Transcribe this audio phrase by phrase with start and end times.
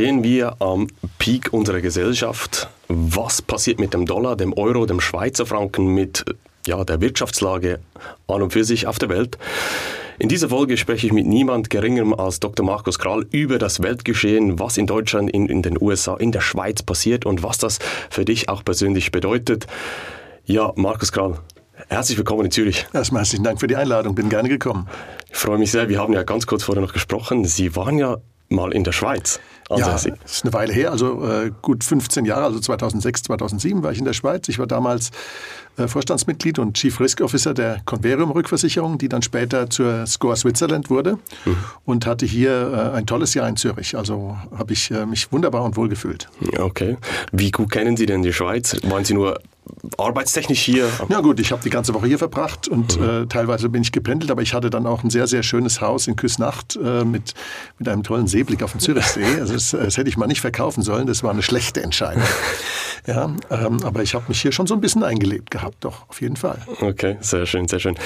[0.00, 0.86] stehen wir am
[1.18, 2.70] Peak unserer Gesellschaft.
[2.88, 6.24] Was passiert mit dem Dollar, dem Euro, dem Schweizer Franken, mit
[6.66, 7.80] ja, der Wirtschaftslage
[8.26, 9.36] an und für sich auf der Welt?
[10.18, 12.64] In dieser Folge spreche ich mit niemand geringerem als Dr.
[12.64, 16.82] Markus Kral über das Weltgeschehen, was in Deutschland, in, in den USA, in der Schweiz
[16.82, 17.78] passiert und was das
[18.08, 19.66] für dich auch persönlich bedeutet.
[20.46, 21.40] Ja, Markus Kral,
[21.90, 22.86] herzlich willkommen in Zürich.
[22.94, 24.88] Erstmal herzlichen Dank für die Einladung, bin gerne gekommen.
[25.30, 25.90] Ich freue mich sehr.
[25.90, 27.44] Wir haben ja ganz kurz vorher noch gesprochen.
[27.44, 28.16] Sie waren ja
[28.48, 29.40] mal in der Schweiz.
[29.78, 33.92] Ja, das ist eine Weile her, also äh, gut 15 Jahre, also 2006, 2007 war
[33.92, 34.48] ich in der Schweiz.
[34.48, 35.10] Ich war damals
[35.76, 40.90] äh, Vorstandsmitglied und Chief Risk Officer der Converium Rückversicherung, die dann später zur Score Switzerland
[40.90, 41.56] wurde mhm.
[41.84, 43.96] und hatte hier äh, ein tolles Jahr in Zürich.
[43.96, 46.28] Also habe ich äh, mich wunderbar und wohl gefühlt.
[46.58, 46.96] Okay.
[47.32, 48.76] Wie gut kennen Sie denn die Schweiz?
[48.84, 49.40] Waren Sie nur
[49.96, 50.88] arbeitstechnisch hier?
[51.08, 53.08] Ja gut, ich habe die ganze Woche hier verbracht und mhm.
[53.22, 56.06] äh, teilweise bin ich gependelt, aber ich hatte dann auch ein sehr, sehr schönes Haus
[56.06, 57.34] in Küsnacht äh, mit,
[57.78, 59.20] mit einem tollen Seeblick auf den Zürichsee.
[59.40, 62.22] Also das, das, hätte ich mal nicht verkaufen sollen, das war eine schlechte Entscheidung.
[63.06, 66.20] ja, ähm, aber ich habe mich hier schon so ein bisschen eingelebt gehabt, doch, auf
[66.20, 66.58] jeden Fall.
[66.80, 67.96] Okay, sehr schön, sehr schön.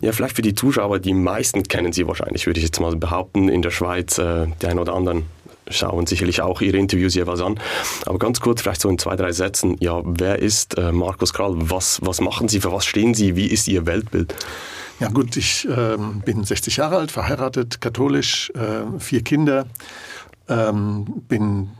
[0.00, 3.48] Ja, vielleicht für die Zuschauer, die meisten kennen Sie wahrscheinlich, würde ich jetzt mal behaupten,
[3.48, 5.24] in der Schweiz, äh, die einen oder anderen
[5.68, 7.58] schauen sicherlich auch Ihre Interviews jeweils an.
[8.06, 11.54] Aber ganz kurz, vielleicht so in zwei, drei Sätzen, ja, wer ist äh, Markus Krall?
[11.56, 14.34] Was, was machen Sie, für was stehen Sie, wie ist Ihr Weltbild?
[15.00, 19.66] Ja gut, ich äh, bin 60 Jahre alt, verheiratet, katholisch, äh, vier Kinder,
[20.52, 21.70] ähm, bin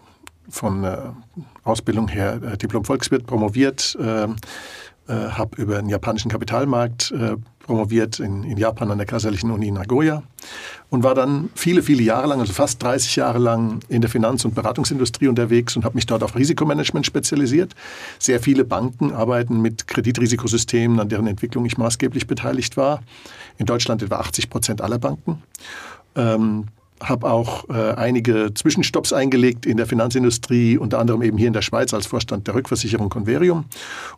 [0.48, 0.98] von äh,
[1.64, 4.28] Ausbildung her äh, Diplom-Volkswirt promoviert, äh, äh,
[5.08, 10.22] habe über den japanischen Kapitalmarkt äh, promoviert in, in, Japan an der Kaiserlichen Uni Nagoya
[10.90, 14.44] und war dann viele, viele Jahre lang, also fast 30 Jahre lang in der Finanz-
[14.44, 17.74] und Beratungsindustrie unterwegs und habe mich dort auf Risikomanagement spezialisiert.
[18.18, 23.02] Sehr viele Banken arbeiten mit Kreditriskosystemen, an deren Entwicklung ich maßgeblich beteiligt war.
[23.58, 25.42] In Deutschland etwa 80 Prozent aller Banken.
[26.16, 26.66] Ähm,
[27.02, 31.62] habe auch äh, einige Zwischenstopps eingelegt in der Finanzindustrie, unter anderem eben hier in der
[31.62, 33.64] Schweiz als Vorstand der Rückversicherung Converium.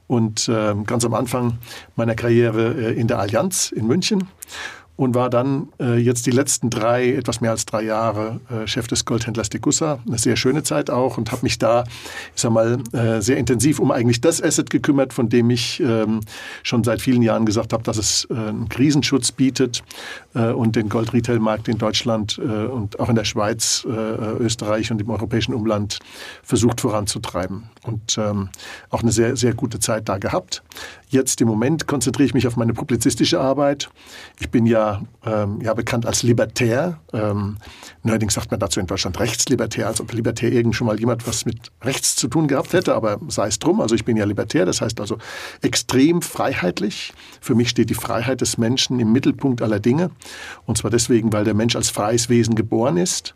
[0.06, 1.58] Und äh, ganz am Anfang
[1.96, 4.28] meiner Karriere äh, in der Allianz in München
[4.96, 8.86] und war dann äh, jetzt die letzten drei, etwas mehr als drei Jahre äh, Chef
[8.86, 9.98] des Goldhändlers Degussa.
[10.06, 11.84] Eine sehr schöne Zeit auch und habe mich da,
[12.34, 16.20] ich sag mal, äh, sehr intensiv um eigentlich das Asset gekümmert, von dem ich ähm,
[16.62, 19.83] schon seit vielen Jahren gesagt habe, dass es äh, einen Krisenschutz bietet
[20.34, 25.10] äh, und den Gold-Retail-Markt in Deutschland äh, und auch in der Schweiz, Österreich und im
[25.10, 25.98] europäischen Umland
[26.42, 27.64] versucht voranzutreiben.
[27.83, 28.48] Und ähm,
[28.90, 30.62] auch eine sehr, sehr gute Zeit da gehabt.
[31.08, 33.88] Jetzt im Moment konzentriere ich mich auf meine publizistische Arbeit.
[34.40, 34.83] Ich bin ja,
[35.24, 37.00] ähm, ja bekannt als Libertär.
[37.12, 37.56] Ähm,
[38.02, 41.45] neuerdings sagt man dazu in Deutschland Rechtslibertär, als ob Libertär irgend schon mal jemand was
[41.45, 43.80] mit Rechts zu tun gehabt hätte, aber sei es drum.
[43.80, 45.18] Also ich bin ja Libertär, das heißt also
[45.62, 47.12] extrem freiheitlich.
[47.40, 50.11] Für mich steht die Freiheit des Menschen im Mittelpunkt aller Dinge.
[50.67, 53.34] Und zwar deswegen, weil der Mensch als freies Wesen geboren ist.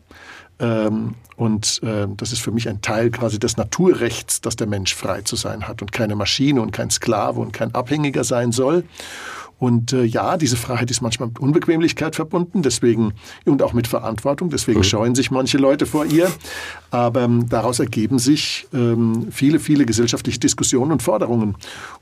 [0.60, 4.94] Ähm, und äh, das ist für mich ein Teil quasi des Naturrechts, dass der Mensch
[4.94, 8.84] frei zu sein hat und keine Maschine und kein Sklave und kein Abhängiger sein soll.
[9.58, 13.12] Und äh, ja, diese Freiheit ist manchmal mit Unbequemlichkeit verbunden, deswegen
[13.44, 14.50] und auch mit Verantwortung.
[14.50, 14.84] Deswegen mhm.
[14.84, 16.30] scheuen sich manche Leute vor ihr.
[16.90, 21.56] Aber ähm, daraus ergeben sich ähm, viele, viele gesellschaftliche Diskussionen und Forderungen.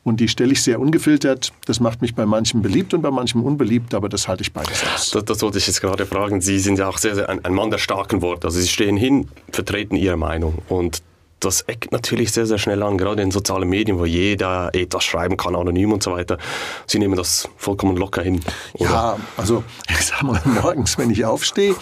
[0.05, 1.53] Und die stelle ich sehr ungefiltert.
[1.65, 4.84] Das macht mich bei manchem beliebt und bei manchem unbeliebt, aber das halte ich beides
[4.95, 5.11] aus.
[5.11, 6.41] Das, das wollte ich jetzt gerade fragen.
[6.41, 8.49] Sie sind ja auch sehr, sehr ein, ein Mann der starken Worte.
[8.49, 11.03] Also Sie stehen hin, vertreten Ihre Meinung und
[11.41, 15.37] das eckt natürlich sehr, sehr schnell an, gerade in sozialen Medien, wo jeder etwas schreiben
[15.37, 16.39] kann, anonym und so weiter.
[16.87, 18.41] Sie nehmen das vollkommen locker hin.
[18.75, 18.91] Oder?
[18.91, 21.75] Ja, also ich sag mal, morgens, wenn ich aufstehe,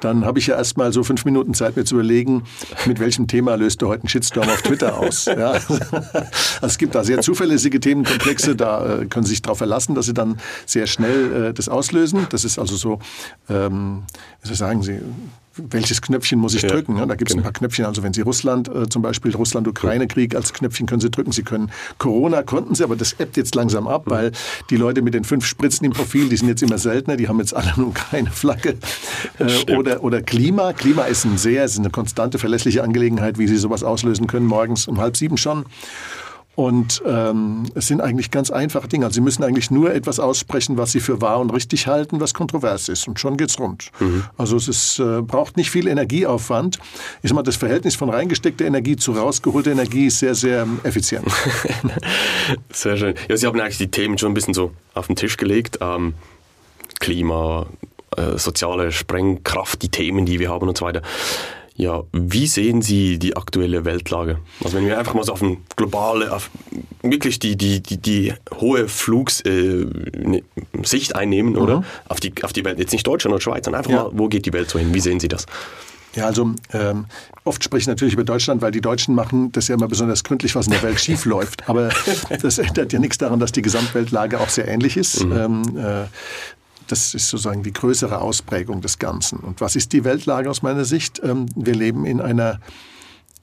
[0.00, 2.44] dann habe ich ja erstmal so fünf Minuten Zeit, mir zu überlegen,
[2.86, 5.26] mit welchem Thema löst du heute einen Shitstorm auf Twitter aus.
[5.36, 5.50] Ja?
[5.50, 5.76] Also
[6.62, 10.14] es gibt da sehr zuverlässige Themenkomplexe, da äh, können Sie sich darauf verlassen, dass Sie
[10.14, 12.26] dann sehr schnell äh, das auslösen.
[12.30, 13.00] Das ist also so,
[13.50, 14.04] ähm,
[14.42, 15.00] wie sagen Sie,
[15.56, 16.96] welches Knöpfchen muss ich ja, drücken.
[16.96, 17.42] Ja, da gibt es genau.
[17.42, 17.84] ein paar Knöpfchen.
[17.84, 21.32] Also wenn Sie Russland, äh, zum Beispiel Russland-Ukraine-Krieg als Knöpfchen können Sie drücken.
[21.32, 24.10] Sie können Corona konnten Sie, aber das ebbt jetzt langsam ab, mhm.
[24.10, 24.32] weil
[24.70, 27.38] die Leute mit den fünf Spritzen im Profil, die sind jetzt immer seltener, die haben
[27.38, 28.76] jetzt alle nur keine Flagge.
[29.38, 30.72] Äh, oder, oder Klima.
[30.72, 34.88] Klima ist ein sehr, ist eine konstante, verlässliche Angelegenheit, wie Sie sowas auslösen können, morgens
[34.88, 35.66] um halb sieben schon.
[36.56, 39.04] Und ähm, es sind eigentlich ganz einfache Dinge.
[39.04, 42.32] Also Sie müssen eigentlich nur etwas aussprechen, was Sie für wahr und richtig halten, was
[42.32, 43.06] kontrovers ist.
[43.06, 43.90] Und schon geht's rund.
[44.00, 44.24] Mhm.
[44.38, 46.78] Also es ist, äh, braucht nicht viel Energieaufwand.
[47.22, 50.80] Ich sag mal, das Verhältnis von reingesteckter Energie zu rausgeholter Energie ist sehr, sehr ähm,
[50.82, 51.26] effizient.
[52.72, 53.14] sehr schön.
[53.28, 55.78] Ja, Sie haben eigentlich die Themen schon ein bisschen so auf den Tisch gelegt.
[55.82, 56.14] Ähm,
[57.00, 57.66] Klima,
[58.16, 61.02] äh, soziale Sprengkraft, die Themen, die wir haben und so weiter.
[61.76, 64.38] Ja, wie sehen Sie die aktuelle Weltlage?
[64.64, 66.50] Also wenn wir einfach mal so auf ein globale, auf
[67.02, 71.80] wirklich die, die, die, die hohe Flugsicht äh, einnehmen, oder?
[71.80, 71.84] Mhm.
[72.08, 74.04] Auf, die, auf die Welt, jetzt nicht Deutschland oder Schweiz, sondern einfach ja.
[74.04, 74.94] mal, wo geht die Welt so hin?
[74.94, 75.44] Wie sehen Sie das?
[76.14, 77.04] Ja, also ähm,
[77.44, 80.54] oft spreche ich natürlich über Deutschland, weil die Deutschen machen das ja immer besonders gründlich,
[80.54, 81.68] was in der Welt schief läuft.
[81.68, 81.90] Aber
[82.40, 85.24] das ändert ja nichts daran, dass die Gesamtweltlage auch sehr ähnlich ist.
[85.24, 85.36] Mhm.
[85.36, 86.04] Ähm, äh,
[86.86, 89.38] das ist sozusagen die größere Ausprägung des Ganzen.
[89.40, 91.20] Und was ist die Weltlage aus meiner Sicht?
[91.22, 92.60] Ähm, wir leben in einer,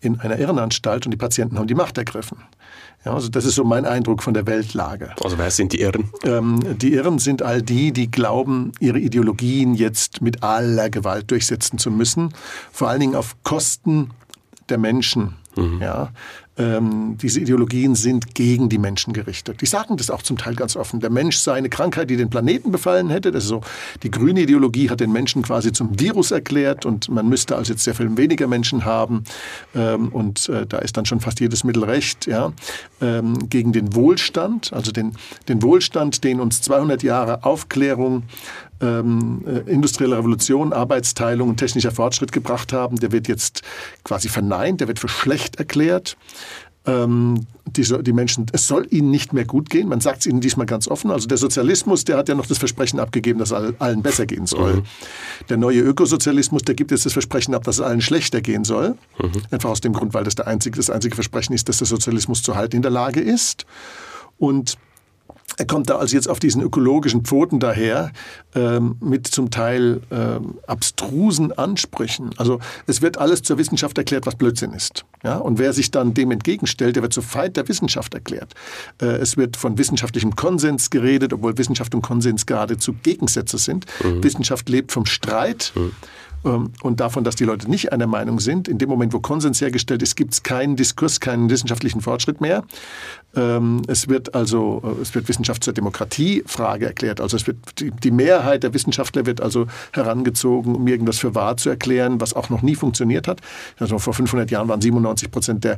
[0.01, 2.37] in einer Irrenanstalt und die Patienten haben die Macht ergriffen.
[3.05, 5.13] Ja, also das ist so mein Eindruck von der Weltlage.
[5.21, 6.09] Also wer sind die Irren?
[6.23, 11.77] Ähm, die Irren sind all die, die glauben, ihre Ideologien jetzt mit aller Gewalt durchsetzen
[11.77, 12.33] zu müssen,
[12.71, 14.11] vor allen Dingen auf Kosten
[14.69, 15.35] der Menschen.
[15.55, 15.81] Mhm.
[15.81, 16.11] Ja,
[16.57, 19.61] ähm, diese Ideologien sind gegen die Menschen gerichtet.
[19.61, 20.99] Die sagen das auch zum Teil ganz offen.
[20.99, 23.31] Der Mensch sei eine Krankheit, die den Planeten befallen hätte.
[23.31, 23.61] Das ist so,
[24.03, 27.83] die grüne Ideologie hat den Menschen quasi zum Virus erklärt und man müsste also jetzt
[27.83, 29.23] sehr viel weniger Menschen haben.
[29.73, 32.27] Ähm, und äh, da ist dann schon fast jedes Mittel recht.
[32.27, 32.53] Ja?
[33.01, 35.13] Ähm, gegen den Wohlstand, also den,
[35.47, 38.23] den Wohlstand, den uns 200 Jahre Aufklärung
[38.83, 43.61] ähm, äh, industrielle Revolution, Arbeitsteilung und technischer Fortschritt gebracht haben, der wird jetzt
[44.03, 46.17] quasi verneint, der wird für schlecht erklärt.
[46.85, 49.87] Ähm, die, die, Menschen, es soll ihnen nicht mehr gut gehen.
[49.87, 51.11] Man sagt es ihnen diesmal ganz offen.
[51.11, 54.47] Also der Sozialismus, der hat ja noch das Versprechen abgegeben, dass es allen besser gehen
[54.47, 54.75] soll.
[54.75, 54.83] Mhm.
[55.47, 58.97] Der neue Ökosozialismus, der gibt jetzt das Versprechen ab, dass es allen schlechter gehen soll.
[59.17, 59.31] Mhm.
[59.49, 62.43] Einfach aus dem Grund, weil das der einzige, das einzige Versprechen ist, dass der Sozialismus
[62.43, 63.65] zu halten in der Lage ist.
[64.37, 64.77] Und
[65.57, 68.11] er kommt da also jetzt auf diesen ökologischen Pfoten daher
[68.55, 72.31] ähm, mit zum Teil ähm, abstrusen Ansprüchen.
[72.37, 75.05] Also es wird alles zur Wissenschaft erklärt, was Blödsinn ist.
[75.23, 75.37] Ja?
[75.37, 78.53] Und wer sich dann dem entgegenstellt, der wird zur Feind der Wissenschaft erklärt.
[79.01, 83.85] Äh, es wird von wissenschaftlichem Konsens geredet, obwohl Wissenschaft und Konsens geradezu Gegensätze sind.
[84.03, 84.23] Mhm.
[84.23, 85.71] Wissenschaft lebt vom Streit.
[85.75, 85.91] Mhm.
[86.45, 88.67] Ähm, und davon, dass die Leute nicht einer Meinung sind.
[88.67, 92.63] In dem Moment, wo Konsens hergestellt ist, gibt es keinen Diskurs, keinen wissenschaftlichen Fortschritt mehr.
[93.35, 97.21] Ähm, es wird also, äh, es wird Wissenschaft zur Demokratiefrage erklärt.
[97.21, 101.69] Also es wird die, Mehrheit der Wissenschaftler wird also herangezogen, um irgendwas für wahr zu
[101.69, 103.41] erklären, was auch noch nie funktioniert hat.
[103.79, 105.77] Also vor 500 Jahren waren 97 Prozent der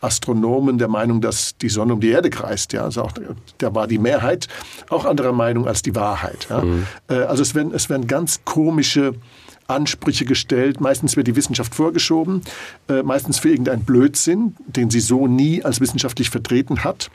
[0.00, 2.72] Astronomen der Meinung, dass die Sonne um die Erde kreist.
[2.72, 3.12] Ja, also auch,
[3.58, 4.48] da war die Mehrheit
[4.88, 6.46] auch anderer Meinung als die Wahrheit.
[6.50, 6.62] Ja.
[6.62, 6.86] Mhm.
[7.08, 9.14] Äh, also es werden, es werden ganz komische
[9.70, 10.80] Ansprüche gestellt.
[10.80, 12.42] Meistens wird die Wissenschaft vorgeschoben,
[12.88, 17.10] äh, meistens für irgendeinen Blödsinn, den sie so nie als wissenschaftlich vertreten hat.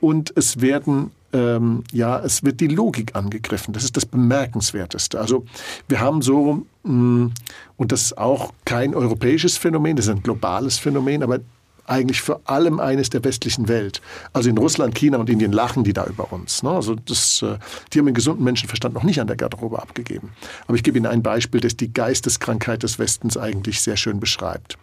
[0.00, 3.72] Und es werden ähm, ja, es wird die Logik angegriffen.
[3.72, 5.20] Das ist das Bemerkenswerteste.
[5.20, 5.44] Also
[5.88, 7.32] wir haben so, mh, mm,
[7.76, 11.38] und das ist auch kein europäisches Phänomen, das ist ein globales Phänomen, aber
[11.86, 14.00] eigentlich vor allem eines der westlichen Welt.
[14.32, 16.62] Also in Russland, China und Indien lachen die da über uns.
[16.62, 16.70] Ne?
[16.70, 17.58] Also das, äh,
[17.92, 20.30] die haben den gesunden Menschenverstand noch nicht an der Garderobe abgegeben.
[20.66, 24.78] Aber ich gebe Ihnen ein Beispiel, das die Geisteskrankheit des Westens eigentlich sehr schön beschreibt.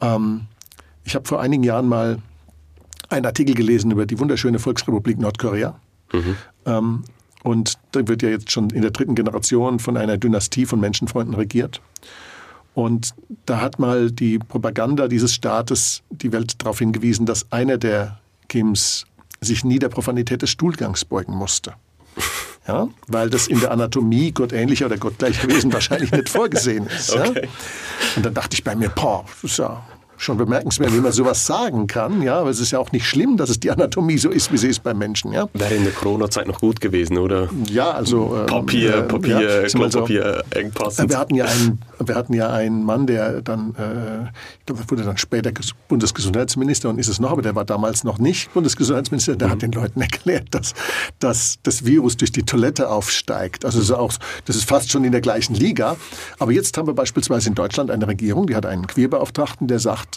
[0.00, 0.46] Ähm,
[1.04, 2.18] ich habe vor einigen Jahren mal
[3.08, 5.78] einen Artikel gelesen über die wunderschöne Volksrepublik Nordkorea.
[6.12, 6.36] Mhm.
[6.66, 7.04] Ähm,
[7.42, 11.34] und da wird ja jetzt schon in der dritten Generation von einer Dynastie von Menschenfreunden
[11.34, 11.80] regiert.
[12.74, 13.14] Und
[13.46, 18.18] da hat mal die Propaganda dieses Staates die Welt darauf hingewiesen, dass einer der
[18.48, 19.06] Kims
[19.40, 21.74] sich nie der Profanität des Stuhlgangs beugen musste.
[22.68, 27.16] Ja, weil das in der Anatomie gottähnlicher oder gottgleicher Wesen wahrscheinlich nicht vorgesehen ist.
[27.16, 27.44] Okay.
[27.44, 27.50] Ja?
[28.16, 29.82] Und dann dachte ich bei mir, boah, das ist ja
[30.20, 32.20] schon bemerkenswert, wie man sowas sagen kann.
[32.20, 34.58] Ja, aber es ist ja auch nicht schlimm, dass es die Anatomie so ist, wie
[34.58, 35.32] sie ist beim Menschen.
[35.32, 35.48] Ja.
[35.54, 37.48] Wäre in der Corona-Zeit noch gut gewesen, oder?
[37.70, 41.08] Ja, also ähm, Papier, äh, Papier, ja, Klopapier, so, Engpass.
[41.08, 44.28] Wir hatten ja einen, wir hatten ja einen Mann, der dann, äh,
[44.58, 45.52] ich glaube, wurde dann später
[45.88, 49.36] Bundesgesundheitsminister und ist es noch, aber der war damals noch nicht Bundesgesundheitsminister.
[49.36, 49.52] Der mhm.
[49.52, 50.74] hat den Leuten erklärt, dass,
[51.18, 53.64] dass das Virus durch die Toilette aufsteigt.
[53.64, 54.12] Also ist, auch,
[54.44, 55.96] das ist fast schon in der gleichen Liga.
[56.38, 60.09] Aber jetzt haben wir beispielsweise in Deutschland eine Regierung, die hat einen Queerbeauftragten, der sagt,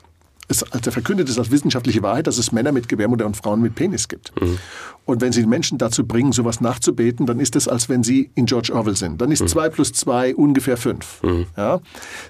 [0.48, 3.76] es, also verkündet es als wissenschaftliche Wahrheit, dass es Männer mit Gebärmutter und Frauen mit
[3.76, 4.34] Penis gibt.
[4.42, 4.58] Mhm.
[5.06, 8.30] Und wenn Sie die Menschen dazu bringen, sowas nachzubeten, dann ist es, als wenn Sie
[8.36, 9.22] in George Orwell sind.
[9.22, 9.48] Dann ist mhm.
[9.48, 11.22] zwei plus zwei ungefähr fünf.
[11.24, 11.46] Mhm.
[11.58, 11.82] Ja?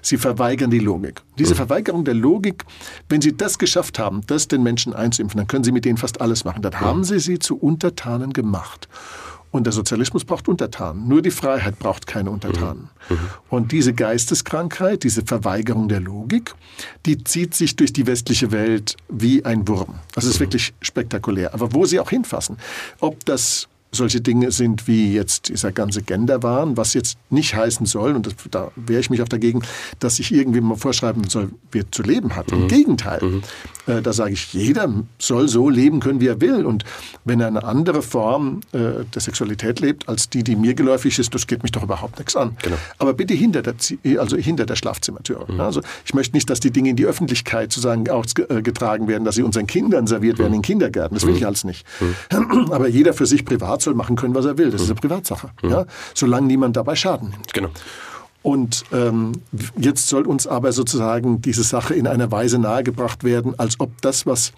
[0.02, 1.22] Sie verweigern die Logik.
[1.38, 1.58] Diese mhm.
[1.58, 2.64] Verweigerung der Logik,
[3.08, 6.20] wenn Sie das geschafft haben, das den Menschen einzuimpfen, dann können Sie mit denen fast
[6.20, 6.62] alles machen.
[6.62, 6.80] Dann mhm.
[6.80, 8.88] haben Sie sie zu Untertanen gemacht.
[9.54, 11.06] Und der Sozialismus braucht Untertanen.
[11.06, 12.90] Nur die Freiheit braucht keine Untertanen.
[13.08, 13.14] Mhm.
[13.14, 13.20] mhm.
[13.50, 16.56] Und diese Geisteskrankheit, diese Verweigerung der Logik,
[17.06, 20.00] die zieht sich durch die westliche Welt wie ein Wurm.
[20.12, 20.46] Das ist mhm.
[20.46, 21.54] wirklich spektakulär.
[21.54, 22.56] Aber wo sie auch hinfassen,
[22.98, 28.14] ob das solche Dinge sind wie jetzt dieser ganze Genderwahn, was jetzt nicht heißen soll,
[28.14, 29.62] und das, da wehre ich mich auch dagegen,
[29.98, 32.50] dass ich irgendwie mal vorschreiben soll, wie er zu leben hat.
[32.50, 32.62] Mhm.
[32.62, 33.22] Im Gegenteil.
[33.22, 33.42] Mhm.
[33.86, 36.64] Äh, da sage ich, jeder soll so leben können, wie er will.
[36.64, 36.84] Und
[37.24, 41.34] wenn er eine andere Form äh, der Sexualität lebt, als die, die mir geläufig ist,
[41.34, 42.56] das geht mich doch überhaupt nichts an.
[42.62, 42.76] Genau.
[42.98, 43.74] Aber bitte hinter der,
[44.18, 45.46] also hinter der Schlafzimmertür.
[45.48, 45.60] Mhm.
[45.60, 49.42] Also ich möchte nicht, dass die Dinge in die Öffentlichkeit sozusagen ausgetragen werden, dass sie
[49.42, 50.56] unseren Kindern serviert werden mhm.
[50.56, 51.14] in Kindergärten.
[51.14, 51.38] Das will mhm.
[51.38, 51.84] ich alles nicht.
[52.00, 52.68] Mhm.
[52.72, 54.70] Aber jeder für sich privat soll machen können, was er will.
[54.70, 55.50] Das ist eine Privatsache.
[55.62, 55.86] Ja?
[56.14, 57.52] Solange niemand dabei Schaden nimmt.
[57.52, 57.70] Genau.
[58.42, 59.32] Und ähm,
[59.78, 64.26] jetzt soll uns aber sozusagen diese Sache in einer Weise nahegebracht werden, als ob das,
[64.26, 64.52] was,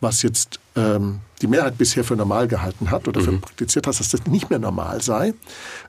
[0.00, 3.40] was jetzt ähm, die Mehrheit bisher für normal gehalten hat oder für mhm.
[3.40, 5.34] praktiziert hat, dass das nicht mehr normal sei.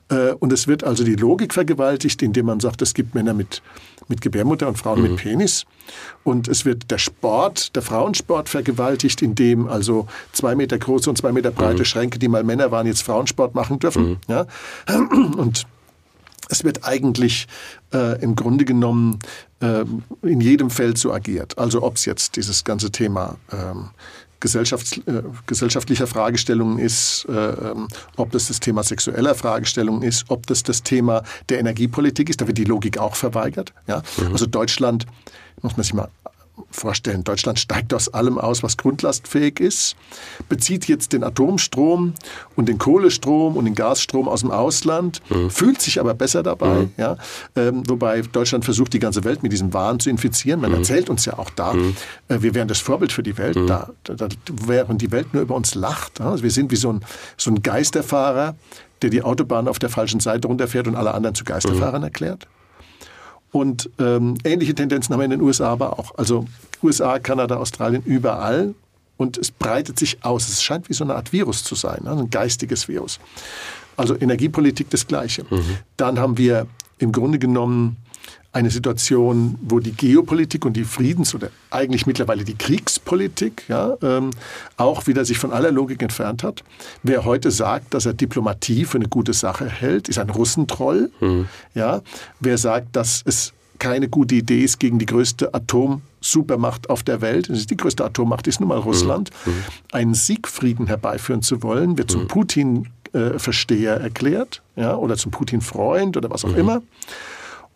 [0.08, 3.62] Äh, und es wird also die Logik vergewaltigt, indem man sagt, es gibt Männer mit,
[4.08, 5.10] mit Gebärmutter und Frauen mhm.
[5.10, 5.64] mit Penis.
[6.24, 11.32] Und es wird der Sport, der Frauensport vergewaltigt, indem also zwei Meter große und zwei
[11.32, 11.84] Meter breite mhm.
[11.84, 14.10] Schränke, die mal Männer waren, jetzt Frauensport machen dürfen.
[14.10, 14.16] Mhm.
[14.28, 14.46] Ja?
[15.36, 15.66] Und
[16.48, 17.46] es wird eigentlich
[17.92, 19.18] äh, im Grunde genommen
[19.60, 19.84] äh,
[20.22, 21.58] in jedem Feld so agiert.
[21.58, 23.90] Also ob es jetzt dieses ganze Thema ähm,
[24.44, 30.46] gesellschafts-, äh, gesellschaftlicher Fragestellungen ist, äh, ähm, ob das das Thema sexueller Fragestellungen ist, ob
[30.46, 33.72] das das Thema der Energiepolitik ist, da wird die Logik auch verweigert.
[33.86, 34.02] Ja?
[34.18, 34.32] Mhm.
[34.32, 35.06] Also Deutschland,
[35.62, 36.08] muss man sich mal
[36.70, 39.96] vorstellen, Deutschland steigt aus allem aus, was grundlastfähig ist,
[40.48, 42.14] bezieht jetzt den Atomstrom
[42.56, 45.50] und den Kohlestrom und den Gasstrom aus dem Ausland, mhm.
[45.50, 46.82] fühlt sich aber besser dabei.
[46.82, 46.90] Mhm.
[46.96, 47.16] Ja?
[47.56, 50.60] Ähm, wobei Deutschland versucht, die ganze Welt mit diesem Wahn zu infizieren.
[50.60, 50.78] Man mhm.
[50.78, 51.96] erzählt uns ja auch da, mhm.
[52.28, 53.66] äh, wir wären das Vorbild für die Welt, mhm.
[53.66, 56.20] da, da, da, während die Welt nur über uns lacht.
[56.20, 57.04] Also wir sind wie so ein,
[57.36, 58.54] so ein Geisterfahrer,
[59.02, 62.06] der die Autobahn auf der falschen Seite runterfährt und alle anderen zu Geisterfahrern mhm.
[62.06, 62.46] erklärt.
[63.54, 66.18] Und ähm, ähnliche Tendenzen haben wir in den USA aber auch.
[66.18, 66.44] Also
[66.82, 68.74] USA, Kanada, Australien, überall.
[69.16, 70.48] Und es breitet sich aus.
[70.48, 73.20] Es scheint wie so eine Art Virus zu sein, also ein geistiges Virus.
[73.96, 75.44] Also Energiepolitik das Gleiche.
[75.48, 75.78] Mhm.
[75.96, 76.66] Dann haben wir
[76.98, 77.96] im Grunde genommen
[78.54, 84.30] eine Situation, wo die Geopolitik und die Friedens- oder eigentlich mittlerweile die Kriegspolitik ja, ähm,
[84.76, 86.62] auch wieder sich von aller Logik entfernt hat.
[87.02, 91.10] Wer heute sagt, dass er Diplomatie für eine gute Sache hält, ist ein Russentroll.
[91.20, 91.46] Mhm.
[91.74, 92.02] Ja.
[92.38, 97.48] Wer sagt, dass es keine gute Idee ist, gegen die größte Atomsupermacht auf der Welt,
[97.50, 99.52] die größte Atommacht ist nun mal Russland, mhm.
[99.52, 99.56] mhm.
[99.90, 102.28] einen Siegfrieden herbeiführen zu wollen, wird zum mhm.
[102.28, 106.58] Putin-Versteher äh, erklärt ja, oder zum Putin-Freund oder was auch mhm.
[106.58, 106.82] immer.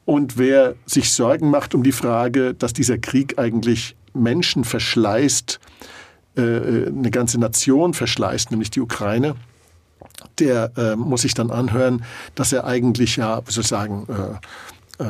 [0.08, 5.60] Und wer sich Sorgen macht um die Frage, dass dieser Krieg eigentlich Menschen verschleißt,
[6.34, 6.40] äh,
[6.86, 9.34] eine ganze Nation verschleißt, nämlich die Ukraine,
[10.38, 15.04] der äh, muss sich dann anhören, dass er eigentlich ja, wie soll ich sagen, äh,
[15.04, 15.08] äh,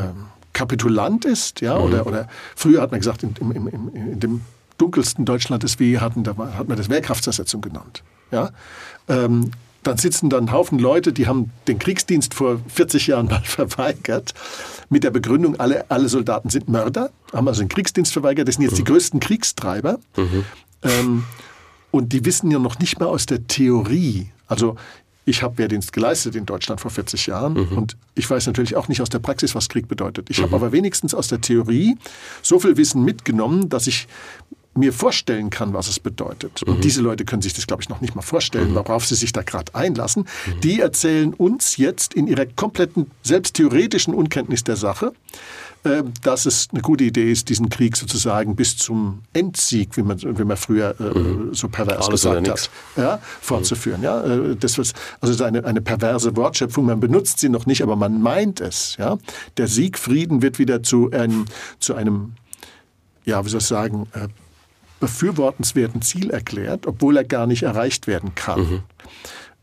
[0.52, 1.84] Kapitulant ist, ja, mhm.
[1.84, 4.40] oder, oder früher hat man gesagt, in, in, in, in dem
[4.78, 8.02] dunkelsten Deutschland, das wir hatten, da hat man das Wehrkraftzersetzung genannt.
[8.32, 8.50] Ja?
[9.06, 13.42] Ähm, dann sitzen dann ein Haufen Leute, die haben den Kriegsdienst vor 40 Jahren mal
[13.44, 14.34] verweigert,
[14.90, 18.64] mit der Begründung, alle, alle Soldaten sind Mörder, haben also den Kriegsdienst verweigert, das sind
[18.64, 18.76] jetzt mhm.
[18.76, 19.98] die größten Kriegstreiber.
[20.16, 20.44] Mhm.
[20.82, 21.24] Ähm,
[21.90, 24.30] und die wissen ja noch nicht mal aus der Theorie.
[24.46, 24.76] Also
[25.24, 27.76] ich habe Wehrdienst geleistet in Deutschland vor 40 Jahren mhm.
[27.76, 30.30] und ich weiß natürlich auch nicht aus der Praxis, was Krieg bedeutet.
[30.30, 30.44] Ich mhm.
[30.44, 31.98] habe aber wenigstens aus der Theorie
[32.42, 34.08] so viel Wissen mitgenommen, dass ich
[34.74, 36.62] mir vorstellen kann, was es bedeutet.
[36.64, 36.74] Mhm.
[36.74, 38.76] Und diese Leute können sich das, glaube ich, noch nicht mal vorstellen, mhm.
[38.76, 40.26] worauf sie sich da gerade einlassen.
[40.46, 40.60] Mhm.
[40.60, 45.12] Die erzählen uns jetzt in ihrer kompletten, selbst theoretischen Unkenntnis der Sache,
[45.84, 50.20] äh, dass es eine gute Idee ist, diesen Krieg sozusagen bis zum Endsieg, wie man,
[50.20, 51.54] wie man früher äh, mhm.
[51.54, 54.02] so pervers Alles gesagt hat, ja, fortzuführen.
[54.02, 56.86] Ja, äh, das was, also eine, eine perverse Wortschöpfung.
[56.86, 58.96] Man benutzt sie noch nicht, aber man meint es.
[58.98, 59.18] Ja,
[59.56, 61.46] der Siegfrieden wird wieder zu einem,
[61.80, 62.32] zu einem
[63.24, 64.28] ja, wie soll ich sagen, äh,
[65.00, 68.60] befürwortenswerten Ziel erklärt, obwohl er gar nicht erreicht werden kann.
[68.60, 68.82] Mhm.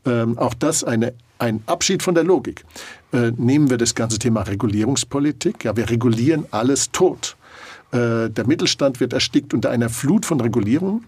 [0.06, 2.64] Ähm, auch das eine, ein Abschied von der Logik.
[3.12, 5.64] Äh, nehmen wir das ganze Thema Regulierungspolitik.
[5.64, 7.36] Ja, wir regulieren alles tot.
[7.92, 11.04] Äh, der Mittelstand wird erstickt unter einer Flut von Regulierungen.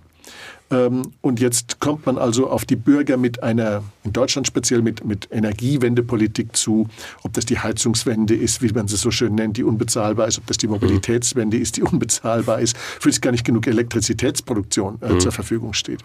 [0.70, 5.04] Ähm, und jetzt kommt man also auf die Bürger mit einer, in Deutschland speziell mit,
[5.04, 6.88] mit Energiewendepolitik zu,
[7.22, 10.46] ob das die Heizungswende ist, wie man sie so schön nennt, die unbezahlbar ist, ob
[10.46, 15.20] das die Mobilitätswende ist, die unbezahlbar ist, für die gar nicht genug Elektrizitätsproduktion äh, mhm.
[15.20, 16.00] zur Verfügung steht.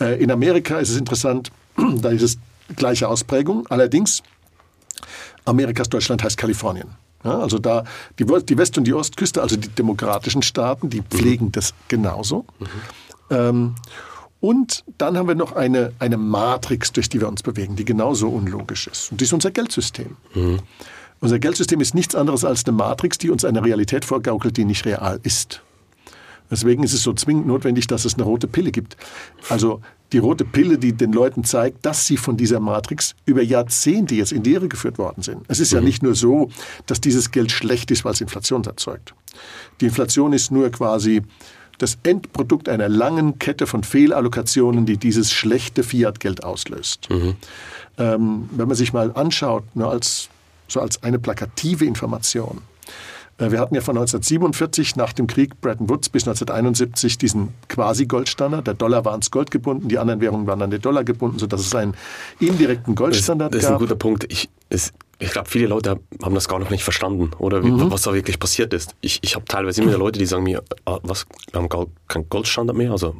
[0.00, 1.50] Äh, in Amerika ist es interessant,
[2.00, 2.38] da ist es
[2.76, 3.66] gleiche Ausprägung.
[3.68, 4.22] Allerdings,
[5.44, 6.88] Amerikas Deutschland heißt Kalifornien.
[7.24, 7.82] Ja, also da
[8.18, 11.52] die, die West- und die Ostküste, also die demokratischen Staaten, die pflegen mhm.
[11.52, 12.44] das genauso.
[12.60, 12.66] Mhm.
[13.30, 13.74] Ähm,
[14.40, 18.28] und dann haben wir noch eine, eine Matrix, durch die wir uns bewegen, die genauso
[18.28, 19.10] unlogisch ist.
[19.10, 20.16] Und die ist unser Geldsystem.
[20.34, 20.60] Mhm.
[21.20, 24.86] Unser Geldsystem ist nichts anderes als eine Matrix, die uns eine Realität vorgaukelt, die nicht
[24.86, 25.62] real ist.
[26.50, 28.96] Deswegen ist es so zwingend notwendig, dass es eine rote Pille gibt.
[29.48, 29.82] Also
[30.12, 34.32] die rote Pille, die den Leuten zeigt, dass sie von dieser Matrix über Jahrzehnte jetzt
[34.32, 35.42] in die Irre geführt worden sind.
[35.48, 35.78] Es ist mhm.
[35.78, 36.50] ja nicht nur so,
[36.86, 39.14] dass dieses Geld schlecht ist, weil es Inflation erzeugt.
[39.80, 41.22] Die Inflation ist nur quasi
[41.78, 47.08] das Endprodukt einer langen Kette von Fehlallokationen, die dieses schlechte Fiat-Geld auslöst.
[47.10, 47.36] Mhm.
[47.96, 50.28] Ähm, wenn man sich mal anschaut, nur als,
[50.68, 52.62] so als eine plakative Information,
[53.38, 58.66] wir hatten ja von 1947 nach dem Krieg Bretton Woods bis 1971 diesen Quasi-Goldstandard.
[58.66, 61.60] Der Dollar war ans Gold gebunden, die anderen Währungen waren an den Dollar gebunden, sodass
[61.60, 61.94] es einen
[62.40, 63.70] indirekten Goldstandard das gab.
[63.70, 64.26] Das ist ein guter Punkt.
[64.32, 67.92] Ich, es, ich glaube, viele Leute haben das gar noch nicht verstanden oder wie, mhm.
[67.92, 68.96] was da wirklich passiert ist.
[69.00, 72.28] Ich, ich habe teilweise immer Leute, die sagen mir, ah, was, wir haben gar keinen
[72.28, 72.90] Goldstandard mehr.
[72.90, 73.14] Also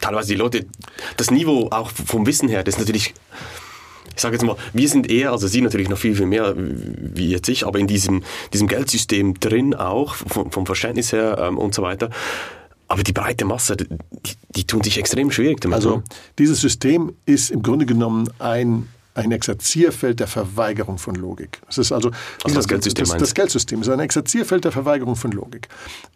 [0.00, 0.66] teilweise die Leute,
[1.16, 3.14] das Niveau auch vom Wissen her, das ist natürlich
[4.14, 7.30] ich sage jetzt mal, wir sind eher, also Sie natürlich noch viel, viel mehr wie
[7.30, 11.74] jetzt ich, aber in diesem, diesem Geldsystem drin auch, vom, vom Verständnis her ähm, und
[11.74, 12.10] so weiter.
[12.88, 13.86] Aber die breite Masse, die,
[14.50, 15.76] die tun sich extrem schwierig damit.
[15.76, 16.02] Also ne?
[16.38, 18.88] dieses System ist im Grunde genommen ein
[19.20, 21.60] ein Exerzierfeld der Verweigerung von Logik.
[21.66, 22.10] Das ist also,
[22.44, 23.06] also das, Geldsystem.
[23.06, 25.68] Das, das, Geldsystem ist ein Exerzierfeld der Verweigerung von Logik.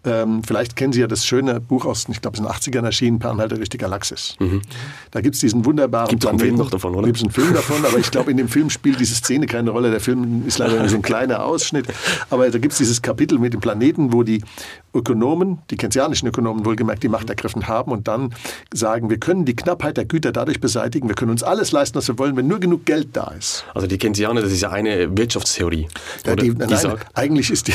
[0.05, 2.83] Ähm, vielleicht kennen Sie ja das schöne Buch aus, ich glaube, es ist in den
[2.83, 4.37] 80ern erschienen, Per Anhalter durch die Galaxis.
[4.39, 4.63] Mhm.
[5.11, 7.07] Da gibt es diesen wunderbaren Gibt es einen Film noch davon, oder?
[7.07, 9.71] Gibt es einen Film davon, aber ich glaube, in dem Film spielt diese Szene keine
[9.71, 9.91] Rolle.
[9.91, 11.87] Der Film ist leider so ein kleiner Ausschnitt.
[12.31, 14.43] Aber da gibt es dieses Kapitel mit dem Planeten, wo die
[14.95, 18.33] Ökonomen, die keynesianischen Ökonomen wohlgemerkt, die Macht ergriffen haben und dann
[18.73, 22.07] sagen, wir können die Knappheit der Güter dadurch beseitigen, wir können uns alles leisten, was
[22.07, 23.65] wir wollen, wenn nur genug Geld da ist.
[23.75, 25.89] Also die Keynesianer, das ist ja eine Wirtschaftstheorie.
[26.25, 27.75] Ja, die, die nein, eigentlich ist die,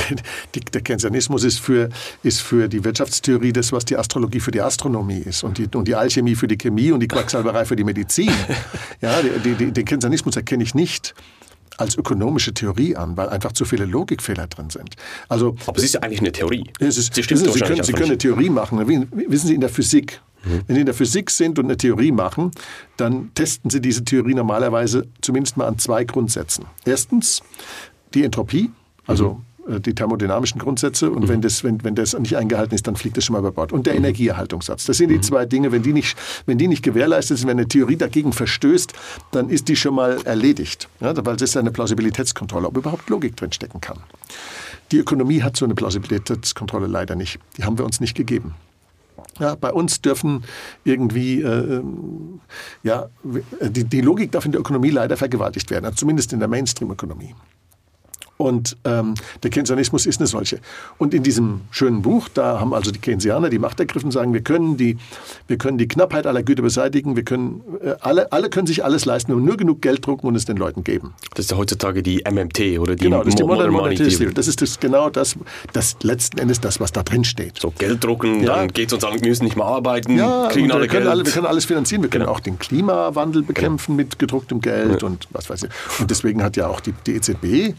[0.55, 1.89] die, der Keynesianismus ist für,
[2.23, 5.87] ist für die Wirtschaftstheorie das, was die Astrologie für die Astronomie ist und die, und
[5.87, 8.31] die Alchemie für die Chemie und die Quacksalberei für die Medizin.
[9.01, 11.13] ja, die, die, den Keynesianismus erkenne ich nicht
[11.79, 14.95] als ökonomische Theorie an, weil einfach zu viele Logikfehler drin sind.
[15.29, 16.65] Also, Aber es ist ja eigentlich eine Theorie.
[16.79, 18.85] Es ist, Sie, Sie, können, Sie können eine Theorie machen.
[18.87, 20.61] Wissen Sie, in der Physik, mhm.
[20.67, 22.51] wenn Sie in der Physik sind und eine Theorie machen,
[22.97, 26.65] dann testen Sie diese Theorie normalerweise zumindest mal an zwei Grundsätzen.
[26.85, 27.41] Erstens
[28.13, 28.71] die Entropie,
[29.05, 29.49] also mhm.
[29.69, 31.27] Äh, die thermodynamischen Grundsätze und mhm.
[31.29, 33.71] wenn, das, wenn, wenn das nicht eingehalten ist, dann fliegt das schon mal über Bord.
[33.71, 33.99] Und der mhm.
[33.99, 34.85] Energieerhaltungssatz.
[34.85, 35.23] Das sind die mhm.
[35.23, 38.93] zwei Dinge, wenn die, nicht, wenn die nicht gewährleistet sind, wenn eine Theorie dagegen verstößt,
[39.31, 40.89] dann ist die schon mal erledigt.
[40.99, 43.99] Ja, weil das ist eine Plausibilitätskontrolle, ob überhaupt Logik drinstecken kann.
[44.91, 47.39] Die Ökonomie hat so eine Plausibilitätskontrolle leider nicht.
[47.57, 48.55] Die haben wir uns nicht gegeben.
[49.39, 50.43] Ja, bei uns dürfen
[50.83, 52.41] irgendwie, äh, ähm,
[52.83, 53.07] ja,
[53.61, 57.35] die, die Logik darf in der Ökonomie leider vergewaltigt werden, also zumindest in der Mainstream-Ökonomie.
[58.41, 60.61] Und ähm, der Keynesianismus ist eine solche.
[60.97, 64.39] Und in diesem schönen Buch, da haben also die Keynesianer die Macht ergriffen, sagen, wir
[64.39, 64.97] können die,
[65.47, 69.03] wir können die Knappheit aller Güter beseitigen, wir können, äh, alle, alle können sich alles
[69.03, 71.13] leisten und nur genug Geld drucken und es den Leuten geben.
[71.35, 74.09] Das ist ja heutzutage die MMT oder die Genau, das ist die Modern, Modern Monetary
[74.09, 74.33] Theory.
[74.33, 75.35] Das ist das, genau das,
[75.73, 77.59] das letzten Endes das, was da drin steht.
[77.59, 78.55] So Geld drucken, ja.
[78.55, 81.07] dann geht es uns an, wir müssen nicht mehr arbeiten, ja, kriegen alle wir Geld.
[81.07, 82.37] Alle, wir können alles finanzieren, wir können genau.
[82.37, 84.07] auch den Klimawandel bekämpfen genau.
[84.07, 85.07] mit gedrucktem Geld ja.
[85.09, 85.69] und was weiß ich.
[85.99, 87.75] Und deswegen hat ja auch die, die EZB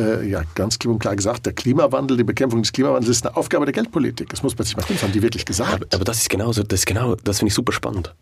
[0.00, 3.36] äh, ja ganz klipp und klar gesagt, der Klimawandel, die Bekämpfung des Klimawandels ist eine
[3.36, 4.28] Aufgabe der Geldpolitik.
[4.30, 5.74] Das muss man sich mal tun, das haben die wirklich gesagt.
[5.74, 8.14] Aber, aber das ist genauso, das ist genau, das finde ich super spannend.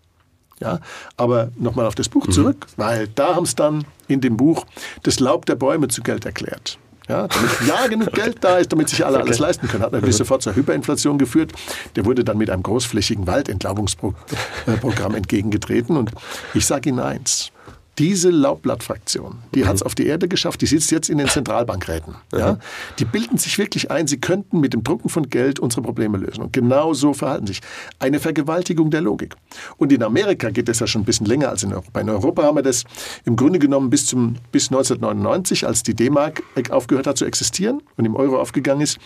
[0.61, 0.81] Ja,
[1.17, 2.33] aber nochmal auf das Buch mhm.
[2.33, 4.67] zurück, weil da haben es dann in dem Buch
[5.05, 6.79] das Laub der Bäume zu Geld erklärt.
[7.09, 9.27] Ja, damit ja genug Geld da ist, damit sich alle okay.
[9.27, 9.83] alles leisten können.
[9.83, 10.19] Hat natürlich mhm.
[10.25, 11.53] sofort zur Hyperinflation geführt.
[11.97, 15.97] Der wurde dann mit einem großflächigen Waldentlaubungsprogramm entgegengetreten.
[15.97, 16.11] Und
[16.55, 17.51] ich sage Ihnen eins,
[17.99, 19.69] diese Laubblattfraktion, die mhm.
[19.69, 22.15] hat es auf die Erde geschafft, die sitzt jetzt in den Zentralbankräten.
[22.33, 22.59] Ja?
[22.99, 26.43] Die bilden sich wirklich ein, sie könnten mit dem Drucken von Geld unsere Probleme lösen.
[26.43, 27.61] Und genau so verhalten sich.
[27.99, 29.35] Eine Vergewaltigung der Logik.
[29.77, 32.01] Und in Amerika geht das ja schon ein bisschen länger als in Europa.
[32.01, 32.85] In Europa haben wir das
[33.25, 38.05] im Grunde genommen bis, zum, bis 1999, als die D-Mark aufgehört hat zu existieren und
[38.05, 38.99] im Euro aufgegangen ist.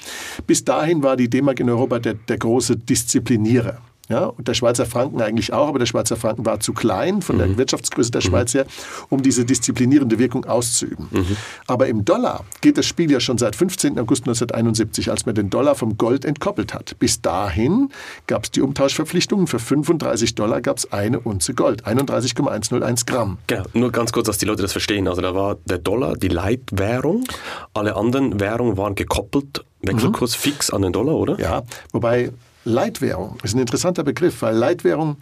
[0.47, 3.79] Bis dahin war die D-Mark in Europa der, der große Disziplinierer.
[4.13, 7.39] Ja, und der Schweizer Franken eigentlich auch, aber der Schweizer Franken war zu klein von
[7.39, 7.57] der mhm.
[7.57, 8.27] Wirtschaftsgröße der mhm.
[8.27, 8.67] Schweiz her,
[9.09, 11.09] um diese disziplinierende Wirkung auszuüben.
[11.11, 11.37] Mhm.
[11.67, 13.99] Aber im Dollar geht das Spiel ja schon seit 15.
[13.99, 16.99] August 1971, als man den Dollar vom Gold entkoppelt hat.
[16.99, 17.89] Bis dahin
[18.27, 19.47] gab es die Umtauschverpflichtungen.
[19.47, 23.39] Für 35 Dollar gab es eine Unze Gold, 31,101 Gramm.
[23.47, 25.09] Genau, nur ganz kurz, dass die Leute das verstehen.
[25.09, 27.25] Also da war der Dollar die Leitwährung,
[27.73, 30.41] alle anderen Währungen waren gekoppelt, Wechselkurs mhm.
[30.41, 31.41] fix an den Dollar, oder?
[31.41, 32.31] Ja, wobei
[32.65, 35.17] Leitwährung ist ein interessanter Begriff, weil Leitwährung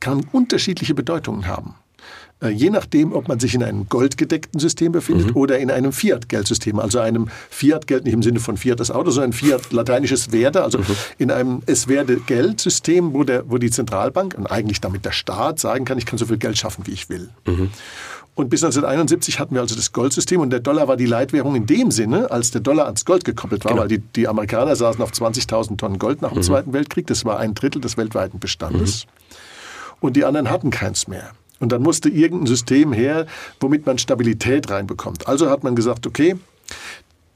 [0.00, 1.74] kann unterschiedliche Bedeutungen haben.
[2.42, 5.36] Äh, je nachdem, ob man sich in einem goldgedeckten System befindet mhm.
[5.36, 9.32] oder in einem Fiat-Geldsystem, also einem Fiat-Geld nicht im Sinne von Fiat das Auto, sondern
[9.32, 10.84] Fiat lateinisches Werde, also mhm.
[11.16, 15.58] in einem es werde Geldsystem, wo, der, wo die Zentralbank und eigentlich damit der Staat
[15.58, 17.30] sagen kann, ich kann so viel Geld schaffen, wie ich will.
[17.46, 17.70] Mhm.
[18.36, 21.64] Und bis 1971 hatten wir also das Goldsystem und der Dollar war die Leitwährung in
[21.64, 23.82] dem Sinne, als der Dollar ans Gold gekoppelt war, genau.
[23.82, 26.42] weil die, die Amerikaner saßen auf 20.000 Tonnen Gold nach dem mhm.
[26.42, 27.06] Zweiten Weltkrieg.
[27.06, 29.06] Das war ein Drittel des weltweiten Bestandes.
[29.06, 29.36] Mhm.
[30.00, 31.30] Und die anderen hatten keins mehr.
[31.60, 33.24] Und dann musste irgendein System her,
[33.58, 35.26] womit man Stabilität reinbekommt.
[35.26, 36.36] Also hat man gesagt, okay,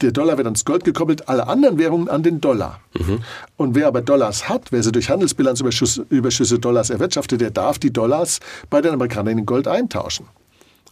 [0.01, 2.79] der Dollar wird ans Gold gekoppelt, alle anderen Währungen an den Dollar.
[2.93, 3.21] Mhm.
[3.57, 7.91] Und wer aber Dollars hat, wer sie durch Handelsbilanzüberschüsse Überschüsse Dollars erwirtschaftet, der darf die
[7.91, 10.27] Dollars bei den Amerikanern in Gold eintauschen.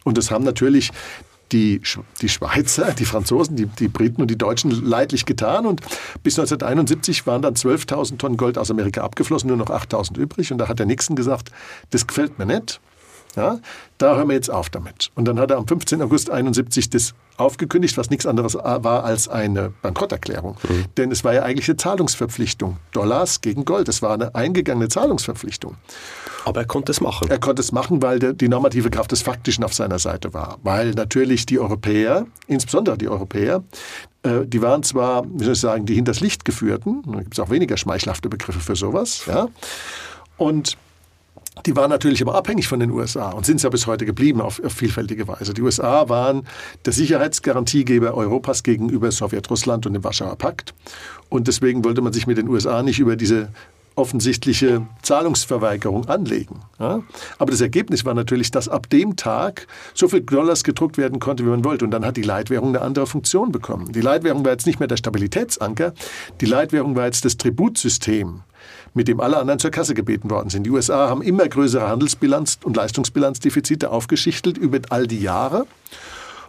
[0.04, 0.92] Und das haben natürlich
[1.52, 1.82] die,
[2.22, 5.66] die Schweizer, die Franzosen, die, die Briten und die Deutschen leidlich getan.
[5.66, 5.82] Und
[6.24, 10.52] bis 1971 waren dann 12.000 Tonnen Gold aus Amerika abgeflossen, nur noch 8.000 übrig.
[10.52, 11.52] Und da hat der Nixon gesagt,
[11.90, 12.80] das gefällt mir nicht.
[13.36, 13.60] Ja,
[14.00, 15.12] da hören wir jetzt auf damit.
[15.14, 16.02] Und dann hat er am 15.
[16.02, 20.58] August 71 das aufgekündigt, was nichts anderes war als eine Bankrotterklärung.
[20.68, 20.86] Mhm.
[20.98, 22.78] Denn es war ja eigentlich eine Zahlungsverpflichtung.
[22.92, 23.88] Dollars gegen Gold.
[23.88, 25.76] Es war eine eingegangene Zahlungsverpflichtung.
[26.50, 27.30] Aber er konnte es machen.
[27.30, 30.58] Er konnte es machen, weil die normative Kraft des Faktischen auf seiner Seite war.
[30.64, 33.64] Weil natürlich die Europäer, insbesondere die Europäer,
[34.24, 37.04] äh, die waren zwar, wie soll ich sagen, die hinters Licht geführten.
[37.06, 39.28] Da gibt es auch weniger schmeichelhafte Begriffe für sowas.
[39.28, 39.48] Ja?
[40.38, 40.76] Und
[41.68, 44.42] die waren natürlich aber abhängig von den USA und sind es ja bis heute geblieben
[44.42, 45.54] auf, auf, vielfältige Weise.
[45.54, 46.48] Die USA waren
[46.86, 50.74] der Sicherheitsgarantiegeber Europas gegenüber Sowjetrussland und dem Warschauer Pakt.
[51.28, 53.50] Und deswegen wollte man sich mit den USA nicht über diese
[54.00, 56.62] offensichtliche Zahlungsverweigerung anlegen.
[56.80, 57.04] Ja?
[57.38, 61.46] Aber das Ergebnis war natürlich, dass ab dem Tag so viel Dollars gedruckt werden konnte,
[61.46, 61.86] wie man wollte.
[61.86, 63.92] Und dann hat die Leitwährung eine andere Funktion bekommen.
[63.92, 65.94] Die Leitwährung war jetzt nicht mehr der Stabilitätsanker,
[66.42, 68.42] die Leitwährung war jetzt das Tributsystem
[68.94, 70.64] mit dem alle anderen zur Kasse gebeten worden sind.
[70.64, 75.68] Die USA haben immer größere Handelsbilanz- und Leistungsbilanzdefizite aufgeschichtelt über all die Jahre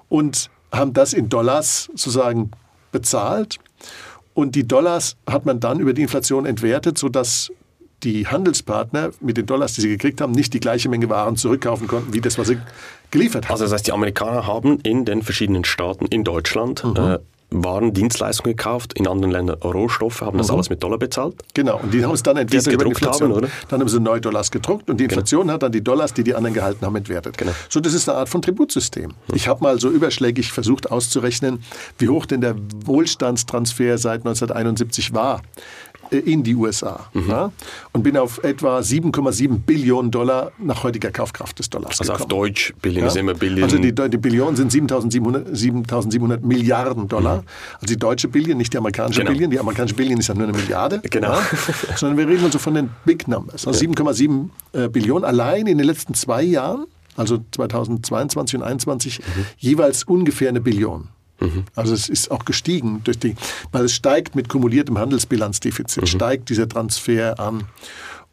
[0.09, 2.51] und haben das in Dollars sozusagen
[2.93, 3.59] bezahlt.
[4.35, 7.51] Und die Dollars hat man dann über die Inflation entwertet, sodass
[8.03, 11.87] die Handelspartner mit den Dollars, die sie gekriegt haben, nicht die gleiche Menge Waren zurückkaufen
[11.87, 12.59] konnten, wie das, was sie
[13.11, 13.53] geliefert haben.
[13.53, 16.97] Also das heißt, die Amerikaner haben in den verschiedenen Staaten in Deutschland mhm.
[16.97, 17.19] äh,
[17.51, 20.55] waren Dienstleistungen gekauft, in anderen Ländern Rohstoffe, haben das mhm.
[20.55, 21.35] alles mit Dollar bezahlt.
[21.55, 23.31] Genau, und die haben es dann entwertet die Inflation.
[23.31, 23.49] Haben, oder?
[23.69, 25.21] Dann haben sie neue Dollars gedruckt und die genau.
[25.21, 25.55] Inflation genau.
[25.55, 27.37] hat dann die Dollars, die die anderen gehalten haben, entwertet.
[27.37, 27.53] Genau.
[27.69, 29.09] So, das ist eine Art von Tributsystem.
[29.09, 29.35] Mhm.
[29.35, 31.63] Ich habe mal so überschlägig versucht auszurechnen,
[31.99, 35.43] wie hoch denn der Wohlstandstransfer seit 1971 war.
[36.11, 37.29] Äh, in die USA mhm.
[37.29, 37.53] ja,
[37.93, 42.23] und bin auf etwa 7,7 Billionen Dollar nach heutiger Kaufkraft des Dollars also gekommen.
[42.23, 43.09] auf Deutsch, Billion ja?
[43.09, 43.65] ist immer Billion.
[43.65, 47.39] Also die, die Billionen sind 7.700 7 Milliarden Dollar.
[47.39, 47.49] Mhm.
[47.75, 49.33] Also die deutsche Billion, nicht die amerikanische genau.
[49.33, 49.51] Billion.
[49.51, 51.01] Die amerikanische Billion ist ja nur eine Milliarde.
[51.11, 51.33] Genau.
[51.33, 51.43] Ja?
[51.97, 53.67] Sondern wir reden also von den Big Numbers.
[53.67, 59.47] Also 7,7 äh, Billionen allein in den letzten zwei Jahren, also 2022 und 2021, mhm.
[59.59, 61.09] jeweils ungefähr eine Billion.
[61.41, 61.65] Mhm.
[61.75, 63.35] Also es ist auch gestiegen, durch die,
[63.73, 66.07] weil es steigt mit kumuliertem Handelsbilanzdefizit, mhm.
[66.07, 67.65] steigt dieser Transfer an.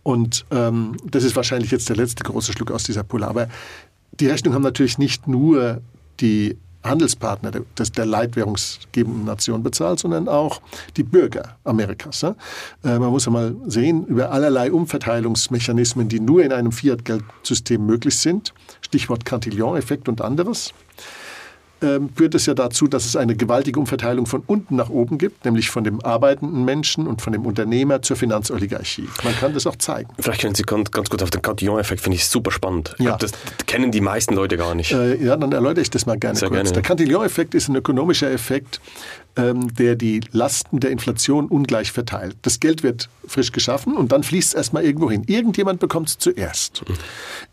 [0.04, 3.28] Und ähm, das ist wahrscheinlich jetzt der letzte große Schluck aus dieser Pulle.
[3.28, 3.50] Aber
[4.20, 5.82] die Rechnung haben natürlich nicht nur
[6.20, 10.62] die Handelspartner der, der leitwährungsgebenden Nation bezahlt, sondern auch
[10.96, 12.24] die Bürger Amerikas.
[12.24, 12.34] Äh,
[12.84, 18.54] man muss ja mal sehen, über allerlei Umverteilungsmechanismen, die nur in einem Fiat-Geldsystem möglich sind,
[18.82, 20.74] Stichwort Cantillon-Effekt und anderes,
[22.16, 25.70] führt es ja dazu, dass es eine gewaltige Umverteilung von unten nach oben gibt, nämlich
[25.70, 29.08] von dem arbeitenden Menschen und von dem Unternehmer zur Finanzoligarchie.
[29.24, 30.10] Man kann das auch zeigen.
[30.20, 32.96] Vielleicht können Sie ganz, ganz gut auf den Cantillon-Effekt, finde ich super spannend.
[32.98, 33.18] Ich ja.
[33.18, 33.32] Glaub, das
[33.66, 34.92] kennen die meisten Leute gar nicht.
[34.92, 36.62] Äh, ja, dann erläutere ich das mal gerne Sehr kurz.
[36.62, 36.74] Gerne.
[36.74, 38.80] Der Cantillon-Effekt ist ein ökonomischer Effekt,
[39.38, 42.36] ähm, der die Lasten der Inflation ungleich verteilt.
[42.42, 45.24] Das Geld wird frisch geschaffen und dann fließt es erstmal irgendwo hin.
[45.28, 46.84] Irgendjemand bekommt es zuerst.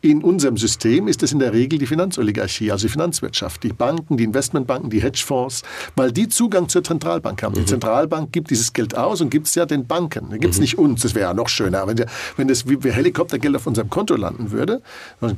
[0.01, 4.16] In unserem System ist es in der Regel die Finanzoligarchie, also die Finanzwirtschaft, die Banken,
[4.16, 5.62] die Investmentbanken, die Hedgefonds,
[5.97, 7.53] weil die Zugang zur Zentralbank haben.
[7.53, 7.61] Mhm.
[7.61, 10.31] Die Zentralbank gibt dieses Geld aus und gibt es ja den Banken.
[10.31, 10.62] Da gibt es mhm.
[10.62, 11.03] nicht uns.
[11.03, 11.87] Das wäre ja noch schöner.
[11.87, 14.81] Wenn, der, wenn das wie Helikoptergeld auf unserem Konto landen würde,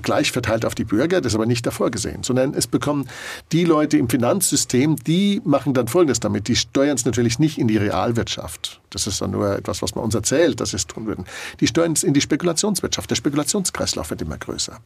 [0.02, 3.08] gleich verteilt auf die Bürger, das ist aber nicht davor gesehen, sondern es bekommen
[3.52, 6.48] die Leute im Finanzsystem, die machen dann Folgendes damit damit.
[6.48, 8.80] Die steuern es natürlich nicht in die Realwirtschaft.
[8.90, 11.24] Das ist dann nur etwas, was man uns erzählt, dass sie es tun würden.
[11.60, 13.10] Die steuern es in die Spekulationswirtschaft.
[13.10, 14.78] Der Spekulationskreislauf wird immer größer.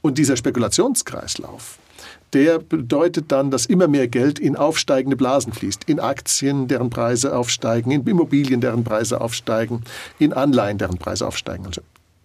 [0.00, 1.78] Und dieser Spekulationskreislauf,
[2.32, 5.84] der bedeutet dann, dass immer mehr Geld in aufsteigende Blasen fließt.
[5.84, 9.82] In Aktien, deren Preise aufsteigen, in Immobilien, deren Preise aufsteigen,
[10.18, 11.66] in Anleihen, deren Preise aufsteigen.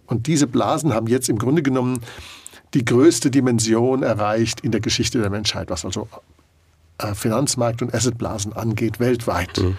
[0.06, 2.00] Und diese Blasen haben jetzt im Grunde genommen
[2.74, 6.08] die größte Dimension erreicht in der Geschichte der Menschheit, was also
[7.14, 9.58] Finanzmarkt und Assetblasen angeht, weltweit.
[9.58, 9.76] Mhm.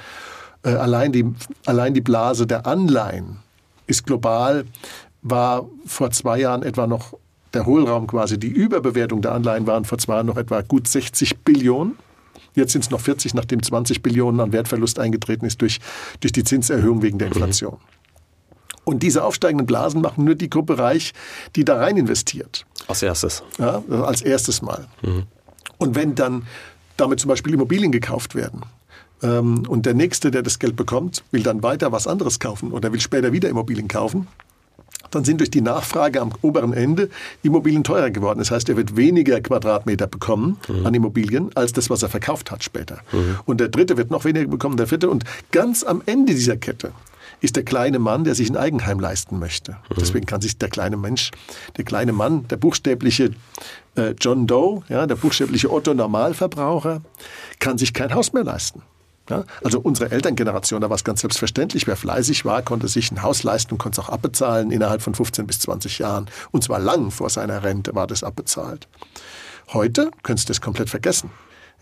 [0.63, 1.25] Äh, allein, die,
[1.65, 3.37] allein die Blase der Anleihen
[3.87, 4.65] ist global,
[5.21, 7.13] war vor zwei Jahren etwa noch
[7.53, 11.37] der Hohlraum quasi, die Überbewertung der Anleihen waren vor zwei Jahren noch etwa gut 60
[11.39, 11.97] Billionen.
[12.53, 15.79] Jetzt sind es noch 40, nachdem 20 Billionen an Wertverlust eingetreten ist durch,
[16.19, 17.33] durch die Zinserhöhung wegen der mhm.
[17.33, 17.73] Inflation.
[17.73, 17.95] Mhm.
[18.85, 21.13] Und diese aufsteigenden Blasen machen nur die Gruppe reich,
[21.55, 22.65] die da rein investiert.
[22.87, 23.43] Als erstes.
[23.57, 24.87] Ja, als erstes Mal.
[25.01, 25.23] Mhm.
[25.77, 26.45] Und wenn dann
[26.97, 28.61] damit zum Beispiel Immobilien gekauft werden.
[29.21, 32.91] Ähm, und der Nächste, der das Geld bekommt, will dann weiter was anderes kaufen oder
[32.91, 34.27] will später wieder Immobilien kaufen.
[35.11, 37.09] Dann sind durch die Nachfrage am oberen Ende
[37.43, 38.39] Immobilien teurer geworden.
[38.39, 40.85] Das heißt, er wird weniger Quadratmeter bekommen mhm.
[40.85, 42.99] an Immobilien als das, was er verkauft hat später.
[43.11, 43.37] Mhm.
[43.45, 45.09] Und der Dritte wird noch weniger bekommen, der Vierte.
[45.09, 46.91] Und ganz am Ende dieser Kette
[47.45, 49.73] ist der kleine Mann, der sich ein Eigenheim leisten möchte.
[49.73, 49.95] Mhm.
[49.99, 51.31] Deswegen kann sich der kleine Mensch,
[51.77, 53.31] der kleine Mann, der buchstäbliche
[53.95, 57.01] äh, John Doe, ja, der buchstäbliche Otto Normalverbraucher,
[57.59, 58.81] kann sich kein Haus mehr leisten.
[59.29, 61.87] Ja, also unsere Elterngeneration, da war es ganz selbstverständlich.
[61.87, 65.15] Wer fleißig war, konnte sich ein Haus leisten und konnte es auch abbezahlen innerhalb von
[65.15, 66.29] 15 bis 20 Jahren.
[66.51, 68.87] Und zwar lang vor seiner Rente war das abbezahlt.
[69.73, 71.31] Heute könntest du das komplett vergessen.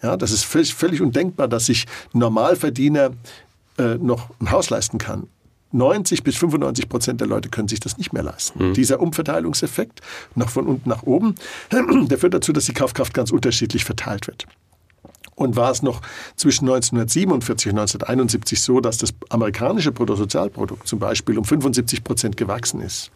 [0.01, 3.11] Ja, das ist völlig, völlig undenkbar, dass sich ein Normalverdiener
[3.77, 5.27] äh, noch ein Haus leisten kann.
[5.73, 8.69] 90 bis 95 Prozent der Leute können sich das nicht mehr leisten.
[8.69, 8.73] Mhm.
[8.73, 10.01] Dieser Umverteilungseffekt
[10.35, 11.35] nach von unten nach oben,
[11.71, 14.45] der führt dazu, dass die Kaufkraft ganz unterschiedlich verteilt wird.
[15.35, 16.01] Und war es noch
[16.35, 22.81] zwischen 1947 und 1971 so, dass das amerikanische Bruttosozialprodukt zum Beispiel um 75 Prozent gewachsen
[22.81, 23.09] ist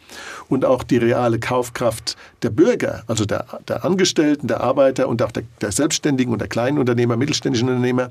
[0.49, 5.31] und auch die reale Kaufkraft der Bürger, also der, der Angestellten, der Arbeiter und auch
[5.31, 8.09] der, der Selbstständigen und der kleinen Unternehmer, mittelständischen Unternehmer,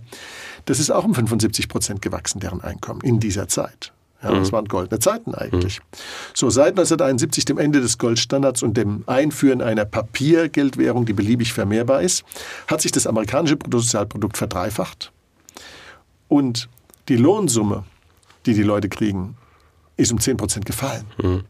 [0.66, 3.92] das ist auch um 75 Prozent gewachsen, deren Einkommen in dieser Zeit.
[4.26, 4.40] Ja, mhm.
[4.40, 5.78] Das waren goldene Zeiten eigentlich.
[5.78, 5.84] Mhm.
[6.34, 12.02] So, seit 1971, dem Ende des Goldstandards und dem Einführen einer Papiergeldwährung, die beliebig vermehrbar
[12.02, 12.24] ist,
[12.66, 15.12] hat sich das amerikanische Bruttosozialprodukt verdreifacht.
[16.26, 16.68] Und
[17.08, 17.84] die Lohnsumme,
[18.46, 19.36] die die Leute kriegen,
[19.96, 21.04] ist um 10 Prozent gefallen.
[21.22, 21.44] Mhm.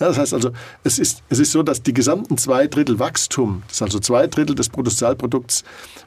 [0.00, 0.50] Ja, das heißt also,
[0.82, 4.26] es ist, es ist so, dass die gesamten zwei Drittel Wachstum, das ist also zwei
[4.26, 5.62] Drittel des Bruttosozialprodukts,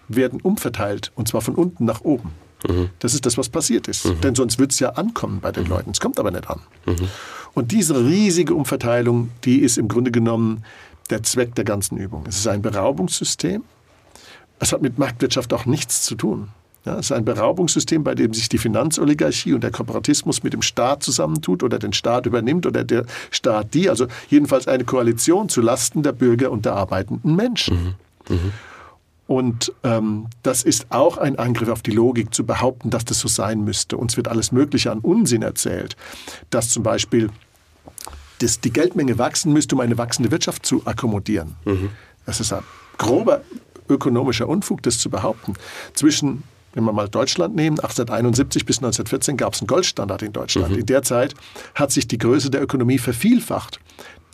[0.07, 2.33] werden umverteilt, und zwar von unten nach oben.
[2.67, 2.89] Mhm.
[2.99, 4.05] Das ist das, was passiert ist.
[4.05, 4.21] Mhm.
[4.21, 5.69] Denn sonst wird es ja ankommen bei den mhm.
[5.69, 5.91] Leuten.
[5.91, 6.59] Es kommt aber nicht an.
[6.85, 7.07] Mhm.
[7.53, 10.63] Und diese riesige Umverteilung, die ist im Grunde genommen
[11.09, 12.25] der Zweck der ganzen Übung.
[12.27, 13.63] Es ist ein Beraubungssystem.
[14.59, 16.49] Es hat mit Marktwirtschaft auch nichts zu tun.
[16.85, 20.61] Ja, es ist ein Beraubungssystem, bei dem sich die Finanzoligarchie und der Kooperatismus mit dem
[20.61, 25.59] Staat zusammentut oder den Staat übernimmt oder der Staat die, also jedenfalls eine Koalition zu
[25.59, 27.97] Lasten der Bürger und der arbeitenden Menschen.
[28.29, 28.35] Mhm.
[28.35, 28.53] Mhm.
[29.27, 33.27] Und ähm, das ist auch ein Angriff auf die Logik, zu behaupten, dass das so
[33.27, 33.97] sein müsste.
[33.97, 35.97] Uns wird alles Mögliche an Unsinn erzählt,
[36.49, 37.29] dass zum Beispiel
[38.39, 41.55] das, die Geldmenge wachsen müsste, um eine wachsende Wirtschaft zu akkommodieren.
[41.65, 41.89] Mhm.
[42.25, 42.63] Das ist ein
[42.97, 43.41] grober
[43.89, 45.53] ökonomischer Unfug, das zu behaupten.
[45.93, 50.73] Zwischen wenn wir mal Deutschland nehmen, 1871 bis 1914 gab es einen Goldstandard in Deutschland.
[50.73, 50.79] Mhm.
[50.79, 51.33] In der Zeit
[51.73, 53.79] hat sich die Größe der Ökonomie vervielfacht.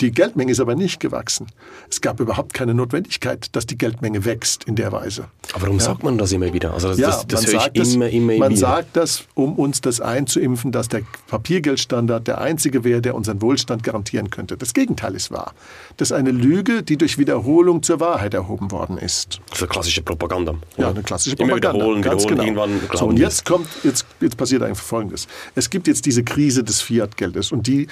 [0.01, 1.47] Die Geldmenge ist aber nicht gewachsen.
[1.89, 5.25] Es gab überhaupt keine Notwendigkeit, dass die Geldmenge wächst in der Weise.
[5.53, 5.83] Aber warum ja.
[5.83, 6.73] sagt man das immer wieder?
[6.73, 8.59] Also das, ja, das, das höre ich das, immer, immer, Man wieder.
[8.59, 13.83] sagt das, um uns das einzuimpfen, dass der Papiergeldstandard der einzige wäre, der unseren Wohlstand
[13.83, 14.57] garantieren könnte.
[14.57, 15.53] Das Gegenteil ist wahr.
[15.97, 19.39] Das ist eine Lüge, die durch Wiederholung zur Wahrheit erhoben worden ist.
[19.51, 20.55] Also klassische Propaganda.
[20.75, 21.69] Ja, eine klassische Propaganda.
[21.69, 22.65] Immer wiederholen, Ganz wiederholen, genau.
[22.65, 25.27] irgendwann so, und jetzt kommt, jetzt, jetzt passiert einfach Folgendes.
[25.55, 27.87] Es gibt jetzt diese Krise des Fiat-Geldes und die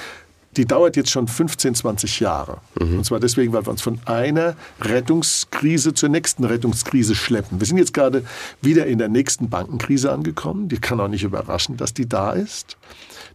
[0.58, 2.58] die dauert jetzt schon 15, 20 Jahre.
[2.80, 3.00] Mhm.
[3.00, 7.60] Und zwar deswegen, weil wir uns von einer Rettungskrise zur nächsten Rettungskrise schleppen.
[7.60, 8.24] Wir sind jetzt gerade
[8.62, 10.68] wieder in der nächsten Bankenkrise angekommen.
[10.68, 12.78] Die kann auch nicht überraschen, dass die da ist.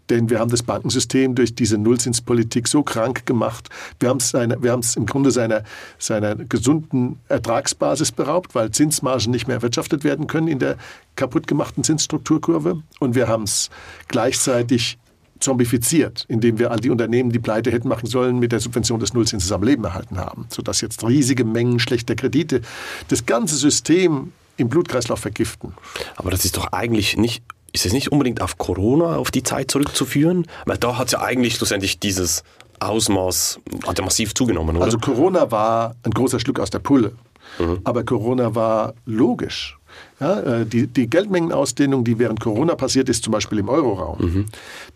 [0.08, 3.70] Denn wir haben das Bankensystem durch diese Nullzinspolitik so krank gemacht.
[3.98, 5.64] Wir haben es, wir haben es im Grunde seiner,
[5.98, 10.76] seiner gesunden Ertragsbasis beraubt, weil Zinsmargen nicht mehr erwirtschaftet werden können in der
[11.16, 12.82] kaputtgemachten Zinsstrukturkurve.
[13.00, 13.70] Und wir haben es
[14.08, 14.98] gleichzeitig
[15.40, 19.14] zombifiziert, indem wir all die Unternehmen, die pleite hätten machen sollen, mit der Subvention des
[19.14, 22.62] Nullzinses am Leben erhalten haben, sodass jetzt riesige Mengen schlechter Kredite
[23.08, 25.74] das ganze System im Blutkreislauf vergiften.
[26.16, 29.70] Aber das ist doch eigentlich nicht, ist es nicht unbedingt auf Corona, auf die Zeit
[29.70, 30.46] zurückzuführen?
[30.64, 32.42] Weil da hat es ja eigentlich schlussendlich dieses
[32.80, 34.84] Ausmaß, hat ja massiv zugenommen, oder?
[34.84, 37.12] Also Corona war ein großer Schluck aus der Pulle.
[37.58, 37.80] Mhm.
[37.84, 39.78] Aber Corona war logisch.
[40.20, 44.46] Ja, äh, die, die Geldmengenausdehnung, die während Corona passiert ist, zum Beispiel im Euroraum, mhm.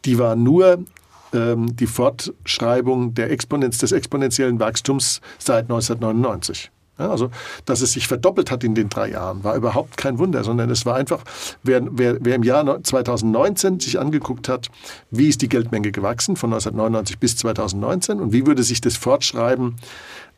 [0.04, 0.84] die war nur
[1.32, 6.70] ähm, die Fortschreibung der Exponenz, des exponentiellen Wachstums seit 1999.
[7.00, 7.30] Ja, also,
[7.64, 10.84] dass es sich verdoppelt hat in den drei Jahren, war überhaupt kein Wunder, sondern es
[10.84, 11.24] war einfach,
[11.62, 14.68] wer, wer, wer im Jahr 2019 sich angeguckt hat,
[15.10, 19.76] wie ist die Geldmenge gewachsen von 1999 bis 2019 und wie würde sich das fortschreiben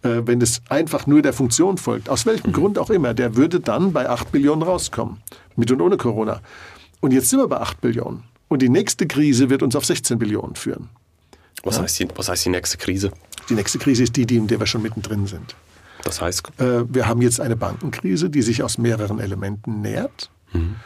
[0.02, 2.54] äh, wenn es einfach nur der Funktion folgt, aus welchem mhm.
[2.54, 5.18] Grund auch immer, der würde dann bei 8 Billionen rauskommen,
[5.56, 6.40] mit und ohne Corona.
[7.00, 8.22] Und jetzt sind wir bei 8 Billionen.
[8.48, 10.88] Und die nächste Krise wird uns auf 16 Billionen führen.
[11.64, 11.82] Was, ja?
[11.82, 13.12] heißt, die, was heißt die nächste Krise?
[13.48, 15.54] Die nächste Krise ist die, die in der wir schon mittendrin sind.
[16.04, 16.48] Das heißt?
[16.58, 20.30] Äh, wir haben jetzt eine Bankenkrise, die sich aus mehreren Elementen nährt.
[20.52, 20.76] Mhm.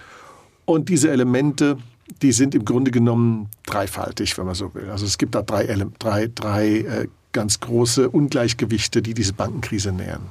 [0.65, 1.79] Und diese Elemente,
[2.23, 4.91] die sind im Grunde genommen dreifaltig, wenn man so will.
[4.91, 5.65] Also es gibt da drei,
[5.99, 10.31] drei, drei äh, ganz große Ungleichgewichte, die diese Bankenkrise nähern.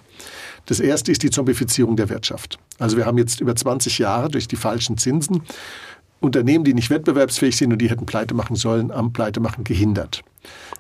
[0.65, 2.58] Das erste ist die Zombifizierung der Wirtschaft.
[2.80, 5.43] Also wir haben jetzt über 20 Jahre durch die falschen Zinsen
[6.19, 10.24] Unternehmen, die nicht wettbewerbsfähig sind und die hätten pleite machen sollen, am Pleitemachen gehindert.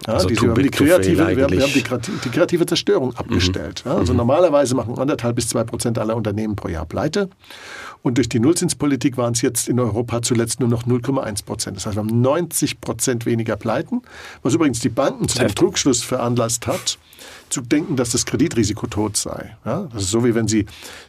[0.07, 1.83] Ja, also diese, wir haben, die kreative, wir wir haben die,
[2.23, 3.83] die, kreative Zerstörung abgestellt.
[3.85, 3.91] Mhm.
[3.91, 4.17] Ja, also mhm.
[4.17, 7.29] normalerweise machen anderthalb bis zwei Prozent aller Unternehmen pro Jahr pleite.
[8.05, 11.77] Und durch die Nullzinspolitik waren es jetzt in Europa zuletzt nur noch 0,1 Prozent.
[11.77, 14.03] Das heißt, wir haben 90 Prozent weniger Pleiten,
[14.43, 16.99] was übrigens die Banken zu dem Trugschluss veranlasst hat,
[17.49, 19.55] zu denken, dass das Kreditrisiko tot sei.
[19.65, 20.67] Ja, das ist so, wie wenn Sie,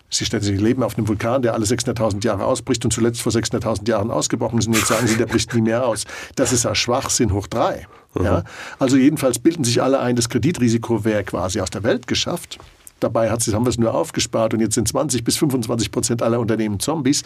[0.08, 3.32] Sie, stellen, Sie leben auf einem Vulkan, der alle 600.000 Jahre ausbricht und zuletzt vor
[3.32, 6.04] 600.000 Jahren ausgebrochen ist und jetzt sagen Sie, der bricht nie mehr aus.
[6.34, 7.86] Das ist ja Schwachsinn hoch drei.
[8.24, 8.44] Ja,
[8.78, 12.58] also jedenfalls bilden sich alle ein, das Kreditrisiko wäre quasi aus der Welt geschafft.
[13.00, 16.40] Dabei hat, haben wir es nur aufgespart und jetzt sind 20 bis 25 Prozent aller
[16.40, 17.24] Unternehmen Zombies.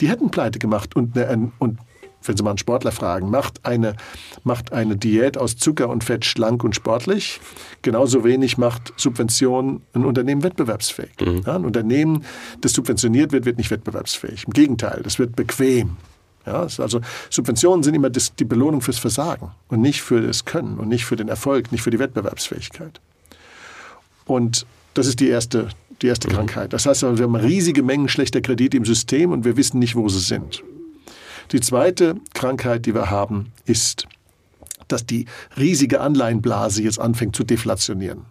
[0.00, 1.16] Die hätten pleite gemacht und,
[1.58, 1.78] und
[2.26, 3.96] wenn Sie mal einen Sportler fragen, macht eine,
[4.42, 7.40] macht eine Diät aus Zucker und Fett schlank und sportlich?
[7.82, 11.12] Genauso wenig macht Subvention ein Unternehmen wettbewerbsfähig.
[11.20, 11.42] Mhm.
[11.46, 12.24] Ja, ein Unternehmen,
[12.60, 14.44] das subventioniert wird, wird nicht wettbewerbsfähig.
[14.46, 15.96] Im Gegenteil, das wird bequem.
[16.46, 20.88] Ja, also Subventionen sind immer die Belohnung fürs Versagen und nicht für das Können und
[20.88, 23.00] nicht für den Erfolg, nicht für die Wettbewerbsfähigkeit.
[24.26, 25.68] Und das ist die erste,
[26.02, 26.34] die erste mhm.
[26.34, 26.72] Krankheit.
[26.72, 30.08] Das heißt, wir haben riesige Mengen schlechter Kredite im System und wir wissen nicht, wo
[30.08, 30.62] sie sind.
[31.52, 34.06] Die zweite Krankheit, die wir haben, ist,
[34.88, 35.26] dass die
[35.56, 38.26] riesige Anleihenblase jetzt anfängt zu deflationieren.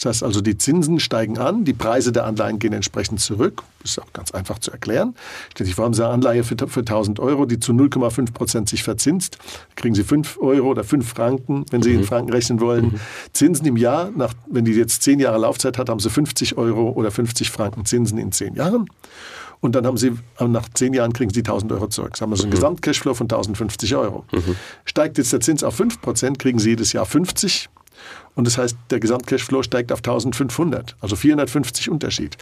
[0.00, 3.62] Das heißt also, die Zinsen steigen an, die Preise der Anleihen gehen entsprechend zurück.
[3.82, 5.14] Das ist auch ganz einfach zu erklären.
[5.50, 8.32] Stellen Sie sich vor, haben Sie eine Anleihe für, für 1000 Euro, die zu 0,5
[8.32, 9.36] Prozent sich verzinst.
[9.76, 11.98] kriegen Sie 5 Euro oder 5 Franken, wenn Sie mhm.
[11.98, 12.86] in Franken rechnen wollen.
[12.86, 13.00] Mhm.
[13.34, 16.92] Zinsen im Jahr, nach, wenn die jetzt 10 Jahre Laufzeit hat, haben Sie 50 Euro
[16.92, 18.86] oder 50 Franken Zinsen in 10 Jahren.
[19.60, 22.12] Und dann haben Sie, nach 10 Jahren kriegen Sie 1000 Euro zurück.
[22.12, 22.54] Das haben wir so einen mhm.
[22.54, 24.24] Gesamtcashflow von 1050 Euro.
[24.32, 24.56] Mhm.
[24.86, 27.68] Steigt jetzt der Zins auf 5 Prozent, kriegen Sie jedes Jahr 50
[28.40, 32.38] und das heißt, der Gesamtcashflow steigt auf 1500, also 450 Unterschied.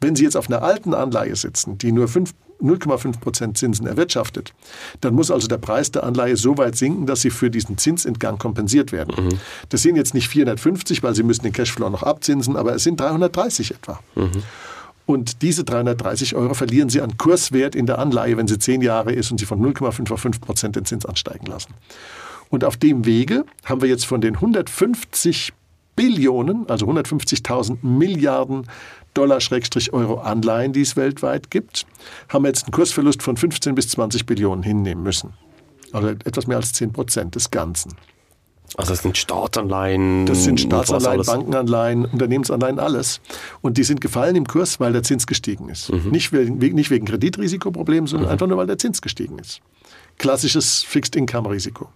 [0.00, 4.54] Wenn Sie jetzt auf einer alten Anleihe sitzen, die nur 0,5 Prozent Zinsen erwirtschaftet,
[5.02, 8.38] dann muss also der Preis der Anleihe so weit sinken, dass Sie für diesen Zinsentgang
[8.38, 9.26] kompensiert werden.
[9.26, 9.38] Mhm.
[9.68, 12.98] Das sind jetzt nicht 450, weil Sie müssen den Cashflow noch abzinsen, aber es sind
[12.98, 14.00] 330 etwa.
[14.16, 14.42] Mhm.
[15.06, 19.12] Und diese 330 Euro verlieren Sie an Kurswert in der Anleihe, wenn sie 10 Jahre
[19.12, 21.72] ist und Sie von 0,5 auf 5 Prozent den Zins ansteigen lassen.
[22.48, 25.52] Und auf dem Wege haben wir jetzt von den 150
[25.96, 28.66] Billionen, also 150.000 Milliarden
[29.14, 31.86] Dollar-Euro Anleihen, die es weltweit gibt,
[32.28, 35.32] haben wir jetzt einen Kursverlust von 15 bis 20 Billionen hinnehmen müssen.
[35.92, 37.94] Also etwas mehr als 10 Prozent des Ganzen.
[38.76, 40.26] Also das sind Staatsanleihen.
[40.26, 43.20] Das sind Staatsanleihen, Bankenanleihen, Unternehmensanleihen, alles.
[43.62, 45.90] Und die sind gefallen im Kurs, weil der Zins gestiegen ist.
[45.90, 46.10] Mhm.
[46.10, 48.32] Nicht, wegen, nicht wegen Kreditrisikoproblemen, sondern mhm.
[48.32, 49.60] einfach nur, weil der Zins gestiegen ist.
[50.18, 51.88] Klassisches Fixed-Income-Risiko.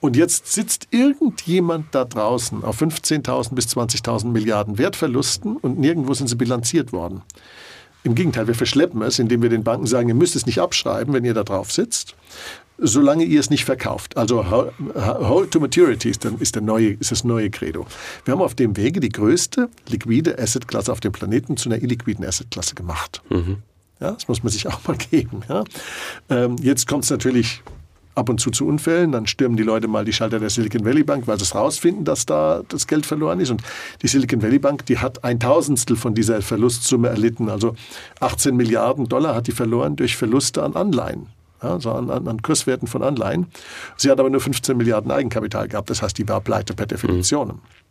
[0.00, 6.28] Und jetzt sitzt irgendjemand da draußen auf 15.000 bis 20.000 Milliarden Wertverlusten und nirgendwo sind
[6.28, 7.22] sie bilanziert worden.
[8.02, 11.12] Im Gegenteil, wir verschleppen es, indem wir den Banken sagen, ihr müsst es nicht abschreiben,
[11.12, 12.14] wenn ihr da drauf sitzt,
[12.78, 14.16] solange ihr es nicht verkauft.
[14.16, 17.86] Also Hold to Maturity ist, dann, ist, der neue, ist das neue Credo.
[18.24, 22.24] Wir haben auf dem Wege die größte liquide Assetklasse auf dem Planeten zu einer illiquiden
[22.24, 23.22] Assetklasse gemacht.
[23.28, 23.58] Mhm.
[23.98, 25.40] Ja, das muss man sich auch mal geben.
[25.48, 25.64] Ja.
[26.28, 27.62] Ähm, jetzt kommt es natürlich
[28.16, 29.12] ab und zu zu Unfällen.
[29.12, 32.04] Dann stürmen die Leute mal die Schalter der Silicon Valley Bank, weil sie es rausfinden,
[32.04, 33.50] dass da das Geld verloren ist.
[33.50, 33.62] Und
[34.02, 37.48] die Silicon Valley Bank, die hat ein Tausendstel von dieser Verlustsumme erlitten.
[37.48, 37.74] Also
[38.20, 41.26] 18 Milliarden Dollar hat die verloren durch Verluste an Anleihen.
[41.60, 43.46] Also an, an, an Kurswerten von Anleihen.
[43.96, 45.88] Sie hat aber nur 15 Milliarden Eigenkapital gehabt.
[45.90, 47.48] Das heißt, die war pleite per Definition.
[47.48, 47.85] Mhm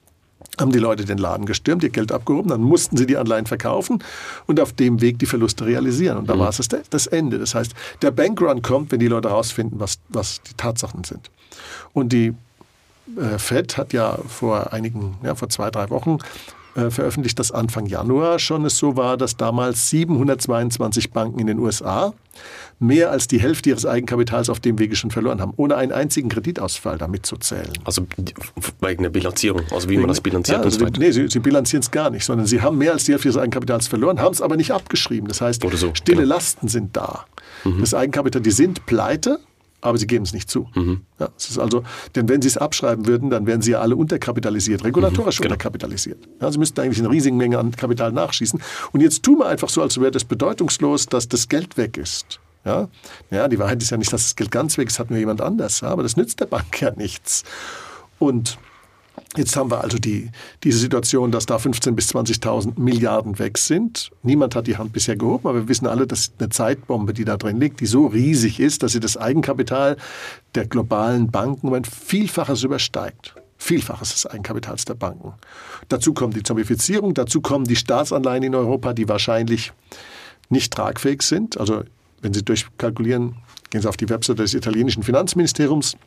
[0.60, 4.04] haben die Leute den Laden gestürmt, ihr Geld abgehoben, dann mussten sie die Anleihen verkaufen
[4.46, 6.18] und auf dem Weg die Verluste realisieren.
[6.18, 6.40] Und da mhm.
[6.40, 7.40] war es das, das, Ende.
[7.40, 11.30] Das heißt, der Bankrun kommt, wenn die Leute herausfinden, was, was die Tatsachen sind.
[11.94, 12.34] Und die
[13.18, 16.20] äh, Fed hat ja vor einigen, ja, vor zwei, drei Wochen
[16.76, 21.60] äh, veröffentlicht, dass Anfang Januar schon es so war, dass damals 722 Banken in den
[21.60, 22.14] USA
[22.80, 26.30] mehr als die Hälfte ihres Eigenkapitals auf dem Wege schon verloren haben, ohne einen einzigen
[26.30, 27.72] Kreditausfall damit zu zählen.
[27.84, 28.06] Also
[28.82, 30.60] wegen der Bilanzierung, also wie man das bilanziert.
[30.60, 33.12] Ja, also, nee, sie, sie bilanzieren es gar nicht, sondern sie haben mehr als die
[33.12, 35.28] Hälfte ihres Eigenkapitals verloren, haben es aber nicht abgeschrieben.
[35.28, 36.36] Das heißt, so, stille genau.
[36.36, 37.26] Lasten sind da.
[37.64, 37.80] Mhm.
[37.80, 39.40] Das Eigenkapital, die sind pleite,
[39.86, 40.68] aber sie geben es nicht zu.
[40.76, 41.02] Mhm.
[41.20, 41.84] Ja, es ist also,
[42.16, 45.54] denn wenn sie es abschreiben würden, dann wären sie ja alle unterkapitalisiert, regulatorisch mhm, genau.
[45.54, 46.28] unterkapitalisiert.
[46.42, 48.62] Ja, sie müssten eigentlich eine riesige Menge an Kapital nachschießen.
[48.92, 52.40] Und jetzt tun wir einfach so, als wäre das bedeutungslos, dass das Geld weg ist.
[52.66, 52.90] Ja?
[53.30, 55.42] ja, die Wahrheit ist ja nicht, dass das Geld ganz weg ist, hat nur jemand
[55.42, 55.82] anders.
[55.82, 55.90] Ja?
[55.90, 57.44] Aber das nützt der Bank ja nichts.
[58.20, 58.58] Und
[59.38, 60.32] Jetzt haben wir also die,
[60.64, 64.12] diese Situation, dass da 15.000 bis 20.000 Milliarden weg sind.
[64.24, 67.36] Niemand hat die Hand bisher gehoben, aber wir wissen alle, dass eine Zeitbombe, die da
[67.36, 69.98] drin liegt, die so riesig ist, dass sie das Eigenkapital
[70.56, 73.36] der globalen Banken um ein Vielfaches übersteigt.
[73.58, 75.34] Vielfaches des Eigenkapitals der Banken.
[75.90, 79.74] Dazu kommt die Zombifizierung, dazu kommen die Staatsanleihen in Europa, die wahrscheinlich
[80.50, 81.60] nicht tragfähig sind.
[81.60, 81.84] Also
[82.22, 83.36] wenn Sie durchkalkulieren,
[83.70, 85.98] gehen Sie auf die Website des italienischen Finanzministeriums,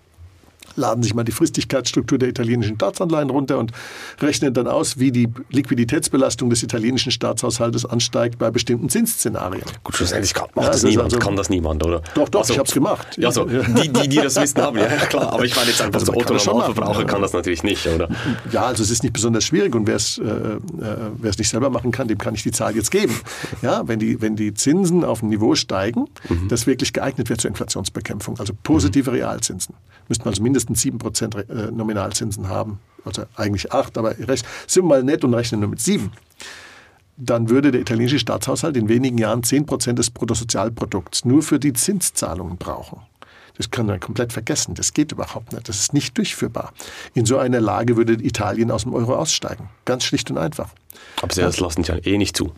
[0.77, 3.73] laden sich mal die Fristigkeitsstruktur der italienischen Staatsanleihen runter und
[4.21, 9.65] rechnen dann aus, wie die Liquiditätsbelastung des italienischen Staatshaushaltes ansteigt bei bestimmten Zinsszenarien.
[9.85, 12.03] Gut, schlussendlich macht ja, das niemand, also, kann das niemand, oder?
[12.15, 13.19] Doch, doch, also, ich habe es gemacht.
[13.19, 16.01] Ja, so, die, die, die das wissen haben, ja klar, aber ich meine jetzt einfach,
[16.01, 18.09] also der Otto-Normalverbraucher kann das natürlich nicht, oder?
[18.53, 21.91] Ja, also es ist nicht besonders schwierig und wer es äh, äh, nicht selber machen
[21.91, 23.15] kann, dem kann ich die Zahl jetzt geben.
[23.63, 26.49] Ja, wenn die, wenn die Zinsen auf ein Niveau steigen, mhm.
[26.49, 29.17] das wirklich geeignet wird zur Inflationsbekämpfung, also positive mhm.
[29.17, 29.75] Realzinsen,
[30.09, 34.47] müssten wir also mindestens 7% äh, Nominalzinsen haben, also eigentlich 8, aber sind
[34.77, 36.13] wir mal nett und rechnen nur mit 7
[37.21, 42.57] dann würde der italienische Staatshaushalt in wenigen Jahren 10% des Bruttosozialprodukts nur für die Zinszahlungen
[42.59, 43.01] brauchen.
[43.57, 44.77] Das kann man komplett vergessen.
[44.77, 45.69] Das geht überhaupt nicht.
[45.69, 46.73] Das ist nicht durchführbar.
[47.15, 49.69] In so einer Lage würde Italien aus dem Euro aussteigen.
[49.85, 50.71] Ganz schlicht und einfach.
[51.21, 52.53] Aber Sie das lassen ja eh nicht zu.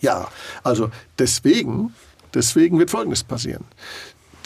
[0.00, 0.28] Ja,
[0.64, 1.94] also deswegen,
[2.32, 3.64] deswegen wird Folgendes passieren.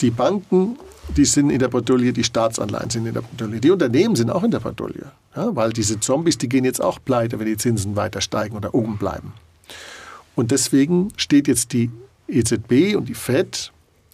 [0.01, 0.77] Die Banken,
[1.15, 4.43] die sind in der Bredouille, die Staatsanleihen sind in der Bredouille, die Unternehmen sind auch
[4.43, 5.11] in der Bredouille.
[5.35, 8.73] Ja, weil diese Zombies, die gehen jetzt auch pleite, wenn die Zinsen weiter steigen oder
[8.73, 9.33] oben bleiben.
[10.35, 11.91] Und deswegen steht jetzt die
[12.27, 13.71] EZB und die FED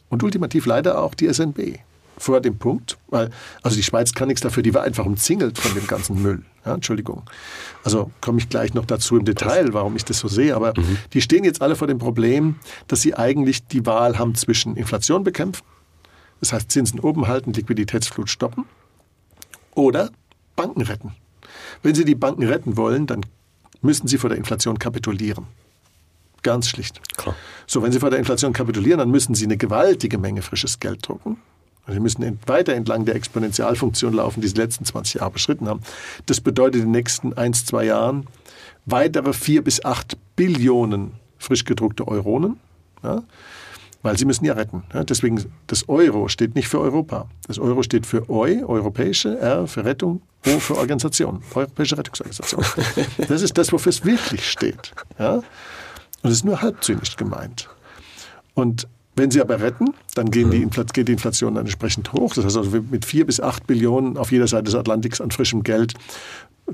[0.09, 1.79] und ultimativ leider auch die SNB
[2.17, 3.29] vor dem Punkt, weil,
[3.61, 6.41] also die Schweiz kann nichts dafür, die war einfach umzingelt von dem ganzen Müll.
[6.65, 7.23] Ja, Entschuldigung.
[7.83, 10.55] Also komme ich gleich noch dazu im Detail, warum ich das so sehe.
[10.55, 10.97] Aber mhm.
[11.13, 12.55] die stehen jetzt alle vor dem Problem,
[12.87, 15.63] dass sie eigentlich die Wahl haben zwischen Inflation bekämpfen,
[16.39, 18.65] das heißt Zinsen oben halten, Liquiditätsflut stoppen,
[19.75, 20.11] oder
[20.55, 21.15] Banken retten.
[21.83, 23.21] Wenn sie die Banken retten wollen, dann
[23.81, 25.45] müssen sie vor der Inflation kapitulieren.
[26.43, 27.01] Ganz schlicht.
[27.17, 27.35] Klar.
[27.65, 31.07] So, wenn Sie vor der Inflation kapitulieren, dann müssen Sie eine gewaltige Menge frisches Geld
[31.07, 31.38] drucken.
[31.89, 35.81] Sie müssen weiter entlang der Exponentialfunktion laufen, die Sie die letzten 20 Jahre beschritten haben.
[36.25, 38.27] Das bedeutet in den nächsten ein, zwei Jahren
[38.85, 42.59] weitere 4 bis 8 Billionen frisch gedruckte Euronen.
[43.03, 43.23] Ja,
[44.01, 44.83] weil sie müssen ja retten.
[44.93, 47.27] Ja, deswegen, das Euro steht nicht für Europa.
[47.47, 52.63] Das Euro steht für Eu, europäische, R für Rettung, O für Organisation, europäische Rettungsorganisation.
[53.27, 54.93] Das ist das, wofür es wirklich steht.
[55.19, 55.35] Ja?
[55.35, 57.69] Und es ist nur halb zynisch gemeint.
[58.53, 62.35] Und wenn sie aber retten, dann die geht die Inflation dann entsprechend hoch.
[62.35, 65.63] Das heißt also mit vier bis acht Billionen auf jeder Seite des Atlantiks an frischem
[65.63, 65.95] Geld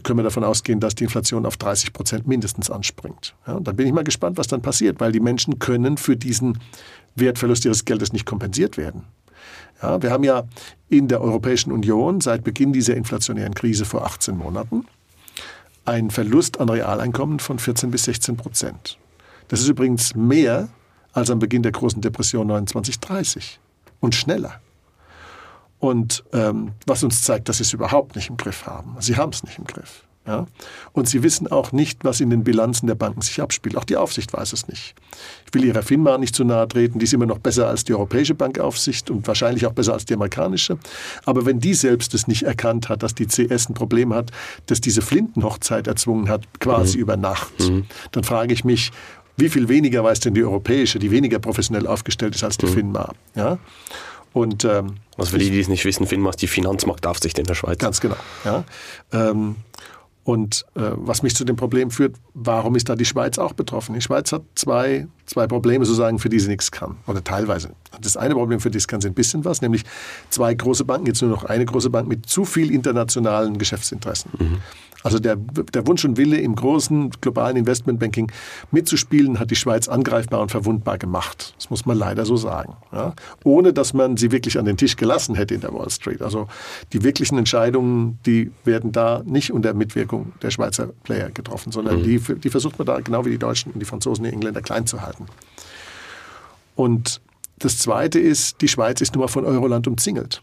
[0.02, 3.36] können wir davon ausgehen, dass die Inflation auf 30 Prozent mindestens anspringt.
[3.46, 6.18] Ja, und dann bin ich mal gespannt, was dann passiert, weil die Menschen können für
[6.18, 6.60] diesen
[7.16, 9.04] Wertverlust ihres Geldes nicht kompensiert werden.
[9.82, 10.44] Ja, wir haben ja
[10.90, 14.86] in der Europäischen Union seit Beginn dieser inflationären Krise vor 18 Monaten
[15.86, 18.98] einen Verlust an Realeinkommen von 14 bis 16 Prozent.
[19.50, 20.70] Das ist übrigens mehr
[21.12, 23.60] als am Beginn der großen Depression 2930
[24.00, 24.62] und schneller.
[25.84, 28.96] Und ähm, was uns zeigt, dass sie es überhaupt nicht im Griff haben.
[29.02, 30.06] Sie haben es nicht im Griff.
[30.26, 30.48] Ja?
[30.94, 33.76] Und sie wissen auch nicht, was in den Bilanzen der Banken sich abspielt.
[33.76, 34.96] Auch die Aufsicht weiß es nicht.
[35.46, 37.00] Ich will ihrer FINMA nicht zu nahe treten.
[37.00, 40.14] Die ist immer noch besser als die Europäische Bankaufsicht und wahrscheinlich auch besser als die
[40.14, 40.78] amerikanische.
[41.26, 44.32] Aber wenn die selbst es nicht erkannt hat, dass die CS ein Problem hat,
[44.68, 47.02] dass diese Flintenhochzeit erzwungen hat, quasi mhm.
[47.02, 47.88] über Nacht, mhm.
[48.14, 48.94] dann frage ich mich,
[49.36, 52.74] wie viel weniger weiß denn die europäische, die weniger professionell aufgestellt ist als die mhm.
[52.74, 53.14] FINMA?
[53.36, 53.58] Ja?
[54.34, 57.54] Und, ähm, also für die, die es nicht wissen, FINMA ist die Finanzmarktaufsicht in der
[57.54, 57.78] Schweiz.
[57.78, 58.18] Ganz genau.
[58.44, 58.64] Ja?
[59.12, 59.58] Ähm,
[60.24, 63.94] und äh, was mich zu dem Problem führt, warum ist da die Schweiz auch betroffen?
[63.94, 66.98] Die Schweiz hat zwei, zwei Probleme sozusagen, für die sie nichts kann.
[67.08, 67.72] Oder teilweise.
[68.02, 69.84] Das eine Problem, für das kann sie ein bisschen was, nämlich
[70.30, 74.32] zwei große Banken, jetzt nur noch eine große Bank mit zu viel internationalen Geschäftsinteressen.
[74.38, 74.58] Mhm.
[75.04, 78.32] Also der, der Wunsch und Wille im großen globalen Investmentbanking
[78.72, 81.54] mitzuspielen, hat die Schweiz angreifbar und verwundbar gemacht.
[81.58, 82.76] Das muss man leider so sagen.
[82.92, 83.14] Ja?
[83.44, 86.22] Ohne dass man sie wirklich an den Tisch gelassen hätte in der Wall Street.
[86.22, 86.48] Also
[86.94, 92.04] die wirklichen Entscheidungen, die werden da nicht unter Mitwirkung der Schweizer Player getroffen, sondern mhm.
[92.04, 94.88] die, die versucht man da genau wie die Deutschen und die Franzosen, die Engländer klein
[94.88, 95.13] zu halten.
[96.76, 97.22] Und
[97.60, 100.42] das Zweite ist, die Schweiz ist nun mal von Euroland umzingelt.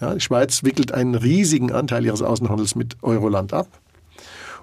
[0.00, 3.68] Ja, die Schweiz wickelt einen riesigen Anteil ihres Außenhandels mit Euroland ab.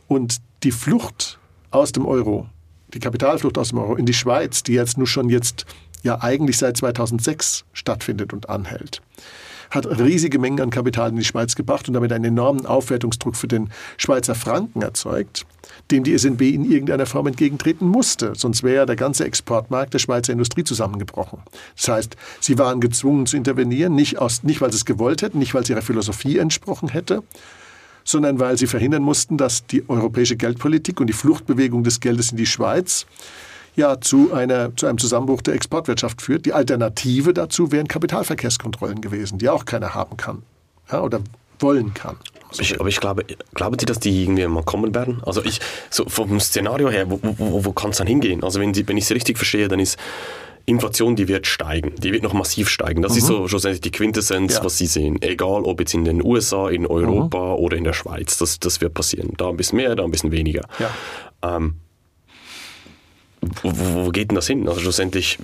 [0.07, 1.39] Und die Flucht
[1.71, 2.47] aus dem Euro,
[2.93, 5.65] die Kapitalflucht aus dem Euro in die Schweiz, die jetzt nur schon jetzt
[6.03, 9.01] ja eigentlich seit 2006 stattfindet und anhält,
[9.69, 13.47] hat riesige Mengen an Kapital in die Schweiz gebracht und damit einen enormen Aufwertungsdruck für
[13.47, 15.45] den Schweizer Franken erzeugt,
[15.91, 18.33] dem die SNB in irgendeiner Form entgegentreten musste.
[18.35, 21.39] Sonst wäre der ganze Exportmarkt der Schweizer Industrie zusammengebrochen.
[21.75, 25.39] Das heißt, sie waren gezwungen zu intervenieren, nicht, aus, nicht weil sie es gewollt hätten,
[25.39, 27.23] nicht weil es ihrer Philosophie entsprochen hätte,
[28.03, 32.37] sondern weil sie verhindern mussten, dass die europäische Geldpolitik und die Fluchtbewegung des Geldes in
[32.37, 33.05] die Schweiz
[33.75, 36.45] ja zu, einer, zu einem Zusammenbruch der Exportwirtschaft führt.
[36.45, 40.43] Die Alternative dazu wären Kapitalverkehrskontrollen gewesen, die auch keiner haben kann
[40.91, 41.21] ja, oder
[41.59, 42.17] wollen kann.
[42.49, 45.21] Also ich, aber ich glaube, glauben Sie, dass die irgendwie mal kommen werden?
[45.25, 48.43] Also ich, so vom Szenario her, wo, wo, wo kann es dann hingehen?
[48.43, 49.97] Also wenn, Sie, wenn ich es richtig verstehe, dann ist
[50.65, 53.01] Inflation, die wird steigen, die wird noch massiv steigen.
[53.01, 53.17] Das mhm.
[53.17, 54.63] ist so schlussendlich die Quintessenz, ja.
[54.63, 55.21] was Sie sehen.
[55.21, 57.63] Egal, ob jetzt in den USA, in Europa mhm.
[57.63, 59.33] oder in der Schweiz, das, das wird passieren.
[59.37, 60.65] Da ein bisschen mehr, da ein bisschen weniger.
[60.79, 60.89] Ja.
[61.43, 61.75] Ähm,
[63.61, 63.71] wo,
[64.05, 64.67] wo geht denn das hin?
[64.67, 65.39] Also schlussendlich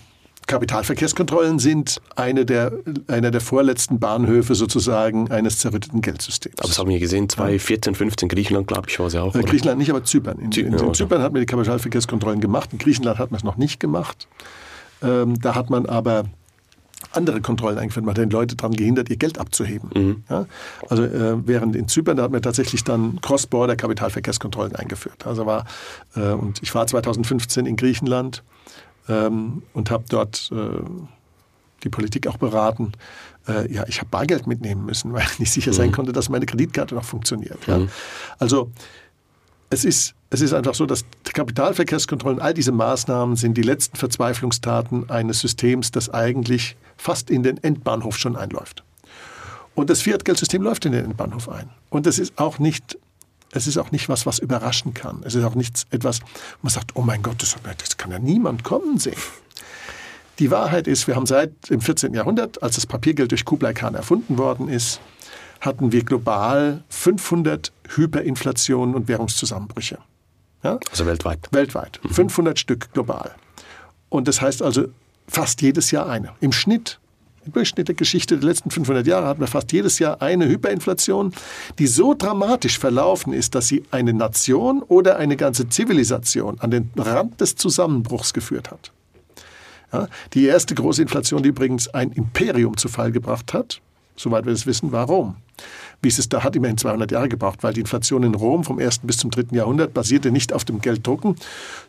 [0.48, 2.72] Kapitalverkehrskontrollen sind eine der,
[3.08, 6.60] einer der vorletzten Bahnhöfe sozusagen eines zerrütteten Geldsystems.
[6.60, 9.36] Aber das haben wir gesehen, 2014, 15, Griechenland, glaube ich, war es ja auch.
[9.36, 10.38] Äh, Griechenland nicht, aber Zypern.
[10.40, 13.44] In, in, in, in Zypern hat man die Kapitalverkehrskontrollen gemacht, in Griechenland hat man es
[13.44, 14.28] noch nicht gemacht.
[15.02, 16.26] Ähm, da hat man aber
[17.12, 18.06] andere Kontrollen eingeführt.
[18.06, 19.90] Man hat den Leute daran gehindert, ihr Geld abzuheben.
[19.94, 20.24] Mhm.
[20.30, 20.46] Ja?
[20.90, 25.26] Also äh, während in Zypern, da hat man tatsächlich dann Cross-Border Kapitalverkehrskontrollen eingeführt.
[25.26, 25.66] Also war,
[26.16, 28.44] äh, und ich war 2015 in Griechenland
[29.08, 30.82] ähm, und habe dort äh,
[31.84, 32.94] die Politik auch beraten.
[33.48, 35.94] Äh, ja, ich habe Bargeld mitnehmen müssen, weil ich nicht sicher sein mhm.
[35.94, 37.66] konnte, dass meine Kreditkarte noch funktioniert.
[37.68, 37.80] Ja?
[37.80, 37.90] Mhm.
[38.40, 38.72] Also
[39.70, 45.10] es ist, es ist einfach so, dass Kapitalverkehrskontrollen, all diese Maßnahmen sind die letzten Verzweiflungstaten
[45.10, 48.84] eines Systems, das eigentlich fast in den Endbahnhof schon einläuft.
[49.74, 51.70] Und das Fiat-Geldsystem läuft in den Endbahnhof ein.
[51.90, 52.98] Und es ist auch nicht
[53.56, 55.22] es ist auch nicht was, was überraschen kann.
[55.24, 56.28] Es ist auch nichts etwas, wo
[56.64, 59.16] man sagt, oh mein Gott, das, das kann ja niemand kommen sehen.
[60.40, 62.14] Die Wahrheit ist, wir haben seit dem 14.
[62.14, 65.00] Jahrhundert, als das Papiergeld durch Kublai Khan erfunden worden ist,
[65.62, 70.00] hatten wir global 500 Hyperinflationen und Währungszusammenbrüche.
[70.62, 70.78] Ja?
[70.92, 71.48] Also weltweit.
[71.52, 72.02] Weltweit.
[72.04, 72.10] Mhm.
[72.10, 73.34] 500 Stück global.
[74.10, 74.90] Und das heißt also
[75.30, 76.34] fast jedes Jahr eine.
[76.42, 77.00] Im Schnitt
[77.46, 81.34] im Durchschnitt der Geschichte der letzten 500 Jahre hatten wir fast jedes Jahr eine Hyperinflation,
[81.80, 86.92] die so dramatisch verlaufen ist, dass sie eine Nation oder eine ganze Zivilisation an den
[86.98, 88.92] Rand des Zusammenbruchs geführt hat.
[89.94, 93.82] Ja, die erste große Inflation, die übrigens ein Imperium zu Fall gebracht hat,
[94.16, 95.36] soweit wir es wissen, war Rom
[96.02, 98.80] wie es es da hat, immerhin 200 Jahre gebraucht, weil die Inflation in Rom vom
[98.80, 99.00] 1.
[99.00, 99.56] bis zum 3.
[99.56, 101.36] Jahrhundert basierte nicht auf dem Gelddrucken,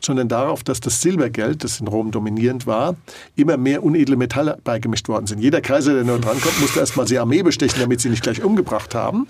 [0.03, 2.97] sondern darauf, dass das Silbergeld, das in Rom dominierend war,
[3.35, 5.41] immer mehr unedle Metalle beigemischt worden sind.
[5.41, 8.95] Jeder Kaiser, der nur drankommt, musste erstmal die Armee bestechen, damit sie nicht gleich umgebracht
[8.95, 9.27] haben.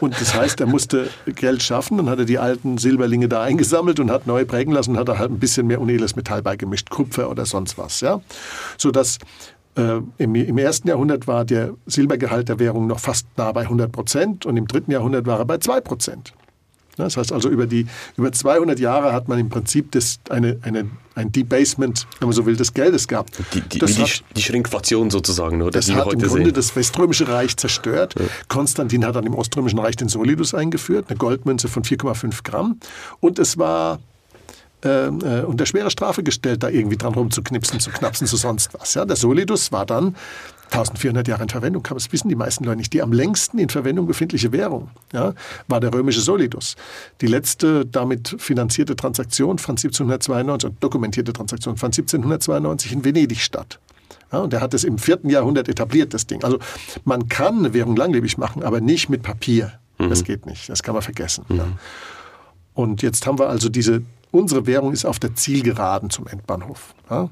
[0.00, 4.00] Und das heißt, er musste Geld schaffen, dann hat er die alten Silberlinge da eingesammelt
[4.00, 6.90] und hat neu prägen lassen und hat da halt ein bisschen mehr unedles Metall beigemischt,
[6.90, 8.00] Kupfer oder sonst was.
[8.00, 8.20] Ja?
[8.76, 9.18] Sodass
[9.78, 13.92] äh, im, im, ersten Jahrhundert war der Silbergehalt der Währung noch fast nah bei 100
[13.92, 16.32] Prozent und im dritten Jahrhundert war er bei 2 Prozent.
[16.96, 20.90] Das heißt also, über, die, über 200 Jahre hat man im Prinzip das, eine, eine,
[21.14, 23.38] ein Debasement, wenn man so will, des Geldes gehabt.
[23.54, 25.70] Die, die, das hat, die Schrinkflation sozusagen, oder?
[25.70, 26.54] Das hat im Grunde sehen.
[26.54, 28.16] das Weströmische Reich zerstört.
[28.18, 28.26] Ja.
[28.48, 32.80] Konstantin hat dann im Oströmischen Reich den Solidus eingeführt, eine Goldmünze von 4,5 Gramm.
[33.20, 34.00] Und es war
[34.82, 38.94] äh, unter schwere Strafe gestellt, da irgendwie dran rumzuknipsen, zu knapsen, zu sonst was.
[38.94, 40.14] Ja, der Solidus war dann
[40.70, 42.92] 1400 Jahre in Verwendung, das wissen die meisten Leute nicht.
[42.92, 45.34] Die am längsten in Verwendung befindliche Währung ja,
[45.66, 46.76] war der römische Solidus.
[47.20, 53.78] Die letzte damit finanzierte Transaktion fand 1792, dokumentierte Transaktion fand 1792 in Venedig statt.
[54.30, 56.44] Ja, und er hat es im vierten Jahrhundert etabliert, das Ding.
[56.44, 56.58] Also
[57.04, 59.72] man kann eine Währung langlebig machen, aber nicht mit Papier.
[59.98, 60.10] Mhm.
[60.10, 61.44] Das geht nicht, das kann man vergessen.
[61.48, 61.56] Mhm.
[61.56, 61.66] Ja.
[62.74, 66.94] Und jetzt haben wir also diese unsere Währung ist auf der Zielgeraden zum Endbahnhof.
[67.10, 67.30] Ja?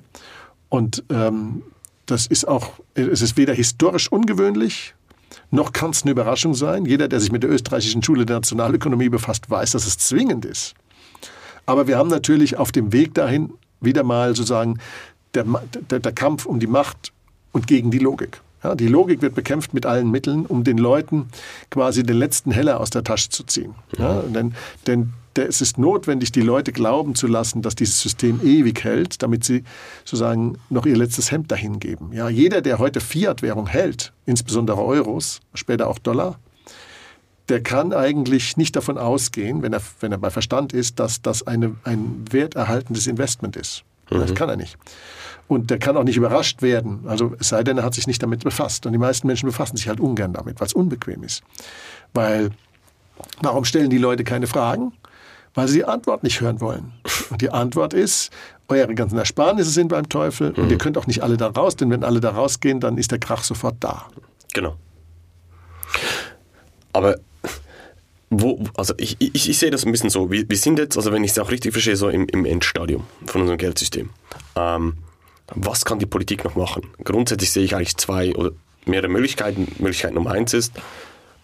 [0.69, 1.63] Und ähm,
[2.07, 4.95] das ist auch, es ist weder historisch ungewöhnlich,
[5.51, 6.85] noch kann es eine Überraschung sein.
[6.87, 10.75] Jeder, der sich mit der österreichischen Schule der Nationalökonomie befasst, weiß, dass es zwingend ist.
[11.67, 14.79] Aber wir haben natürlich auf dem Weg dahin wieder mal sozusagen
[15.35, 15.45] der,
[15.91, 17.13] der, der Kampf um die Macht
[17.53, 18.41] und gegen die Logik.
[18.63, 21.29] Ja, die Logik wird bekämpft mit allen Mitteln, um den Leuten
[21.71, 23.75] quasi den letzten Heller aus der Tasche zu ziehen.
[23.99, 24.55] Ja, denn,
[24.87, 25.13] denn
[25.43, 29.65] es ist notwendig, die Leute glauben zu lassen, dass dieses System ewig hält, damit sie
[30.05, 32.13] sozusagen noch ihr letztes Hemd dahin geben.
[32.13, 36.39] Ja, jeder, der heute Fiat-Währung hält, insbesondere Euros, später auch Dollar,
[37.49, 41.47] der kann eigentlich nicht davon ausgehen, wenn er, wenn er bei Verstand ist, dass das
[41.47, 43.85] eine, ein werterhaltendes Investment ist.
[44.11, 44.19] Mhm.
[44.19, 44.77] Das kann er nicht.
[45.49, 47.05] Und der kann auch nicht überrascht werden.
[47.07, 48.85] Also es sei denn, er hat sich nicht damit befasst.
[48.85, 51.43] Und die meisten Menschen befassen sich halt ungern damit, weil es unbequem ist.
[52.15, 52.51] Weil,
[53.43, 54.93] warum stellen die Leute keine Fragen?
[55.57, 56.93] Weil sie die Antwort nicht hören wollen.
[57.31, 58.31] Und die Antwort ist,
[58.69, 60.63] eure ganzen Ersparnisse sind beim Teufel mhm.
[60.63, 63.11] und ihr könnt auch nicht alle da raus, denn wenn alle da rausgehen, dann ist
[63.11, 64.07] der Krach sofort da.
[64.55, 64.77] Genau.
[66.93, 67.17] Aber
[68.31, 71.13] wo, also ich, ich, ich sehe das ein bisschen so, wir, wir sind jetzt, also
[71.13, 74.11] wenn ich es auch richtig verstehe, so im, im Endstadium von unserem Geldsystem.
[74.57, 74.99] Ähm,
[75.55, 76.83] was kann die Politik noch machen?
[77.03, 78.51] Grundsätzlich sehe ich eigentlich zwei oder
[78.85, 79.69] mehrere Möglichkeiten.
[79.79, 80.73] Möglichkeit Nummer eins ist,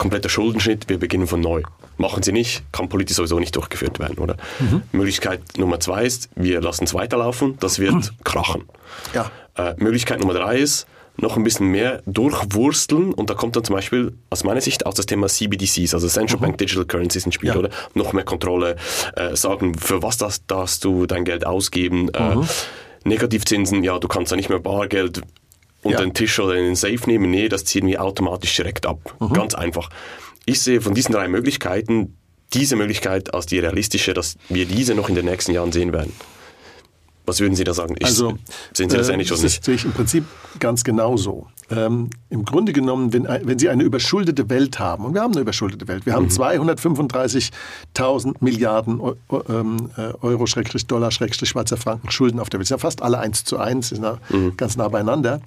[0.03, 1.63] kompletter Schuldenschnitt, wir beginnen von neu.
[1.97, 4.37] Machen sie nicht, kann politisch sowieso nicht durchgeführt werden, oder?
[4.59, 4.83] Mhm.
[4.91, 8.09] Möglichkeit Nummer zwei ist, wir lassen es weiterlaufen, das wird mhm.
[8.25, 8.65] krachen.
[9.15, 9.31] Ja.
[9.57, 10.89] Äh, Möglichkeit Nummer drei ist,
[11.19, 14.95] noch ein bisschen mehr durchwursteln und da kommt dann zum Beispiel aus meiner Sicht auch
[14.95, 16.43] das Thema CBDCs, also Central mhm.
[16.43, 17.57] Bank Digital Currencies ins Spiel, ja.
[17.57, 17.71] oder?
[17.95, 18.75] Noch mehr Kontrolle,
[19.15, 22.49] äh, sagen, für was das, darfst du dein Geld ausgeben, äh, mhm.
[23.05, 25.23] Negativzinsen, ja, du kannst ja nicht mehr Bargeld
[25.83, 26.05] unter Ja.
[26.05, 27.31] den Tisch oder in den Safe nehmen.
[27.31, 29.15] Nee, das ziehen wir automatisch direkt ab.
[29.33, 29.91] Ganz einfach.
[30.45, 32.17] Ich sehe von diesen drei Möglichkeiten
[32.53, 36.13] diese Möglichkeit als die realistische, dass wir diese noch in den nächsten Jahren sehen werden.
[37.25, 37.95] Was würden Sie da sagen?
[37.99, 38.37] Ich, Also,
[38.73, 39.65] sehen Sie das äh, ähnlich oder das nicht?
[39.65, 40.25] sehe ich im Prinzip
[40.59, 41.47] ganz genauso.
[41.71, 45.41] Ähm, Im Grunde genommen, wenn, wenn Sie eine überschuldete Welt haben, und wir haben eine
[45.41, 49.01] überschuldete Welt, wir haben 235.000 Milliarden
[49.49, 52.65] ähm, äh, Euro, Schrägstrich Dollar, Schrägstrich Schweizer Franken Schulden auf der Welt.
[52.65, 54.19] Das sind ja fast alle eins zu eins, sind ja
[54.57, 55.41] ganz nah beieinander.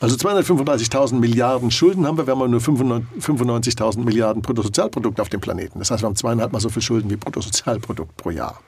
[0.00, 5.78] Also 235.000 Milliarden Schulden haben wir, wir haben nur 95.000 Milliarden Bruttosozialprodukt auf dem Planeten.
[5.78, 8.60] Das heißt, wir haben zweieinhalb Mal so viel Schulden wie Bruttosozialprodukt pro Jahr.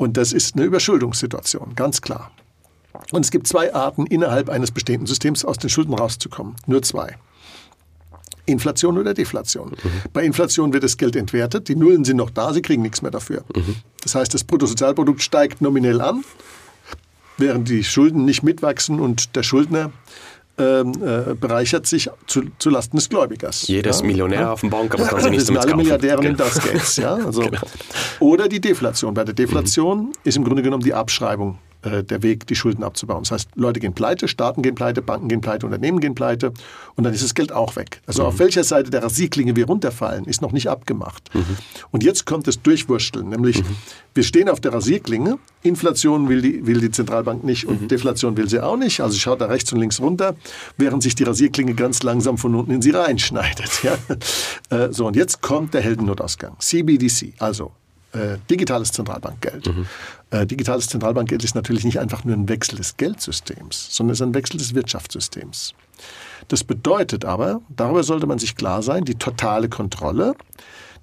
[0.00, 2.30] Und das ist eine Überschuldungssituation, ganz klar.
[3.12, 6.56] Und es gibt zwei Arten, innerhalb eines bestehenden Systems aus den Schulden rauszukommen.
[6.66, 7.18] Nur zwei.
[8.46, 9.72] Inflation oder Deflation.
[10.14, 13.10] Bei Inflation wird das Geld entwertet, die Nullen sind noch da, sie kriegen nichts mehr
[13.10, 13.44] dafür.
[14.02, 16.24] Das heißt, das Bruttosozialprodukt steigt nominell an,
[17.36, 19.92] während die Schulden nicht mitwachsen und der Schuldner
[20.60, 23.66] äh, bereichert sich zu, zu Lasten des Gläubigers.
[23.66, 24.06] Jeder ist Ja?
[24.06, 25.76] Millionär auf dem Bank, aber kann sich sind damit alle kaufen.
[25.78, 26.30] Milliardäre Genau.
[26.30, 26.96] in das Gates.
[26.96, 27.14] Ja?
[27.14, 27.60] Also, Genau.
[28.20, 29.14] Oder die Deflation.
[29.14, 33.22] Bei der Deflation ist im Grunde genommen die Abschreibung äh, der Weg, die Schulden abzubauen.
[33.22, 36.52] Das heißt, Leute gehen pleite, Staaten gehen pleite, Banken gehen pleite, Unternehmen gehen pleite
[36.96, 38.02] und dann ist das Geld auch weg.
[38.06, 41.30] Also auf welcher Seite der Rasierklinge wir runterfallen, ist noch nicht abgemacht.
[41.90, 43.62] Und jetzt kommt das Durchwursteln, nämlich
[44.14, 48.48] wir stehen auf der Rasierklinge, Inflation will die, will die Zentralbank nicht und Deflation will
[48.48, 50.34] sie auch nicht, also schaut da rechts und links runter,
[50.76, 53.70] während sich die Rasierklinge ganz langsam von unten in sie reinschneidet.
[53.82, 53.96] Ja?
[54.68, 57.72] Äh, so, und jetzt kommt der Heldennotausgang, CBDC, also
[58.12, 59.68] äh, digitales Zentralbankgeld.
[60.30, 64.26] Äh, digitales Zentralbankgeld ist natürlich nicht einfach nur ein Wechsel des Geldsystems, sondern es ist
[64.26, 65.74] ein Wechsel des Wirtschaftssystems.
[66.48, 70.34] Das bedeutet aber, darüber sollte man sich klar sein, die totale Kontrolle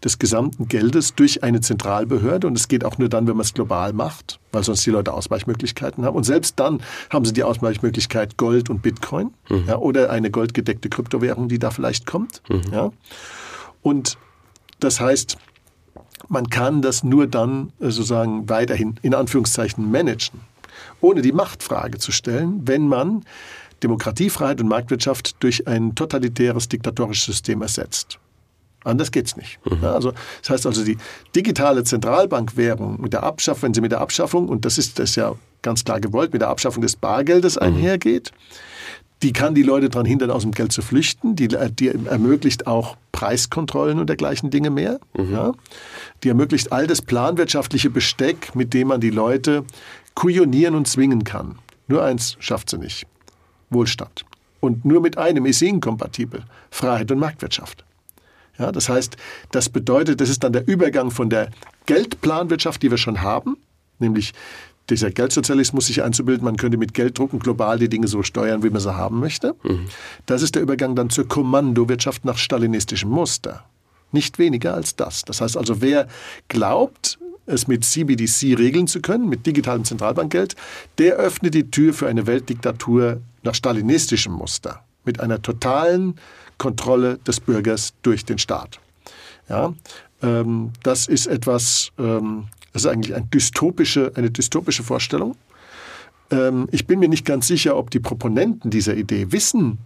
[0.04, 2.48] des gesamten Geldes durch eine Zentralbehörde.
[2.48, 5.14] Und es geht auch nur dann, wenn man es global macht, weil sonst die Leute
[5.14, 6.16] Ausweichmöglichkeiten haben.
[6.16, 9.32] Und selbst dann haben sie die Ausweichmöglichkeit Gold und Bitcoin
[9.68, 12.42] ja, oder eine goldgedeckte Kryptowährung, die da vielleicht kommt.
[12.72, 12.92] Ja.
[13.82, 14.18] Und
[14.80, 15.38] das heißt,
[16.30, 20.42] man kann das nur dann äh, sozusagen weiterhin in Anführungszeichen managen,
[21.02, 23.24] ohne die Machtfrage zu stellen, wenn man
[23.84, 28.20] Demokratie, Freiheit und Marktwirtschaft durch ein totalitäres, diktatorisches System ersetzt.
[28.84, 29.60] Anders geht's nicht.
[29.82, 30.98] Ja, also, das heißt also, die
[31.36, 35.36] digitale Zentralbankwährung mit der Abschaffung, wenn sie mit der Abschaffung, und das ist das ja
[35.62, 38.32] ganz klar gewollt, mit der Abschaffung des Bargeldes einhergeht,
[39.24, 41.36] die kann die Leute daran hindern, aus dem Geld zu flüchten.
[41.36, 45.00] Die, die ermöglicht auch Preiskontrollen und dergleichen Dinge mehr.
[45.18, 45.54] Ja.
[46.24, 49.64] Die ermöglicht all das planwirtschaftliche Besteck, mit dem man die Leute
[50.14, 51.58] kujonieren und zwingen kann.
[51.88, 53.08] Nur eins schafft sie nicht.
[53.70, 54.26] Wohlstand.
[54.60, 56.44] Und nur mit einem ist sie inkompatibel.
[56.70, 57.84] Freiheit und Marktwirtschaft.
[58.60, 59.18] Ja, das heißt,
[59.52, 61.52] das bedeutet, das ist dann der Übergang von der
[61.86, 63.58] Geldplanwirtschaft, die wir schon haben,
[64.00, 64.34] nämlich
[64.90, 68.82] dieser Geldsozialismus sich einzubilden, man könnte mit Gelddrucken global die Dinge so steuern, wie man
[68.82, 69.56] sie haben möchte.
[70.26, 73.66] Das ist der Übergang dann zur Kommandowirtschaft nach stalinistischem Muster.
[74.12, 75.24] Nicht weniger als das.
[75.24, 76.08] Das heißt also, wer
[76.48, 80.56] glaubt, es mit CBDC regeln zu können, mit digitalem Zentralbankgeld,
[80.98, 86.16] der öffnet die Tür für eine Weltdiktatur nach stalinistischem Muster, mit einer totalen
[86.58, 88.80] Kontrolle des Bürgers durch den Staat.
[89.50, 89.74] Ja,
[90.22, 92.48] ähm, das ist etwas, ähm,
[92.78, 95.36] das ist eigentlich eine dystopische, eine dystopische Vorstellung.
[96.30, 99.80] Ähm, ich bin mir nicht ganz sicher, ob die Proponenten dieser Idee wissen,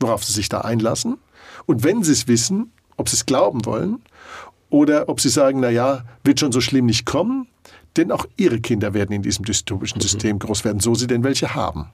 [0.00, 1.18] worauf sie sich da einlassen.
[1.66, 4.00] Und wenn sie es wissen, ob sie es glauben wollen
[4.70, 7.48] oder ob sie sagen, na ja, wird schon so schlimm nicht kommen,
[7.96, 11.54] denn auch ihre Kinder werden in diesem dystopischen System groß werden, so sie denn welche
[11.54, 11.86] haben.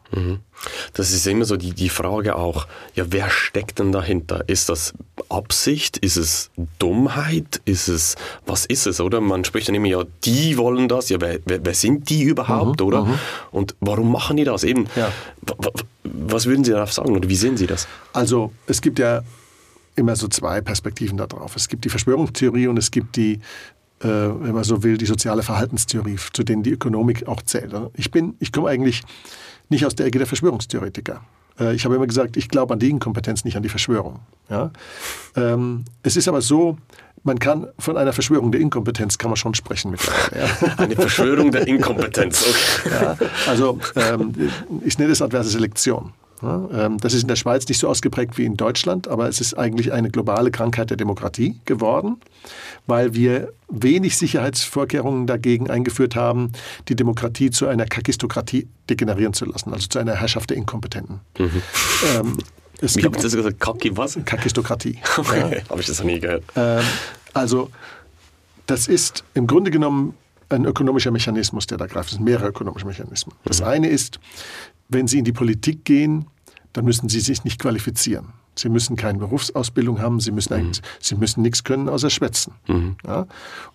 [0.92, 4.44] Das ist immer so die, die Frage auch, ja, wer steckt denn dahinter?
[4.48, 4.94] Ist das
[5.28, 5.96] Absicht?
[5.98, 7.60] Ist es Dummheit?
[7.64, 8.14] Ist es,
[8.46, 9.20] was ist es, oder?
[9.20, 12.80] Man spricht dann immer, ja, die wollen das, ja, wer, wer, wer sind die überhaupt,
[12.80, 13.18] oder?
[13.50, 14.64] Und warum machen die das?
[14.64, 15.10] Eben, Ja.
[15.42, 15.72] wa- wa-
[16.04, 17.86] was würden Sie darauf sagen, oder wie sehen Sie das?
[18.12, 19.22] Also es gibt ja
[19.96, 21.56] immer so zwei Perspektiven darauf.
[21.56, 23.40] Es gibt die Verschwörungstheorie und es gibt die,
[24.00, 27.72] wenn man so will, die soziale Verhaltenstheorie, zu denen die Ökonomik auch zählt.
[27.94, 29.02] Ich bin, ich komme eigentlich
[29.68, 31.20] nicht aus der Ecke der Verschwörungstheoretiker.
[31.58, 34.20] Äh, Ich habe immer gesagt, ich glaube an die Inkompetenz, nicht an die Verschwörung.
[34.48, 34.70] Ja?
[35.36, 36.78] Ähm, es ist aber so,
[37.24, 40.46] man kann von einer Verschwörung der Inkompetenz kann man schon sprechen mittlerweile.
[40.46, 40.74] Ja?
[40.78, 42.46] Eine Verschwörung der Inkompetenz.
[42.48, 42.90] Okay.
[43.04, 43.16] Ja,
[43.48, 44.32] also ähm,
[44.84, 46.12] ich nenne es adverse Selektion.
[46.42, 49.40] Ja, ähm, das ist in der Schweiz nicht so ausgeprägt wie in Deutschland, aber es
[49.40, 52.18] ist eigentlich eine globale Krankheit der Demokratie geworden,
[52.86, 56.52] weil wir wenig Sicherheitsvorkehrungen dagegen eingeführt haben,
[56.88, 61.20] die Demokratie zu einer Kakistokratie degenerieren zu lassen, also zu einer Herrschaft der Inkompetenten.
[61.38, 62.38] Ähm,
[62.80, 63.60] es Wie gibt habt ihr das gesagt?
[63.60, 64.18] Kaki was?
[64.24, 64.98] Kakistokratie.
[65.18, 66.44] Okay, habe ich das noch nie gehört.
[66.54, 66.84] Ähm,
[67.34, 67.70] also
[68.66, 70.14] das ist im Grunde genommen
[70.50, 72.08] ein ökonomischer Mechanismus, der da greift.
[72.08, 73.34] Es sind mehrere ökonomische Mechanismen.
[73.44, 74.18] Das eine ist,
[74.88, 76.26] wenn Sie in die Politik gehen,
[76.72, 78.32] dann müssen Sie sich nicht qualifizieren.
[78.58, 80.72] Sie müssen keine Berufsausbildung haben, Sie müssen, mhm.
[81.00, 82.54] Sie müssen nichts können außer schwätzen.
[82.66, 82.96] Mhm.
[83.06, 83.26] Ja?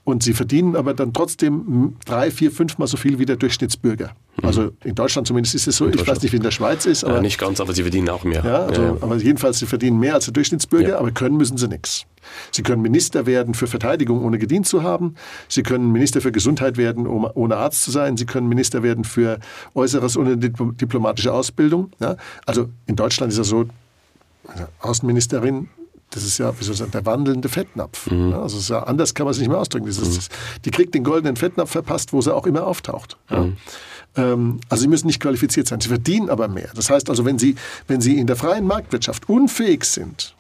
[0.04, 4.12] Und Sie verdienen aber dann trotzdem drei, vier, fünfmal so viel wie der Durchschnittsbürger.
[4.38, 4.46] Mhm.
[4.46, 5.88] Also in Deutschland zumindest ist es so.
[5.88, 7.04] Ich weiß nicht, wie in der Schweiz ist.
[7.04, 8.44] Aber, ja, nicht ganz, aber Sie verdienen auch mehr.
[8.44, 11.68] Ja, also, ja, Aber jedenfalls, Sie verdienen mehr als der Durchschnittsbürger, aber können müssen Sie
[11.68, 12.06] nichts.
[12.52, 15.16] Sie können Minister werden für Verteidigung, ohne gedient zu haben.
[15.48, 18.18] Sie können Minister für Gesundheit werden, ohne Arzt zu sein.
[18.18, 19.40] Sie können Minister werden für
[19.76, 21.92] Äußeres ohne diplomatische Ausbildung.
[22.00, 22.16] Ja?
[22.46, 23.66] Also in Deutschland ist es so,
[24.48, 25.70] also Außenministerin,
[26.10, 28.10] das ist ja, wie soll ich sagen, der wandelnde Fettnapf.
[28.12, 28.34] Mhm.
[28.34, 29.88] Also ja, anders kann man es nicht mehr ausdrücken.
[29.88, 30.36] Ist, mhm.
[30.66, 33.18] Die kriegt den goldenen Fettnapf verpasst, wo sie auch immer auftaucht.
[33.30, 33.58] Mhm.
[34.16, 35.82] Ähm, also sie müssen nicht qualifiziert sein.
[35.82, 36.70] Sie verdienen aber mehr.
[36.76, 37.56] Das heißt also, wenn sie,
[37.88, 40.36] wenn sie in der freien Marktwirtschaft unfähig sind,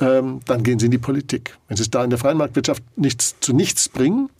[0.00, 1.56] ähm, dann gehen sie in die Politik.
[1.68, 4.30] Wenn sie es da in der freien Marktwirtschaft nichts, zu nichts bringen,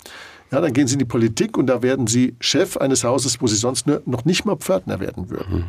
[0.54, 3.48] ja, dann gehen sie in die Politik und da werden sie Chef eines Hauses, wo
[3.48, 5.56] sie sonst nur, noch nicht mal Pförtner werden würden.
[5.56, 5.64] Mhm.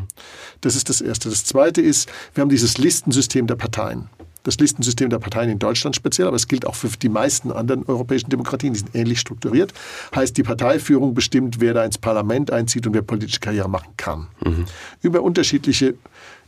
[0.62, 1.28] Das ist das Erste.
[1.28, 4.10] Das Zweite ist, wir haben dieses Listensystem der Parteien.
[4.44, 7.84] Das Listensystem der Parteien in Deutschland speziell, aber es gilt auch für die meisten anderen
[7.88, 9.74] europäischen Demokratien, die sind ähnlich strukturiert.
[10.16, 14.28] Heißt, die Parteiführung bestimmt, wer da ins Parlament einzieht und wer politische Karriere machen kann.
[14.46, 14.66] Mhm.
[15.02, 15.96] Über unterschiedliche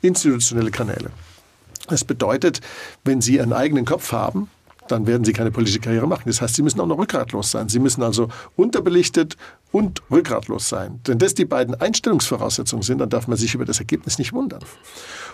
[0.04, 1.10] institutionelle Kanäle.
[1.88, 2.62] Das bedeutet,
[3.04, 4.48] wenn Sie einen eigenen Kopf haben,
[4.88, 6.24] dann werden sie keine politische Karriere machen.
[6.26, 7.70] Das heißt, sie müssen auch noch rückgratlos sein.
[7.70, 9.38] Sie müssen also unterbelichtet
[9.72, 11.00] und rückgratlos sein.
[11.06, 14.64] Wenn das die beiden Einstellungsvoraussetzungen sind, dann darf man sich über das Ergebnis nicht wundern.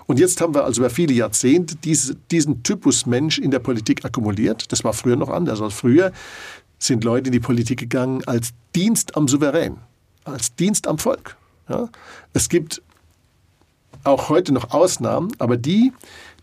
[0.06, 4.04] Und jetzt haben wir also über viele Jahrzehnte diese, diesen Typus Mensch in der Politik
[4.06, 4.72] akkumuliert.
[4.72, 5.62] Das war früher noch anders.
[5.62, 6.12] Also früher
[6.80, 9.78] sind Leute in die Politik gegangen als Dienst am Souverän,
[10.26, 11.38] als Dienst am Volk.
[11.70, 11.90] Ja?
[12.34, 12.82] Es gibt
[14.04, 15.94] auch heute noch Ausnahmen, aber die,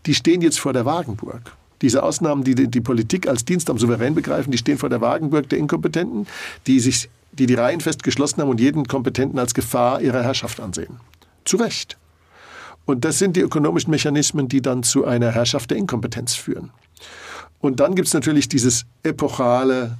[0.05, 1.55] die stehen jetzt vor der Wagenburg.
[1.81, 5.49] Diese Ausnahmen, die die Politik als Dienst am Souverän begreifen, die stehen vor der Wagenburg
[5.49, 6.27] der Inkompetenten,
[6.67, 10.59] die sich die die Reihen fest geschlossen haben und jeden Kompetenten als Gefahr ihrer Herrschaft
[10.59, 10.99] ansehen.
[11.45, 11.97] Zu Recht.
[12.85, 16.71] Und das sind die ökonomischen Mechanismen, die dann zu einer Herrschaft der Inkompetenz führen.
[17.59, 19.97] Und dann gibt es natürlich dieses epochale,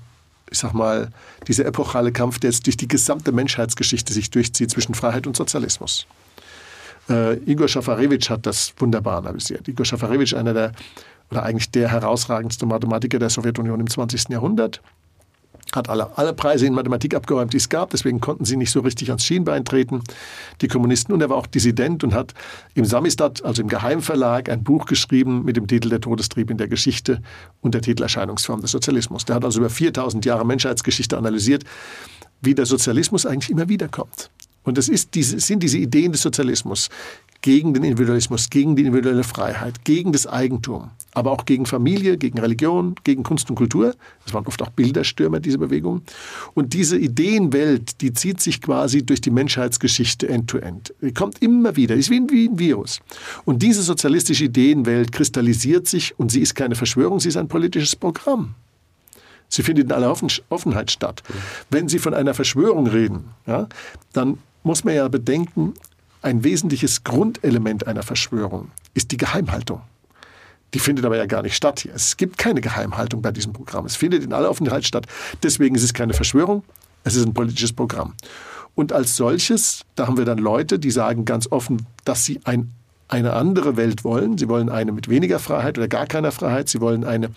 [0.50, 1.10] ich sag mal,
[1.48, 6.08] dieser epochale Kampf, der jetzt durch die gesamte Menschheitsgeschichte sich durchzieht zwischen Freiheit und Sozialismus.
[7.10, 9.68] Äh, Igor Schafarewitsch hat das wunderbar analysiert.
[9.68, 10.72] Igor Schafarewitsch, einer der
[11.32, 14.30] oder eigentlich der herausragendste Mathematiker der Sowjetunion im 20.
[14.30, 14.82] Jahrhundert.
[15.74, 17.92] Hat alle, alle Preise in Mathematik abgeräumt, die es gab.
[17.92, 20.02] Deswegen konnten sie nicht so richtig ans Schienbein treten,
[20.60, 21.14] die Kommunisten.
[21.14, 22.34] Und er war auch Dissident und hat
[22.74, 26.68] im Samistat, also im Geheimverlag, ein Buch geschrieben mit dem Titel Der Todestrieb in der
[26.68, 27.22] Geschichte
[27.62, 29.24] und der Titel Erscheinungsform des Sozialismus.
[29.24, 31.64] Der hat also über 4000 Jahre Menschheitsgeschichte analysiert,
[32.42, 34.30] wie der Sozialismus eigentlich immer wieder kommt.
[34.64, 36.90] Und das ist diese, sind diese Ideen des Sozialismus
[37.42, 42.40] gegen den Individualismus, gegen die individuelle Freiheit, gegen das Eigentum, aber auch gegen Familie, gegen
[42.40, 43.96] Religion, gegen Kunst und Kultur.
[44.24, 46.04] Das waren oft auch Bilderstürmer, diese Bewegung.
[46.54, 50.94] Und diese Ideenwelt, die zieht sich quasi durch die Menschheitsgeschichte end-to-end.
[51.02, 53.00] Die kommt immer wieder, ist wie ein, wie ein Virus.
[53.46, 57.96] Und diese sozialistische Ideenwelt kristallisiert sich und sie ist keine Verschwörung, sie ist ein politisches
[57.96, 58.54] Programm.
[59.50, 60.16] Sie findet in aller
[60.50, 61.24] Offenheit statt.
[61.70, 63.68] Wenn Sie von einer Verschwörung reden, ja,
[64.14, 65.74] dann muss man ja bedenken,
[66.22, 69.82] ein wesentliches Grundelement einer Verschwörung ist die Geheimhaltung.
[70.74, 71.94] Die findet aber ja gar nicht statt hier.
[71.94, 73.86] Es gibt keine Geheimhaltung bei diesem Programm.
[73.86, 75.06] Es findet in aller Offenheit statt.
[75.44, 76.64] Deswegen ist es keine Verschwörung,
[77.04, 78.14] es ist ein politisches Programm.
[78.74, 82.72] Und als solches, da haben wir dann Leute, die sagen ganz offen, dass sie ein,
[83.10, 84.38] eine andere Welt wollen.
[84.38, 86.70] Sie wollen eine mit weniger Freiheit oder gar keiner Freiheit.
[86.70, 87.32] Sie wollen eine,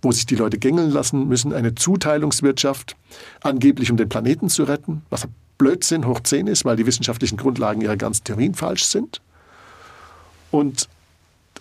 [0.00, 2.96] wo sich die Leute gängeln lassen müssen, eine Zuteilungswirtschaft,
[3.42, 5.28] angeblich um den Planeten zu retten, was
[5.58, 9.20] Blödsinn hoch 10 ist, weil die wissenschaftlichen Grundlagen ihrer ganzen Theorien falsch sind.
[10.50, 10.88] Und,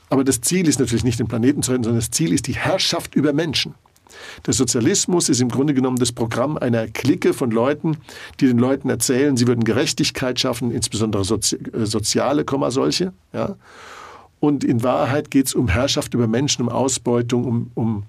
[0.09, 2.55] aber das Ziel ist natürlich nicht den Planeten zu retten, sondern das Ziel ist die
[2.55, 3.73] Herrschaft über Menschen.
[4.45, 7.97] Der Sozialismus ist im Grunde genommen das Programm einer Clique von Leuten,
[8.39, 13.13] die den Leuten erzählen, sie würden Gerechtigkeit schaffen, insbesondere Sozi äh, soziale, solche.
[13.33, 13.55] Ja?
[14.39, 18.03] Und in Wahrheit geht es um Herrschaft über Menschen, um Ausbeutung, um, um,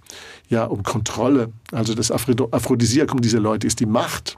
[0.49, 1.53] ja, um Kontrolle.
[1.73, 4.37] Also das Aphrodisiakum dieser Leute ist die Macht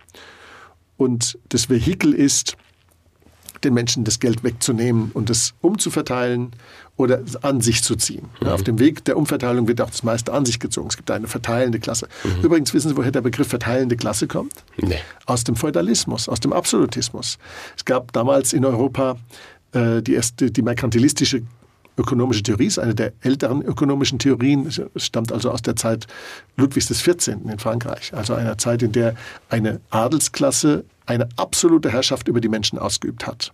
[1.00, 2.58] und das Vehikel ist,
[3.64, 6.50] den Menschen das Geld wegzunehmen und es umzuverteilen
[6.98, 8.28] oder an sich zu ziehen.
[8.42, 8.48] Mhm.
[8.48, 10.88] Auf dem Weg der Umverteilung wird auch das meiste an sich gezogen.
[10.88, 12.06] Es gibt eine verteilende Klasse.
[12.22, 12.44] Mhm.
[12.44, 14.52] Übrigens wissen Sie, woher der Begriff verteilende Klasse kommt?
[14.76, 14.98] Nee.
[15.24, 17.38] Aus dem Feudalismus, aus dem Absolutismus.
[17.78, 19.16] Es gab damals in Europa
[19.72, 21.42] äh, die erste, die merkantilistische
[22.00, 24.70] ökonomische Theorie ist eine der älteren ökonomischen Theorien.
[24.96, 26.06] Stammt also aus der Zeit
[26.56, 27.28] Ludwigs XIV.
[27.28, 28.12] in Frankreich.
[28.14, 29.14] Also einer Zeit, in der
[29.48, 33.52] eine Adelsklasse eine absolute Herrschaft über die Menschen ausgeübt hat.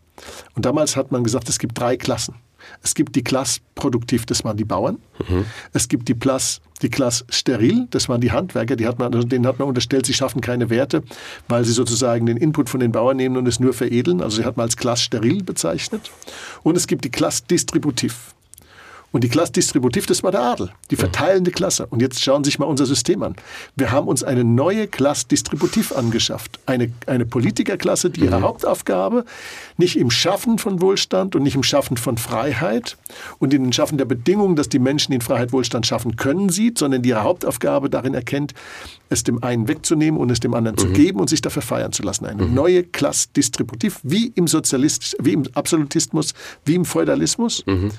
[0.55, 2.37] Und damals hat man gesagt, es gibt drei Klassen.
[2.83, 4.99] Es gibt die Klasse produktiv, das waren die Bauern.
[5.29, 5.45] Mhm.
[5.73, 9.27] Es gibt die Klasse, die Klasse steril, das waren die Handwerker, die hat man, also
[9.27, 11.03] denen hat man unterstellt, sie schaffen keine Werte,
[11.49, 14.21] weil sie sozusagen den Input von den Bauern nehmen und es nur veredeln.
[14.21, 16.11] Also sie hat man als Klasse steril bezeichnet.
[16.63, 18.35] Und es gibt die Klasse distributiv.
[19.17, 21.87] Und die Klasse distributiv, das war der Adel, die verteilende Klasse.
[21.87, 23.35] Und jetzt schauen Sie sich mal unser System an.
[23.75, 26.61] Wir haben uns eine neue Klasse distributiv angeschafft.
[26.67, 28.45] Eine, eine Politikerklasse, die ihre mhm.
[28.45, 29.25] Hauptaufgabe
[29.79, 32.99] nicht im Schaffen von Wohlstand und nicht im Schaffen von Freiheit
[33.39, 36.77] und in dem Schaffen der Bedingungen, dass die Menschen in Freiheit Wohlstand schaffen können, sieht,
[36.77, 38.53] sondern die ihre Hauptaufgabe darin erkennt,
[39.09, 40.81] es dem einen wegzunehmen und es dem anderen mhm.
[40.81, 42.27] zu geben und sich dafür feiern zu lassen.
[42.27, 42.53] Eine mhm.
[42.53, 46.35] neue Klasse distributiv, wie im Sozialismus, wie im Absolutismus,
[46.67, 47.65] wie im Feudalismus.
[47.65, 47.93] Mhm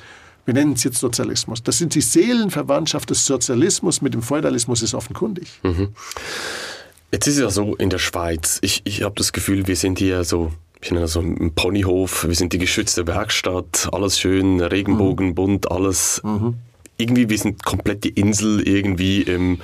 [0.47, 1.61] wir nennen es jetzt Sozialismus.
[1.61, 5.59] Das sind die Seelenverwandtschaft des Sozialismus mit dem Feudalismus ist offenkundig.
[5.61, 5.89] Mhm.
[7.11, 9.99] Jetzt ist es ja so in der Schweiz, ich, ich habe das Gefühl, wir sind
[9.99, 14.61] hier so ich nenne das so ein Ponyhof, wir sind die geschützte Werkstatt, alles schön,
[14.61, 15.35] Regenbogen, mhm.
[15.35, 16.21] bunt, alles.
[16.23, 16.53] Mhm.
[16.97, 19.59] Irgendwie, wir sind komplett die Insel irgendwie im,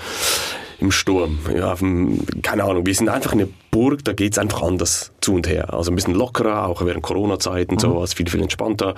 [0.79, 1.39] im Sturm.
[1.55, 5.36] Ja, dem, keine Ahnung, wir sind einfach eine Burg, da geht es einfach anders zu
[5.36, 5.73] und her.
[5.73, 7.79] Also ein bisschen lockerer, auch während Corona-Zeiten, mhm.
[7.79, 8.95] sowas, viel, viel entspannter.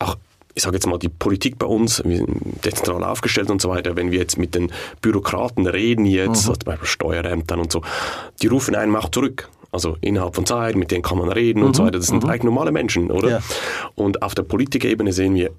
[0.00, 0.16] Auch
[0.54, 3.96] ich sage jetzt mal, die Politik bei uns, wir sind dezentral aufgestellt und so weiter,
[3.96, 6.54] wenn wir jetzt mit den Bürokraten reden jetzt, mhm.
[6.54, 7.82] zum Beispiel Steuerämtern und so,
[8.42, 9.48] die rufen einem auch zurück.
[9.70, 11.66] Also innerhalb von Zeit, mit denen kann man reden mhm.
[11.66, 11.98] und so weiter.
[11.98, 12.30] Das sind mhm.
[12.30, 13.30] eigentlich normale Menschen, oder?
[13.30, 13.40] Ja.
[13.94, 15.50] Und auf der Politikerebene sehen wir,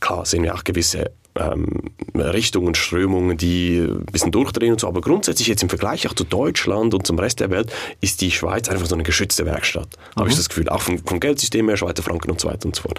[0.00, 1.82] klar, sehen wir auch gewisse ähm,
[2.14, 4.88] Richtungen, Strömungen, die ein bisschen durchdrehen und so.
[4.88, 8.30] Aber grundsätzlich jetzt im Vergleich auch zu Deutschland und zum Rest der Welt ist die
[8.30, 9.88] Schweiz einfach so eine geschützte Werkstatt.
[10.14, 10.20] Mhm.
[10.20, 10.68] Habe ich das Gefühl.
[10.68, 12.98] Auch vom, vom Geldsystem her, Schweizer Franken und so weiter und so fort.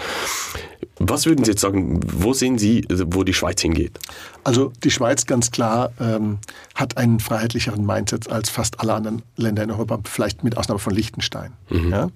[0.99, 3.99] Was würden Sie jetzt sagen, wo sehen Sie, wo die Schweiz hingeht?
[4.43, 6.39] Also die Schweiz ganz klar ähm,
[6.75, 10.93] hat einen freiheitlicheren Mindset als fast alle anderen Länder in Europa, vielleicht mit Ausnahme von
[10.93, 11.53] Liechtenstein.
[11.69, 11.91] Mhm.
[11.91, 12.09] Ja?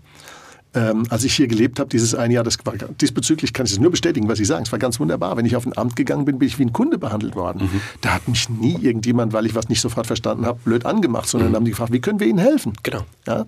[0.74, 3.80] Ähm, als ich hier gelebt habe, dieses eine Jahr, das war, diesbezüglich kann ich es
[3.80, 4.64] nur bestätigen, was Sie sagen.
[4.64, 5.36] Es war ganz wunderbar.
[5.36, 7.64] Wenn ich auf ein Amt gegangen bin, bin ich wie ein Kunde behandelt worden.
[7.64, 7.82] Mhm.
[8.00, 11.52] Da hat mich nie irgendjemand, weil ich was nicht sofort verstanden habe, blöd angemacht, sondern
[11.52, 11.56] mhm.
[11.56, 12.74] haben die gefragt, wie können wir Ihnen helfen?
[12.84, 13.02] Genau.
[13.28, 13.46] Ja?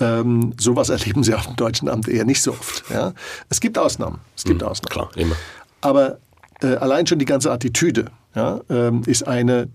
[0.00, 2.84] Ähm, sowas erleben Sie auf dem deutschen Amt eher nicht so oft.
[2.90, 3.12] Ja?
[3.50, 4.20] Es gibt Ausnahmen.
[4.34, 4.68] Es gibt mhm.
[4.68, 4.90] Ausnahmen.
[4.90, 5.36] Klar, immer.
[5.82, 6.18] Aber
[6.62, 9.68] äh, allein schon die ganze Attitüde ja, ähm, ist eine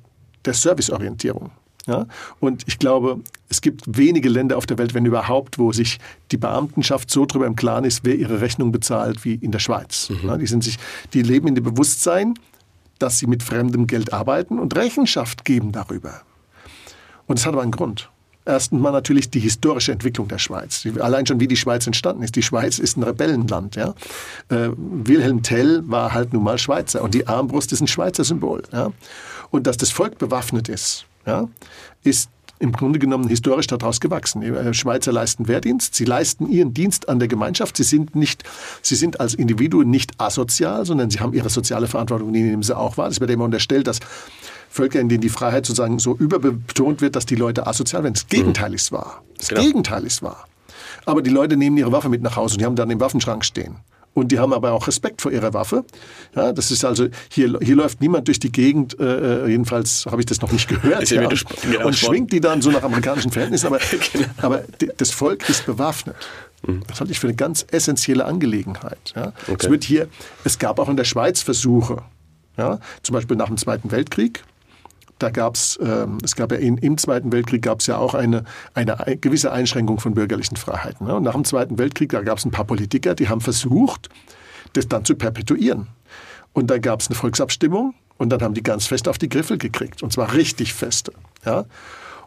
[0.46, 1.52] der Serviceorientierung.
[1.86, 2.08] Ja?
[2.40, 3.20] Und ich glaube,
[3.50, 6.00] es gibt wenige Länder auf der Welt, wenn überhaupt, wo sich
[6.32, 10.10] die Beamtenschaft so darüber im Klaren ist, wer ihre Rechnung bezahlt, wie in der Schweiz.
[10.10, 10.30] Mhm.
[10.30, 10.78] Ja, die, sind sich,
[11.14, 12.36] die leben in dem Bewusstsein,
[13.00, 16.22] dass sie mit fremdem Geld arbeiten und Rechenschaft geben darüber.
[17.28, 18.10] Und es hat aber einen Grund.
[18.46, 20.86] Erstens mal natürlich die historische Entwicklung der Schweiz.
[21.00, 22.36] Allein schon, wie die Schweiz entstanden ist.
[22.36, 23.78] Die Schweiz ist ein Rebellenland.
[23.78, 23.94] Ja?
[24.50, 28.64] Äh, Wilhelm Tell war halt nun mal Schweizer und die Armbrust ist ein Schweizer Symbol.
[28.74, 28.92] Ja?
[29.50, 31.48] Und dass das Volk bewaffnet ist, ja,
[32.04, 34.42] ist im Grunde genommen historisch daraus gewachsen.
[34.42, 37.76] Äh, Schweizer leisten Wehrdienst, sie leisten ihren Dienst an der Gemeinschaft.
[37.76, 38.44] Sie sind, nicht,
[38.82, 42.76] sie sind als Individuen nicht asozial, sondern sie haben ihre soziale Verantwortung, die nehmen sie
[42.76, 43.10] auch wahr.
[43.10, 44.00] Das wird immer unterstellt, dass
[44.70, 48.14] Völker, in denen die Freiheit sozusagen so überbetont wird, dass die Leute asozial werden.
[48.14, 48.76] Das Gegenteil mhm.
[48.76, 49.24] ist wahr.
[49.38, 49.62] Das genau.
[49.62, 50.46] Gegenteil ist wahr.
[51.06, 53.44] Aber die Leute nehmen ihre Waffe mit nach Hause und die haben dann im Waffenschrank
[53.44, 53.76] stehen.
[54.14, 55.86] Und die haben aber auch Respekt vor ihrer Waffe.
[56.36, 60.22] Ja, das ist also, hier, hier läuft niemand durch die Gegend, äh, äh jedenfalls habe
[60.22, 63.68] ich das noch nicht gehört, ja, und, und schwingt die dann so nach amerikanischen Verhältnissen.
[63.68, 63.80] Aber,
[64.14, 64.26] genau.
[64.38, 64.64] aber
[64.98, 66.16] das Volk ist bewaffnet.
[66.66, 66.84] Mhm.
[66.88, 69.14] Das halte ich für eine ganz essentielle Angelegenheit.
[69.16, 69.34] Ja.
[69.48, 69.58] Okay.
[69.60, 70.08] Es, wird hier,
[70.44, 72.04] es gab auch in der Schweiz Versuche,
[72.58, 74.44] ja, zum Beispiel nach dem Zweiten Weltkrieg,
[75.24, 78.14] da gab es, ähm, es gab ja in, im Zweiten Weltkrieg gab es ja auch
[78.14, 78.44] eine,
[78.74, 81.08] eine gewisse Einschränkung von bürgerlichen Freiheiten.
[81.08, 81.16] Ne?
[81.16, 84.10] Und nach dem Zweiten Weltkrieg, da gab es ein paar Politiker, die haben versucht,
[84.74, 85.88] das dann zu perpetuieren.
[86.52, 89.58] Und dann gab es eine Volksabstimmung und dann haben die ganz fest auf die Griffel
[89.58, 90.04] gekriegt.
[90.04, 91.14] Und zwar richtig feste.
[91.46, 91.66] Ja?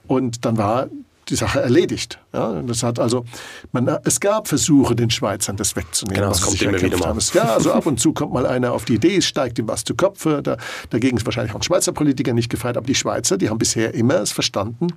[0.07, 0.89] Und dann war
[1.29, 2.19] die Sache erledigt.
[2.33, 3.25] Ja, das hat also,
[3.73, 6.21] man, es gab Versuche, den Schweizern das wegzunehmen.
[6.21, 7.17] Genau, das kommt immer wieder mal.
[7.35, 9.85] Ja, also ab und zu kommt mal einer auf die Idee, es steigt ihm was
[9.85, 10.25] zu Kopf.
[10.25, 10.57] Da,
[10.91, 13.95] dagegen ist wahrscheinlich auch ein Schweizer Politiker nicht gefeiert, aber die Schweizer, die haben bisher
[13.95, 14.89] immer es verstanden,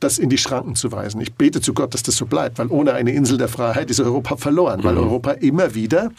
[0.00, 1.20] das in die Schranken zu weisen.
[1.20, 4.00] Ich bete zu Gott, dass das so bleibt, weil ohne eine Insel der Freiheit ist
[4.00, 4.84] Europa verloren, mhm.
[4.84, 6.10] weil Europa immer wieder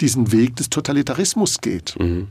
[0.00, 1.94] diesen Weg des Totalitarismus geht.
[1.98, 2.28] Mhm.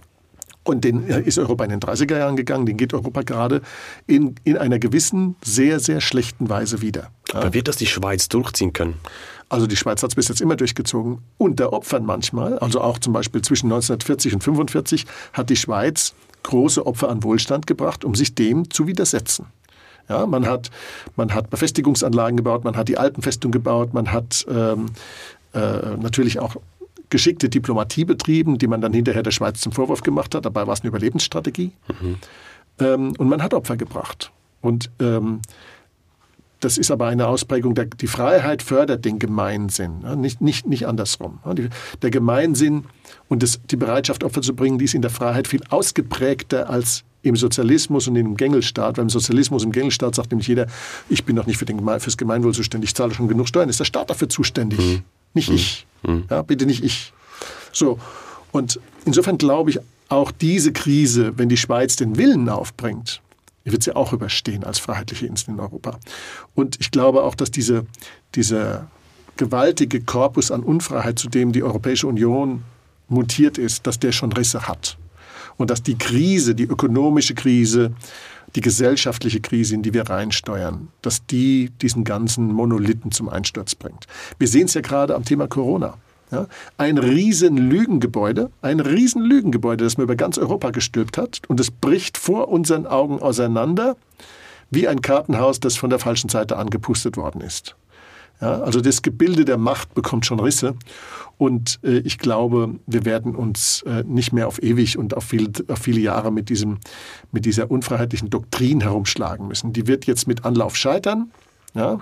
[0.67, 3.61] Und den äh, ist Europa in den 30er Jahren gegangen, den geht Europa gerade
[4.05, 7.09] in, in einer gewissen, sehr, sehr schlechten Weise wieder.
[7.31, 8.95] Aber wird das die Schweiz durchziehen können?
[9.47, 12.59] Also die Schweiz hat es bis jetzt immer durchgezogen, unter Opfern manchmal.
[12.59, 16.13] Also auch zum Beispiel zwischen 1940 und 1945 hat die Schweiz
[16.43, 19.45] große Opfer an Wohlstand gebracht, um sich dem zu widersetzen.
[20.09, 20.69] Ja, man, hat,
[21.15, 24.87] man hat Befestigungsanlagen gebaut, man hat die Alpenfestung gebaut, man hat ähm,
[25.53, 26.57] äh, natürlich auch
[27.09, 30.45] geschickte Diplomatie betrieben, die man dann hinterher der Schweiz zum Vorwurf gemacht hat.
[30.45, 31.71] Dabei war es eine Überlebensstrategie.
[32.01, 32.15] Mhm.
[32.79, 34.31] Ähm, und man hat Opfer gebracht.
[34.61, 35.41] Und ähm,
[36.59, 40.87] das ist aber eine Ausprägung, der, die Freiheit fördert den Gemeinsinn, ja, nicht, nicht, nicht
[40.87, 41.39] andersrum.
[41.45, 41.69] Ja, die,
[42.01, 42.85] der Gemeinsinn
[43.29, 47.03] und das, die Bereitschaft, Opfer zu bringen, die ist in der Freiheit viel ausgeprägter als
[47.21, 48.97] im Sozialismus und im Gängelstaat.
[48.97, 50.67] Weil im Sozialismus, im Gängelstaat sagt nämlich jeder,
[51.09, 53.69] ich bin doch nicht für den, fürs Gemeinwohl zuständig, ich zahle schon genug Steuern.
[53.69, 55.03] Ist der Staat dafür zuständig, mhm.
[55.33, 55.55] Nicht mhm.
[55.55, 55.87] ich.
[56.03, 56.25] Mhm.
[56.29, 57.13] Ja, bitte nicht ich.
[57.71, 57.99] So,
[58.51, 63.21] und insofern glaube ich, auch diese Krise, wenn die Schweiz den Willen aufbringt,
[63.63, 65.99] wird sie auch überstehen als freiheitliche Insel in Europa.
[66.55, 67.85] Und ich glaube auch, dass diese,
[68.35, 68.89] dieser
[69.35, 72.63] gewaltige Korpus an Unfreiheit, zu dem die Europäische Union
[73.09, 74.97] mutiert ist, dass der schon Risse hat.
[75.57, 77.91] Und dass die Krise, die ökonomische Krise,
[78.55, 84.07] die gesellschaftliche Krise, in die wir reinsteuern, dass die diesen ganzen Monolithen zum Einsturz bringt.
[84.39, 85.95] Wir sehen es ja gerade am Thema Corona.
[86.29, 91.57] Ja, ein riesen Lügengebäude, ein riesen Lügengebäude, das man über ganz Europa gestülpt hat und
[91.61, 93.95] es bricht vor unseren Augen auseinander
[94.69, 97.77] wie ein Kartenhaus, das von der falschen Seite angepustet worden ist.
[98.39, 100.75] Ja, also das Gebilde der Macht bekommt schon Risse
[101.37, 105.51] und äh, ich glaube, wir werden uns äh, nicht mehr auf ewig und auf viele,
[105.69, 106.77] auf viele Jahre mit, diesem,
[107.31, 109.73] mit dieser unfreiheitlichen Doktrin herumschlagen müssen.
[109.73, 111.31] Die wird jetzt mit Anlauf scheitern.
[111.73, 111.99] Ja,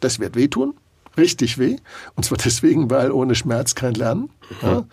[0.00, 0.74] das wird wehtun
[1.16, 1.76] richtig weh.
[2.14, 4.30] Und zwar deswegen, weil ohne Schmerz kein Lernen.
[4.62, 4.84] Ja.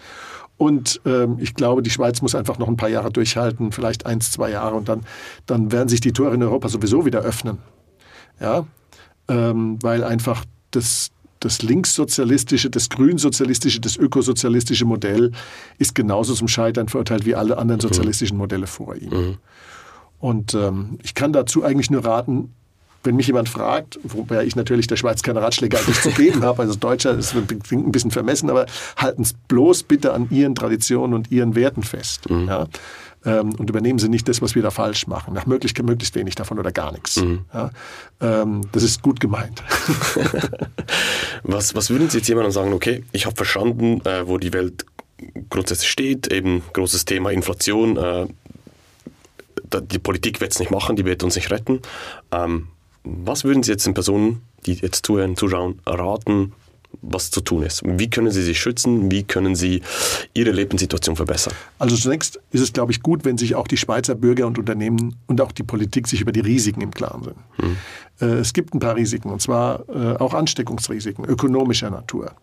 [0.57, 4.31] Und ähm, ich glaube, die Schweiz muss einfach noch ein paar Jahre durchhalten, vielleicht eins,
[4.31, 5.05] zwei Jahre, und dann,
[5.45, 7.59] dann werden sich die Tore in Europa sowieso wieder öffnen.
[8.41, 8.65] Ja,
[9.29, 15.31] ähm, weil einfach das, das linkssozialistische, das grünsozialistische, das ökosozialistische Modell
[15.77, 19.09] ist genauso zum Scheitern verurteilt wie alle anderen sozialistischen Modelle vor ihm.
[19.09, 19.37] Mhm.
[20.19, 22.53] Und ähm, ich kann dazu eigentlich nur raten,
[23.03, 26.61] wenn mich jemand fragt, wobei ich natürlich der Schweiz keine Ratschläge eigentlich zu geben habe,
[26.61, 28.65] also Deutscher ist ein bisschen vermessen, aber
[28.97, 32.29] halten es bloß bitte an ihren Traditionen und ihren Werten fest.
[32.29, 32.47] Mhm.
[32.47, 32.67] Ja?
[33.25, 35.33] Ähm, und übernehmen Sie nicht das, was wir da falsch machen.
[35.33, 37.17] Nach Möglichkeit möglichst wenig davon oder gar nichts.
[37.17, 37.45] Mhm.
[37.53, 37.71] Ja?
[38.21, 39.61] Ähm, das ist gut gemeint.
[41.43, 44.85] was, was würden Sie jetzt jemandem sagen, okay, ich habe verstanden, äh, wo die Welt
[45.49, 48.27] grundsätzlich steht, eben großes Thema Inflation, äh,
[49.81, 51.81] die Politik wird es nicht machen, die wird uns nicht retten.
[52.31, 52.67] Ähm,
[53.03, 56.53] was würden Sie jetzt den Personen, die jetzt zuhören, zuschauen, raten,
[57.01, 57.81] was zu tun ist?
[57.85, 59.11] Wie können Sie sich schützen?
[59.11, 59.81] Wie können Sie
[60.33, 61.53] Ihre Lebenssituation verbessern?
[61.77, 65.15] Also zunächst ist es, glaube ich, gut, wenn sich auch die Schweizer Bürger und Unternehmen
[65.27, 67.35] und auch die Politik sich über die Risiken im Klaren sind.
[67.57, 67.77] Hm.
[68.21, 72.33] Es gibt ein paar Risiken, und zwar äh, auch Ansteckungsrisiken ökonomischer Natur.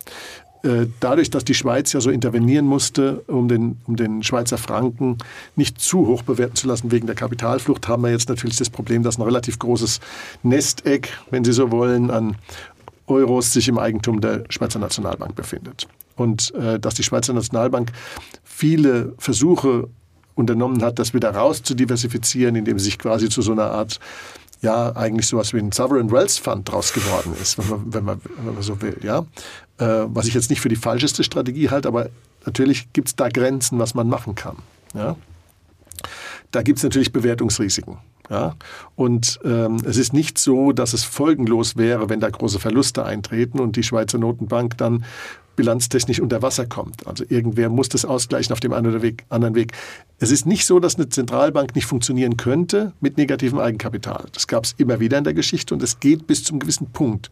[0.66, 5.18] Äh, dadurch, dass die Schweiz ja so intervenieren musste, um den, um den Schweizer Franken
[5.54, 9.02] nicht zu hoch bewerten zu lassen wegen der Kapitalflucht, haben wir jetzt natürlich das Problem,
[9.02, 10.00] dass ein relativ großes
[10.42, 12.36] Nesteck, wenn Sie so wollen, an
[13.06, 15.86] Euros sich im Eigentum der Schweizer Nationalbank befindet.
[16.16, 17.92] Und äh, dass die Schweizer Nationalbank
[18.42, 19.88] viele Versuche
[20.34, 24.00] unternommen hat, das wieder raus zu diversifizieren, indem sie sich quasi zu so einer Art
[24.62, 28.20] ja eigentlich sowas wie ein Sovereign Wealth Fund draus geworden ist, wenn man, wenn man,
[28.44, 28.98] wenn man so will.
[29.02, 29.20] Ja?
[29.78, 32.08] Äh, was ich jetzt nicht für die falscheste Strategie halte, aber
[32.44, 34.56] natürlich gibt es da Grenzen, was man machen kann.
[34.94, 35.16] Ja?
[36.50, 37.98] Da gibt es natürlich Bewertungsrisiken.
[38.30, 38.56] Ja?
[38.94, 43.60] Und ähm, es ist nicht so, dass es folgenlos wäre, wenn da große Verluste eintreten
[43.60, 45.04] und die Schweizer Notenbank dann
[45.56, 47.06] bilanztechnisch unter Wasser kommt.
[47.06, 49.72] Also irgendwer muss das ausgleichen auf dem einen oder Weg, anderen Weg.
[50.18, 54.26] Es ist nicht so, dass eine Zentralbank nicht funktionieren könnte mit negativem Eigenkapital.
[54.32, 57.30] Das gab es immer wieder in der Geschichte und es geht bis zum gewissen Punkt.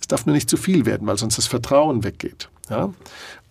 [0.00, 2.48] Es darf nur nicht zu viel werden, weil sonst das Vertrauen weggeht.
[2.68, 2.92] Ja?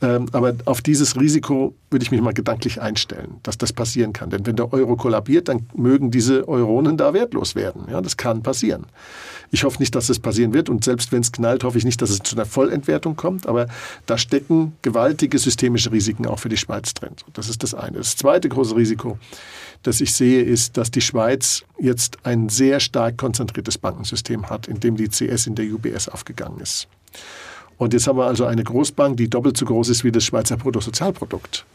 [0.01, 4.29] Ähm, aber auf dieses Risiko würde ich mich mal gedanklich einstellen, dass das passieren kann.
[4.29, 7.83] Denn wenn der Euro kollabiert, dann mögen diese Euronen da wertlos werden.
[7.89, 8.87] Ja, das kann passieren.
[9.51, 10.69] Ich hoffe nicht, dass es passieren wird.
[10.69, 13.47] Und selbst wenn es knallt, hoffe ich nicht, dass es zu einer Vollentwertung kommt.
[13.47, 13.67] Aber
[14.05, 17.11] da stecken gewaltige systemische Risiken auch für die Schweiz drin.
[17.33, 17.97] Das ist das eine.
[17.97, 19.17] Das zweite große Risiko,
[19.83, 24.81] das ich sehe, ist, dass die Schweiz jetzt ein sehr stark konzentriertes Bankensystem hat, in
[24.81, 26.89] dem die CS in der UBS aufgegangen ist.
[27.77, 30.57] Und jetzt haben wir also eine Großbank, die doppelt so groß ist wie das Schweizer
[30.57, 31.65] Bruttosozialprodukt.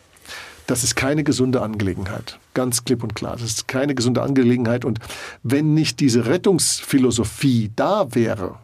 [0.66, 2.38] Das ist keine gesunde Angelegenheit.
[2.54, 3.32] Ganz klipp und klar.
[3.32, 4.84] Das ist keine gesunde Angelegenheit.
[4.84, 5.00] Und
[5.42, 8.54] wenn nicht diese Rettungsphilosophie da wäre,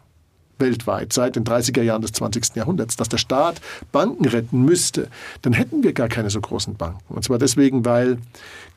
[0.59, 2.55] weltweit seit den 30er Jahren des 20.
[2.55, 5.07] Jahrhunderts, dass der Staat Banken retten müsste,
[5.41, 7.13] dann hätten wir gar keine so großen Banken.
[7.13, 8.17] Und zwar deswegen, weil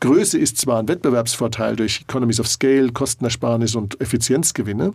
[0.00, 4.94] Größe ist zwar ein Wettbewerbsvorteil durch Economies of Scale, Kostenersparnis und Effizienzgewinne,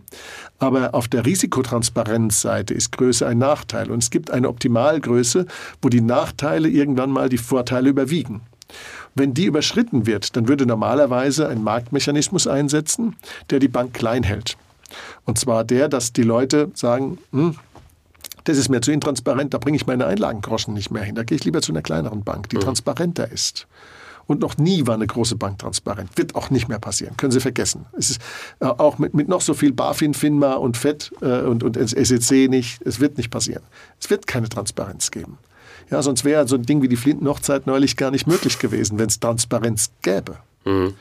[0.60, 3.92] aber auf der Risikotransparenzseite ist Größe ein Nachteil.
[3.92, 5.46] Und es gibt eine Optimalgröße,
[5.82, 8.42] wo die Nachteile irgendwann mal die Vorteile überwiegen.
[9.14, 13.16] Wenn die überschritten wird, dann würde normalerweise ein Marktmechanismus einsetzen,
[13.50, 14.58] der die Bank klein hält.
[15.26, 17.56] Und zwar der, dass die Leute sagen, hm,
[18.46, 21.16] das ist mir zu intransparent, da bringe ich meine Einlagengroschen nicht mehr hin.
[21.16, 22.62] Da gehe ich lieber zu einer kleineren Bank, die mhm.
[22.62, 23.68] transparenter ist.
[24.28, 26.10] Und noch nie war eine große Bank transparent.
[26.16, 27.16] Wird auch nicht mehr passieren.
[27.18, 27.86] Können Sie vergessen.
[27.98, 28.22] Es ist
[28.60, 32.50] äh, auch mit, mit noch so viel BaFin, FINMA und FED äh, und, und SEC
[32.50, 32.82] nicht.
[32.84, 33.64] Es wird nicht passieren.
[34.00, 35.38] Es wird keine Transparenz geben.
[35.92, 39.08] Ja, sonst wäre so ein Ding wie die Flinten-Hochzeit neulich gar nicht möglich gewesen, wenn
[39.08, 40.38] es Transparenz gäbe.
[40.66, 40.96] Mhm.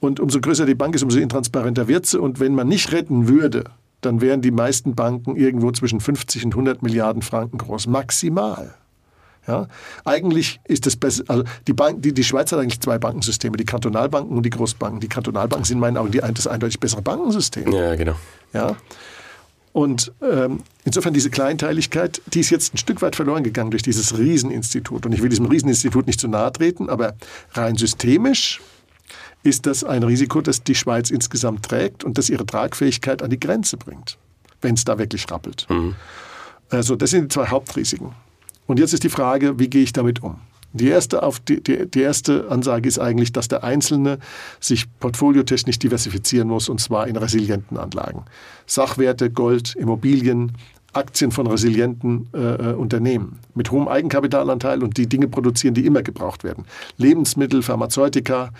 [0.00, 2.18] Und umso größer die Bank ist, umso intransparenter wird sie.
[2.18, 3.64] Und wenn man nicht retten würde,
[4.00, 8.74] dann wären die meisten Banken irgendwo zwischen 50 und 100 Milliarden Franken groß, maximal.
[9.46, 9.68] Ja,
[10.04, 13.64] eigentlich ist das besser, also die, Bank, die, die Schweiz hat eigentlich zwei Bankensysteme, die
[13.64, 15.00] Kantonalbanken und die Großbanken.
[15.00, 17.72] Die Kantonalbanken sind in meinen Augen die, das eindeutig bessere Bankensystem.
[17.72, 18.16] Ja, genau.
[18.52, 18.76] Ja,
[19.72, 24.18] und ähm, insofern diese Kleinteiligkeit, die ist jetzt ein Stück weit verloren gegangen durch dieses
[24.18, 25.06] Rieseninstitut.
[25.06, 27.14] Und ich will diesem Rieseninstitut nicht zu nahe treten, aber
[27.52, 28.60] rein systemisch
[29.42, 33.40] ist das ein Risiko, das die Schweiz insgesamt trägt und das ihre Tragfähigkeit an die
[33.40, 34.18] Grenze bringt,
[34.60, 35.66] wenn es da wirklich rappelt.
[35.68, 35.96] Mhm.
[36.68, 38.12] Also das sind die zwei Hauptrisiken.
[38.66, 40.36] Und jetzt ist die Frage, wie gehe ich damit um?
[40.72, 44.18] Die erste, auf die, die, die, erste Ansage ist eigentlich, dass der Einzelne
[44.60, 48.24] sich portfoliotechnisch diversifizieren muss, und zwar in resilienten Anlagen.
[48.66, 50.52] Sachwerte, Gold, Immobilien,
[50.92, 56.02] Aktien von resilienten äh, äh Unternehmen mit hohem Eigenkapitalanteil und die Dinge produzieren, die immer
[56.02, 56.64] gebraucht werden.
[56.96, 58.50] Lebensmittel, Pharmazeutika,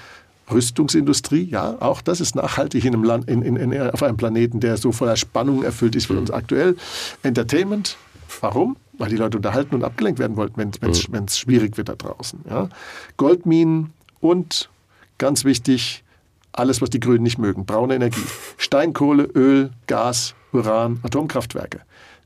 [0.51, 4.61] Rüstungsindustrie, ja, auch das ist nachhaltig in einem Land, in, in, in, auf einem Planeten,
[4.61, 6.77] der so voller Spannung erfüllt ist wie uns aktuell.
[7.23, 7.97] Entertainment,
[8.41, 8.77] warum?
[9.01, 11.29] weil die Leute unterhalten und abgelenkt werden wollten, wenn es mhm.
[11.29, 12.41] schwierig wird da draußen.
[12.49, 12.69] Ja.
[13.17, 14.69] Goldminen und
[15.17, 16.05] ganz wichtig,
[16.53, 18.23] alles, was die Grünen nicht mögen, braune Energie.
[18.59, 21.81] Steinkohle, Öl, Gas, Uran, Atomkraftwerke.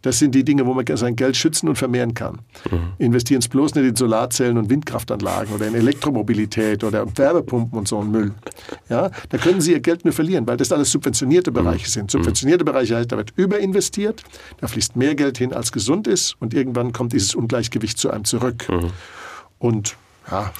[0.04, 2.40] Das sind die Dinge, wo man sein Geld schützen und vermehren kann.
[2.70, 2.92] Mhm.
[2.98, 8.00] Investieren es bloß nicht in Solarzellen und Windkraftanlagen oder in Elektromobilität oder Wärmepumpen und so
[8.00, 8.34] einen Müll.
[8.90, 11.54] Ja, da können Sie Ihr Geld nur verlieren, weil das alles subventionierte mhm.
[11.54, 12.04] Bereiche sind.
[12.04, 12.18] Mhm.
[12.18, 14.22] Subventionierte Bereiche heißt, da wird überinvestiert,
[14.60, 18.26] da fließt mehr Geld hin, als gesund ist und irgendwann kommt dieses Ungleichgewicht zu einem
[18.26, 18.68] zurück.
[18.68, 18.90] Mhm.
[19.58, 19.96] Und
[20.30, 20.52] ja,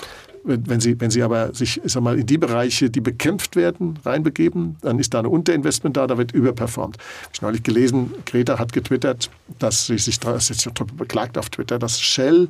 [0.45, 4.77] wenn Sie, wenn Sie aber sich sag mal, in die Bereiche, die bekämpft werden, reinbegeben,
[4.83, 6.99] dann ist da ein Unterinvestment da, da wird überperformt.
[7.33, 11.79] Ich habe neulich gelesen, Greta hat getwittert, dass sie sich das ist beklagt auf Twitter,
[11.79, 12.49] dass Shell,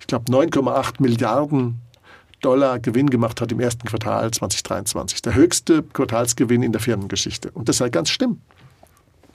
[0.00, 1.80] ich glaube, 9,8 Milliarden
[2.40, 5.22] Dollar Gewinn gemacht hat im ersten Quartal 2023.
[5.22, 7.50] Der höchste Quartalsgewinn in der Firmengeschichte.
[7.50, 8.40] Und das sei ganz stimmt.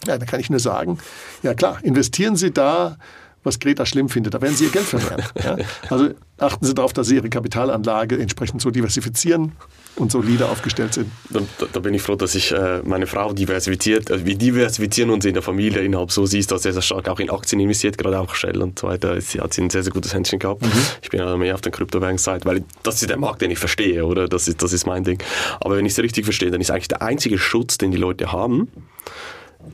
[0.06, 0.98] Ja, da kann ich nur sagen,
[1.44, 2.98] ja klar, investieren Sie da
[3.44, 4.34] was Greta schlimm findet.
[4.34, 5.24] Da werden sie ihr Geld verlieren.
[5.44, 5.58] Ja?
[5.90, 9.54] Also achten Sie darauf, dass Sie Ihre Kapitalanlage entsprechend so diversifizieren
[9.96, 11.12] und solide aufgestellt sind.
[11.30, 11.42] Da,
[11.72, 14.10] da bin ich froh, dass ich äh, meine Frau diversifiziert.
[14.12, 17.20] Also wir diversifizieren uns in der Familie innerhalb so siehst, dass sehr, sehr stark auch
[17.20, 19.20] in Aktien investiert, gerade auch Shell und so weiter.
[19.22, 20.62] Sie hat ein sehr, sehr gutes Händchen gehabt.
[20.62, 20.72] Mhm.
[21.02, 24.06] Ich bin ja mehr auf der Kryptowährungsseite, weil das ist der Markt, den ich verstehe,
[24.06, 24.28] oder?
[24.28, 25.22] Das ist, das ist mein Ding.
[25.60, 28.32] Aber wenn ich es richtig verstehe, dann ist eigentlich der einzige Schutz, den die Leute
[28.32, 28.70] haben,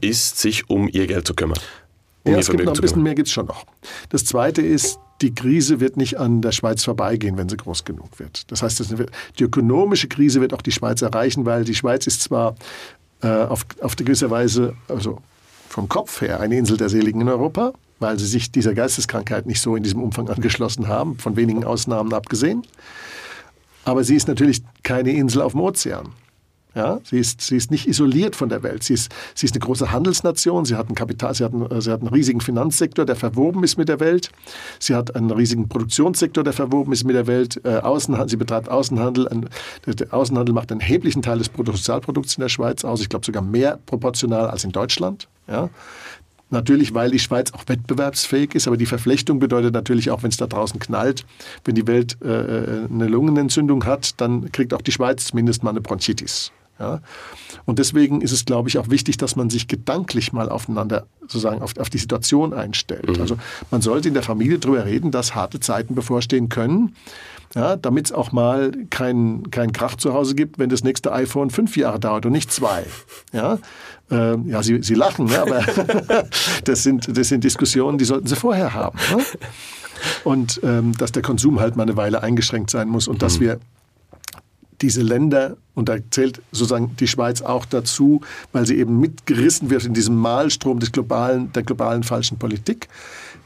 [0.01, 1.59] ist, sich um ihr Geld zu kümmern.
[2.29, 3.65] Um ja, es gibt noch ein bisschen mehr gibt es schon noch.
[4.09, 8.19] Das Zweite ist, die Krise wird nicht an der Schweiz vorbeigehen, wenn sie groß genug
[8.19, 8.49] wird.
[8.51, 8.95] Das heißt,
[9.37, 12.55] die ökonomische Krise wird auch die Schweiz erreichen, weil die Schweiz ist zwar
[13.21, 15.19] äh, auf, auf gewisse Weise, also
[15.67, 19.61] vom Kopf her, eine Insel der Seligen in Europa, weil sie sich dieser Geisteskrankheit nicht
[19.61, 22.63] so in diesem Umfang angeschlossen haben, von wenigen Ausnahmen abgesehen.
[23.83, 26.09] Aber sie ist natürlich keine Insel auf dem Ozean.
[26.75, 28.83] Ja, sie, ist, sie ist nicht isoliert von der Welt.
[28.83, 30.65] Sie ist, sie ist eine große Handelsnation.
[30.65, 33.77] Sie hat, einen Kapital, sie, hat einen, sie hat einen riesigen Finanzsektor, der verwoben ist
[33.77, 34.29] mit der Welt.
[34.77, 37.59] Sie hat einen riesigen Produktionssektor, der verwoben ist mit der Welt.
[37.65, 39.27] Äh, Außenhandel, sie betreibt Außenhandel.
[39.27, 39.49] Ein,
[39.87, 43.01] der Außenhandel macht einen erheblichen Teil des Bruttosozialprodukts in der Schweiz aus.
[43.01, 45.27] Ich glaube sogar mehr proportional als in Deutschland.
[45.47, 45.69] Ja.
[46.51, 50.37] Natürlich, weil die Schweiz auch wettbewerbsfähig ist, aber die Verflechtung bedeutet natürlich auch, wenn es
[50.37, 51.25] da draußen knallt,
[51.63, 55.71] wenn die Welt äh, äh eine Lungenentzündung hat, dann kriegt auch die Schweiz zumindest mal
[55.71, 56.51] eine Bronchitis.
[56.79, 57.01] Ja?
[57.65, 61.61] Und deswegen ist es, glaube ich, auch wichtig, dass man sich gedanklich mal aufeinander, sozusagen
[61.61, 63.17] auf, auf die Situation einstellt.
[63.17, 63.21] Mhm.
[63.21, 63.37] Also
[63.71, 66.95] man sollte in der Familie darüber reden, dass harte Zeiten bevorstehen können,
[67.55, 71.49] ja, damit es auch mal keinen kein Krach zu Hause gibt, wenn das nächste iPhone
[71.49, 72.85] fünf Jahre dauert und nicht zwei.
[73.33, 73.57] Ja,
[74.11, 75.41] äh, ja Sie, Sie lachen, ne?
[75.41, 75.63] aber
[76.63, 78.99] das, sind, das sind Diskussionen, die sollten Sie vorher haben.
[79.15, 79.23] Ne?
[80.23, 83.19] Und ähm, dass der Konsum halt mal eine Weile eingeschränkt sein muss und mhm.
[83.19, 83.59] dass wir
[84.81, 88.21] diese Länder, und da zählt sozusagen die Schweiz auch dazu,
[88.51, 92.87] weil sie eben mitgerissen wird in diesem Malstrom des globalen, der globalen falschen Politik.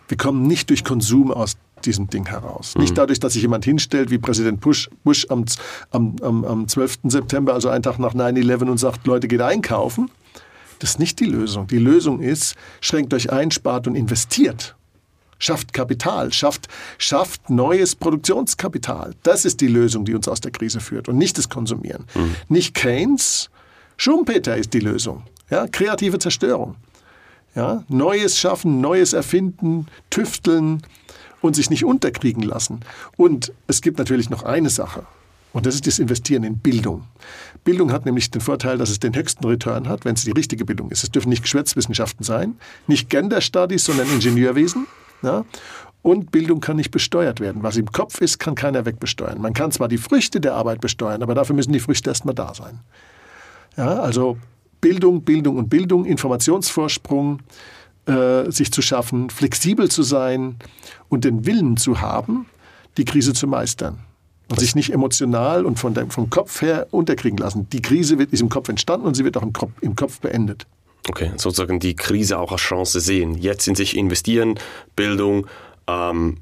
[0.08, 1.56] Wir kommen nicht durch Konsum aus
[1.86, 2.76] diesem Ding heraus.
[2.76, 2.82] Mhm.
[2.82, 5.46] Nicht dadurch, dass sich jemand hinstellt, wie Präsident Bush, Bush am,
[5.92, 7.00] am, am, am 12.
[7.06, 10.10] September, also einen Tag nach 9-11 und sagt, Leute, geht einkaufen.
[10.80, 11.68] Das ist nicht die Lösung.
[11.68, 14.76] Die Lösung ist, schränkt euch ein, spart und investiert
[15.44, 16.68] schafft Kapital, schafft,
[16.98, 19.14] schafft neues Produktionskapital.
[19.24, 22.06] Das ist die Lösung, die uns aus der Krise führt und nicht das Konsumieren.
[22.16, 22.36] Mhm.
[22.50, 23.50] Nicht Keynes,
[23.98, 25.24] Schumpeter ist die Lösung.
[25.50, 26.76] Ja, kreative Zerstörung.
[27.56, 30.82] Ja, Neues schaffen, Neues erfinden, tüfteln
[31.42, 32.80] und sich nicht unterkriegen lassen.
[33.18, 35.06] Und es gibt natürlich noch eine Sache.
[35.52, 37.04] Und das ist das Investieren in Bildung.
[37.64, 40.66] Bildung hat nämlich den Vorteil, dass es den höchsten Return hat, wenn es die richtige
[40.66, 41.04] Bildung ist.
[41.04, 42.56] Es dürfen nicht Geschwätzwissenschaften sein,
[42.88, 44.88] nicht Gender Studies, sondern Ingenieurwesen.
[45.24, 45.46] Ja?
[46.02, 47.64] Und Bildung kann nicht besteuert werden.
[47.64, 49.40] Was im Kopf ist, kann keiner wegbesteuern.
[49.42, 52.54] Man kann zwar die Früchte der Arbeit besteuern, aber dafür müssen die Früchte erstmal da
[52.54, 52.82] sein.
[53.78, 54.38] Ja, also
[54.82, 57.40] Bildung, Bildung und Bildung, Informationsvorsprung,
[58.06, 60.58] äh, sich zu schaffen, flexibel zu sein
[61.08, 62.48] und den Willen zu haben,
[62.98, 64.00] die Krise zu meistern.
[64.50, 67.70] Und sich nicht emotional und von dem, vom Kopf her unterkriegen lassen.
[67.70, 70.20] Die Krise wird, ist im Kopf entstanden und sie wird auch im Kopf, im Kopf
[70.20, 70.68] beendet.
[71.10, 73.38] Okay, sozusagen die Krise auch als Chance sehen.
[73.38, 74.60] Jetzt in sich investieren,
[74.96, 75.48] Bildung,
[75.88, 76.38] ähm,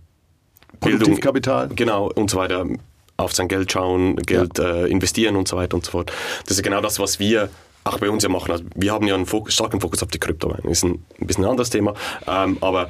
[0.79, 1.69] Bildung, Kapital.
[1.69, 2.65] Genau, und so weiter.
[3.17, 4.83] Auf sein Geld schauen, Geld ja.
[4.83, 6.11] äh, investieren und so weiter und so fort.
[6.47, 7.49] Das ist genau das, was wir
[7.83, 8.51] auch bei uns ja machen.
[8.51, 10.63] Also wir haben ja einen Fokus, starken Fokus auf die Kryptowährung.
[10.63, 11.93] Das ist ein, ein bisschen ein anderes Thema.
[12.27, 12.89] Ähm, aber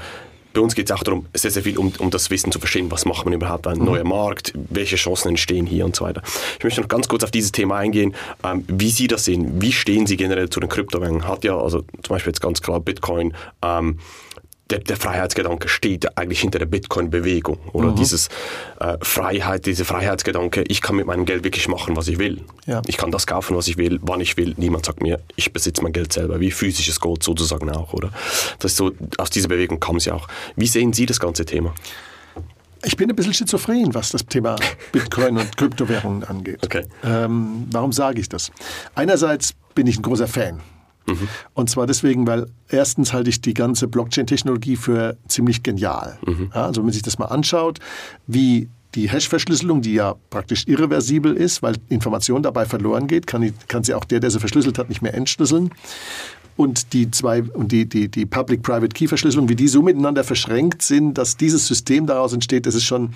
[0.53, 2.91] bei uns geht es auch darum, sehr, sehr viel um, um das Wissen zu verstehen,
[2.91, 3.85] was macht man überhaupt, ein mhm.
[3.85, 6.21] neuer Markt, welche Chancen entstehen hier und so weiter.
[6.57, 9.71] Ich möchte noch ganz kurz auf dieses Thema eingehen, ähm, wie Sie das sehen, wie
[9.71, 11.27] stehen Sie generell zu den Kryptowährungen?
[11.27, 13.99] Hat ja, also zum Beispiel jetzt ganz klar Bitcoin, ähm,
[14.71, 17.95] der, der, Freiheitsgedanke steht eigentlich hinter der Bitcoin-Bewegung oder mhm.
[17.95, 18.29] dieses
[18.79, 22.41] äh, Freiheit, dieser Freiheitsgedanke, ich kann mit meinem Geld wirklich machen, was ich will.
[22.65, 22.81] Ja.
[22.87, 24.53] Ich kann das kaufen, was ich will, wann ich will.
[24.57, 28.11] Niemand sagt mir, ich besitze mein Geld selber, wie physisches Gold sozusagen auch, oder?
[28.59, 30.27] Das ist so, aus dieser Bewegung kam es ja auch.
[30.55, 31.73] Wie sehen Sie das ganze Thema?
[32.83, 34.55] Ich bin ein bisschen schizophren, was das Thema
[34.91, 36.59] Bitcoin und Kryptowährungen angeht.
[36.63, 36.85] Okay.
[37.03, 38.51] Ähm, warum sage ich das?
[38.95, 40.61] Einerseits bin ich ein großer Fan
[41.07, 41.27] Mhm.
[41.53, 46.17] Und zwar deswegen, weil erstens halte ich die ganze Blockchain-Technologie für ziemlich genial.
[46.25, 46.51] Mhm.
[46.53, 47.79] Ja, also wenn man sich das mal anschaut,
[48.27, 53.83] wie die Hash-Verschlüsselung, die ja praktisch irreversibel ist, weil Information dabei verloren geht, kann, kann
[53.83, 55.71] sie auch der, der sie verschlüsselt hat, nicht mehr entschlüsseln.
[56.57, 61.37] Und die zwei und die, die, die Public-Private-Key-Verschlüsselung, wie die so miteinander verschränkt sind, dass
[61.37, 63.13] dieses System daraus entsteht, das ist schon,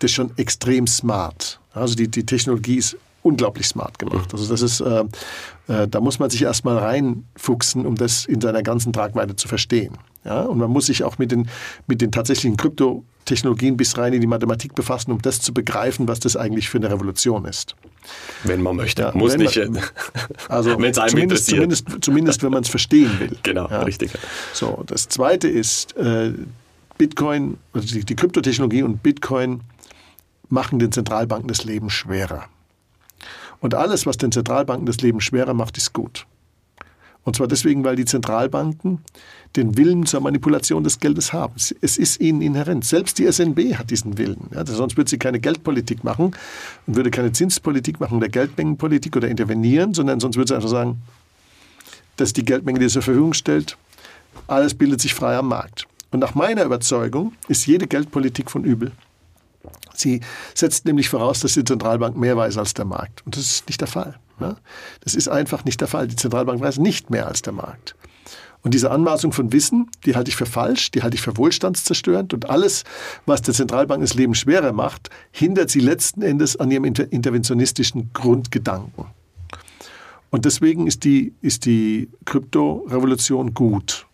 [0.00, 1.60] das ist schon extrem smart.
[1.72, 4.30] Also die, die Technologie ist unglaublich smart gemacht.
[4.32, 5.04] Also das ist, äh,
[5.68, 9.96] äh, da muss man sich erstmal reinfuchsen, um das in seiner ganzen Tragweite zu verstehen.
[10.24, 10.42] Ja?
[10.42, 11.48] Und man muss sich auch mit den,
[11.86, 16.20] mit den tatsächlichen Kryptotechnologien bis rein in die Mathematik befassen, um das zu begreifen, was
[16.20, 17.76] das eigentlich für eine Revolution ist.
[18.42, 19.56] Wenn man möchte, ja, muss nicht.
[19.56, 19.80] Man,
[20.48, 23.36] also wenn es einem zumindest, zumindest, zumindest, wenn man es verstehen will.
[23.44, 23.82] Genau, ja?
[23.82, 24.10] richtig.
[24.52, 26.32] So, das Zweite ist, äh,
[26.98, 29.60] Bitcoin, also die, die Kryptotechnologie und Bitcoin
[30.48, 32.44] machen den Zentralbanken das Leben schwerer.
[33.62, 36.26] Und alles, was den Zentralbanken das Leben schwerer macht, ist gut.
[37.24, 38.98] Und zwar deswegen, weil die Zentralbanken
[39.54, 41.54] den Willen zur Manipulation des Geldes haben.
[41.80, 42.84] Es ist ihnen inhärent.
[42.84, 44.48] Selbst die SNB hat diesen Willen.
[44.52, 46.34] Ja, sonst würde sie keine Geldpolitik machen
[46.86, 51.00] und würde keine Zinspolitik machen oder Geldmengenpolitik oder intervenieren, sondern sonst würde sie einfach sagen,
[52.16, 53.76] dass die Geldmenge, die sie zur Verfügung stellt,
[54.48, 55.86] alles bildet sich frei am Markt.
[56.10, 58.90] Und nach meiner Überzeugung ist jede Geldpolitik von übel.
[59.94, 60.20] Sie
[60.54, 63.24] setzt nämlich voraus, dass die Zentralbank mehr weiß als der Markt.
[63.24, 64.18] Und das ist nicht der Fall.
[64.38, 64.56] Ne?
[65.00, 66.08] Das ist einfach nicht der Fall.
[66.08, 67.94] Die Zentralbank weiß nicht mehr als der Markt.
[68.62, 72.32] Und diese Anmaßung von Wissen, die halte ich für falsch, die halte ich für wohlstandszerstörend.
[72.32, 72.84] Und alles,
[73.26, 79.06] was der Zentralbank das Leben schwerer macht, hindert sie letzten Endes an ihrem interventionistischen Grundgedanken.
[80.30, 84.06] Und deswegen ist die, ist die Kryptorevolution gut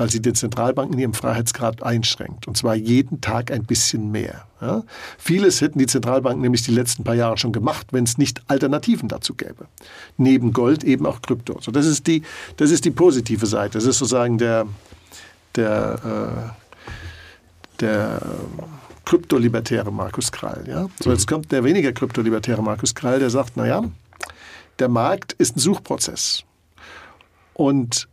[0.00, 2.48] weil sie den Zentralbanken in ihrem Freiheitsgrad einschränkt.
[2.48, 4.46] Und zwar jeden Tag ein bisschen mehr.
[4.62, 4.82] Ja?
[5.18, 9.10] Vieles hätten die Zentralbanken nämlich die letzten paar Jahre schon gemacht, wenn es nicht Alternativen
[9.10, 9.66] dazu gäbe.
[10.16, 11.60] Neben Gold eben auch Krypto.
[11.60, 12.22] So, das, ist die,
[12.56, 13.74] das ist die positive Seite.
[13.74, 14.66] Das ist sozusagen der,
[15.54, 18.22] der, äh, der
[19.04, 20.64] kryptolibertäre Markus Krall.
[20.66, 20.88] Ja?
[21.04, 23.84] So, jetzt kommt der weniger kryptolibertäre Markus Krall, der sagt, naja,
[24.78, 26.44] der Markt ist ein Suchprozess.
[27.52, 28.08] Und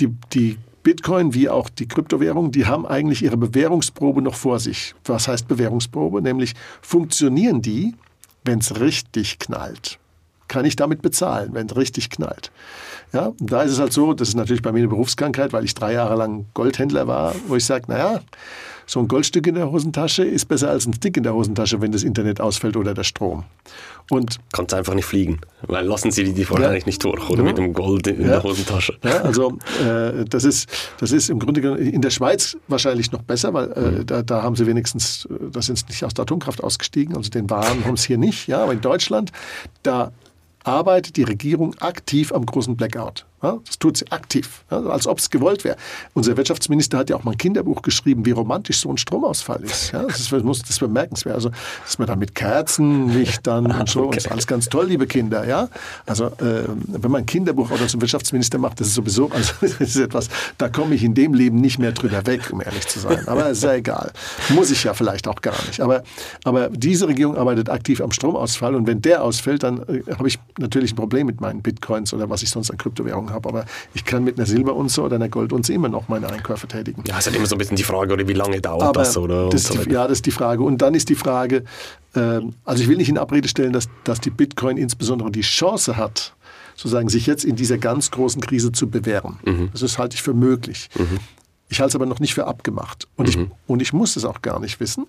[0.00, 4.94] die, die Bitcoin wie auch die Kryptowährung, die haben eigentlich ihre Bewährungsprobe noch vor sich.
[5.04, 6.22] Was heißt Bewährungsprobe?
[6.22, 7.94] Nämlich funktionieren die,
[8.44, 9.98] wenn es richtig knallt.
[10.48, 12.50] Kann ich damit bezahlen, wenn es richtig knallt.
[13.12, 15.74] Ja, da ist es halt so, das ist natürlich bei mir eine Berufskrankheit, weil ich
[15.74, 18.20] drei Jahre lang Goldhändler war, wo ich sage, naja,
[18.86, 21.92] so ein Goldstück in der Hosentasche ist besser als ein Stick in der Hosentasche, wenn
[21.92, 23.44] das Internet ausfällt oder der Strom.
[24.10, 26.72] Und Kannst einfach nicht fliegen, weil lassen sie die, die ja.
[26.72, 27.48] nicht durch oder ja.
[27.48, 28.28] mit dem Gold in ja.
[28.28, 28.98] der Hosentasche.
[29.02, 30.68] Also äh, das, ist,
[30.98, 34.06] das ist im Grunde in der Schweiz wahrscheinlich noch besser, weil äh, mhm.
[34.06, 37.30] da, da, haben sie wenigstens, äh, da sind sie nicht aus der Atomkraft ausgestiegen, also
[37.30, 38.48] den Waren haben es hier nicht.
[38.48, 39.30] Ja, aber in Deutschland,
[39.82, 40.12] da
[40.64, 43.24] arbeitet die Regierung aktiv am großen Blackout.
[43.42, 45.76] Ja, das tut sie aktiv, ja, als ob es gewollt wäre.
[46.14, 49.90] Unser Wirtschaftsminister hat ja auch mal ein Kinderbuch geschrieben, wie romantisch so ein Stromausfall ist.
[49.92, 51.34] Ja, das, ist, muss, das ist bemerkenswert.
[51.34, 51.50] Also,
[51.84, 54.08] dass man da mit Kerzenlichtern und so, okay.
[54.08, 55.44] und ist alles ganz toll, liebe Kinder.
[55.44, 55.68] Ja?
[56.06, 59.72] Also, äh, wenn man ein Kinderbuch oder zum Wirtschaftsminister macht, das ist sowieso, also, das
[59.72, 63.00] ist etwas, da komme ich in dem Leben nicht mehr drüber weg, um ehrlich zu
[63.00, 63.26] sein.
[63.26, 64.12] Aber ist ja egal.
[64.50, 65.80] Muss ich ja vielleicht auch gar nicht.
[65.80, 66.04] Aber,
[66.44, 70.38] aber diese Regierung arbeitet aktiv am Stromausfall und wenn der ausfällt, dann äh, habe ich
[70.58, 73.48] natürlich ein Problem mit meinen Bitcoins oder was ich sonst an Kryptowährungen habe.
[73.48, 73.64] Aber
[73.94, 77.02] ich kann mit einer Silberunze oder einer Goldunze immer noch meine Einkäufe tätigen.
[77.06, 79.00] Ja, es ist halt immer so ein bisschen die Frage, oder wie lange dauert aber
[79.00, 79.16] das?
[79.16, 79.48] Oder?
[79.48, 80.62] Das so die, ja, das ist die Frage.
[80.62, 81.64] Und dann ist die Frage,
[82.14, 85.96] äh, also ich will nicht in Abrede stellen, dass, dass die Bitcoin insbesondere die Chance
[85.96, 86.34] hat,
[86.74, 89.38] sozusagen sich jetzt in dieser ganz großen Krise zu bewähren.
[89.44, 89.70] Mhm.
[89.78, 90.88] Das halte ich für möglich.
[90.98, 91.18] Mhm.
[91.68, 93.08] Ich halte es aber noch nicht für abgemacht.
[93.16, 93.42] Und, mhm.
[93.42, 95.06] ich, und ich muss es auch gar nicht wissen.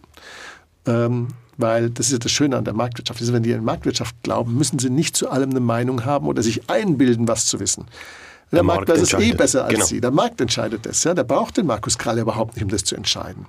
[0.86, 1.28] Ähm,
[1.58, 3.20] weil das ist ja das Schöne an der Marktwirtschaft.
[3.20, 6.42] Also wenn die an Marktwirtschaft glauben, müssen sie nicht zu allem eine Meinung haben oder
[6.44, 7.86] sich einbilden, was zu wissen.
[8.52, 9.86] Der, der Markt, Markt weiß es eh besser als genau.
[9.86, 10.02] Sie.
[10.02, 11.04] Der Markt entscheidet das.
[11.04, 11.14] Ja?
[11.14, 13.48] Der braucht den Markus Krall überhaupt nicht, um das zu entscheiden.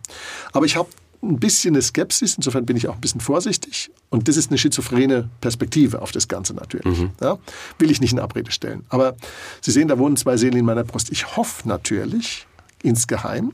[0.52, 0.88] Aber ich habe
[1.22, 3.90] ein bisschen eine Skepsis, insofern bin ich auch ein bisschen vorsichtig.
[4.10, 6.98] Und das ist eine schizophrene Perspektive auf das Ganze natürlich.
[6.98, 7.10] Mhm.
[7.20, 7.38] Ja?
[7.78, 8.84] Will ich nicht in Abrede stellen.
[8.88, 9.16] Aber
[9.60, 11.10] Sie sehen, da wohnen zwei Seelen in meiner Brust.
[11.10, 12.46] Ich hoffe natürlich
[12.82, 13.52] insgeheim,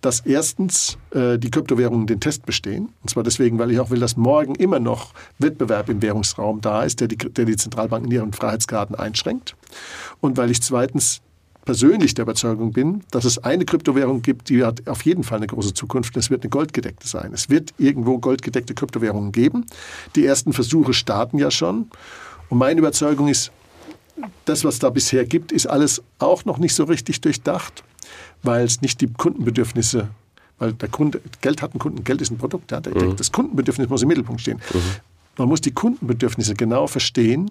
[0.00, 2.90] dass erstens äh, die Kryptowährungen den Test bestehen.
[3.02, 6.82] Und zwar deswegen, weil ich auch will, dass morgen immer noch Wettbewerb im Währungsraum da
[6.82, 9.56] ist, der die, der die Zentralbanken in ihren Freiheitsgraden einschränkt.
[10.20, 11.20] Und weil ich zweitens
[11.64, 15.48] persönlich der Überzeugung bin, dass es eine Kryptowährung gibt, die hat auf jeden Fall eine
[15.48, 16.16] große Zukunft.
[16.16, 17.32] Das wird eine goldgedeckte sein.
[17.34, 19.66] Es wird irgendwo goldgedeckte Kryptowährungen geben.
[20.16, 21.90] Die ersten Versuche starten ja schon.
[22.48, 23.52] Und meine Überzeugung ist,
[24.46, 27.84] das, was da bisher gibt, ist alles auch noch nicht so richtig durchdacht
[28.42, 30.08] weil es nicht die Kundenbedürfnisse,
[30.58, 33.16] weil der Kunde, Geld hat einen Kunden, Geld ist ein Produkt, ja, mhm.
[33.16, 34.60] das Kundenbedürfnis muss im Mittelpunkt stehen.
[34.72, 34.80] Mhm.
[35.38, 37.50] Man muss die Kundenbedürfnisse genau verstehen,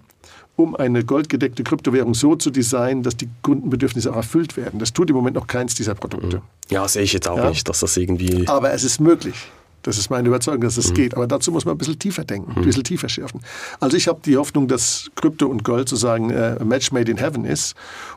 [0.57, 4.79] um eine goldgedeckte Kryptowährung so zu designen, dass die Kundenbedürfnisse auch erfüllt werden.
[4.79, 6.37] Das tut im Moment noch keins dieser Produkte.
[6.37, 6.41] Mhm.
[6.69, 7.49] Ja, sehe ich jetzt auch ja?
[7.49, 8.45] nicht, dass das irgendwie.
[8.47, 9.35] Aber es ist möglich.
[9.83, 10.95] Das ist meine Überzeugung, dass es mhm.
[10.95, 11.15] geht.
[11.15, 12.57] Aber dazu muss man ein bisschen tiefer denken, mhm.
[12.57, 13.39] ein bisschen tiefer schärfen.
[13.79, 17.45] Also ich habe die Hoffnung, dass Krypto und Gold sozusagen äh, Match made in heaven
[17.45, 17.73] ist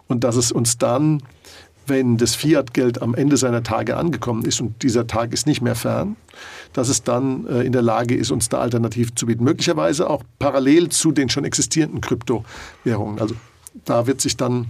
[0.09, 1.23] und dass es uns dann
[1.91, 5.75] wenn das Fiat-Geld am Ende seiner Tage angekommen ist und dieser Tag ist nicht mehr
[5.75, 6.17] fern,
[6.73, 9.45] dass es dann äh, in der Lage ist, uns da Alternativen zu bieten.
[9.45, 13.21] Möglicherweise auch parallel zu den schon existierenden Kryptowährungen.
[13.21, 13.35] Also
[13.85, 14.67] da wird sich dann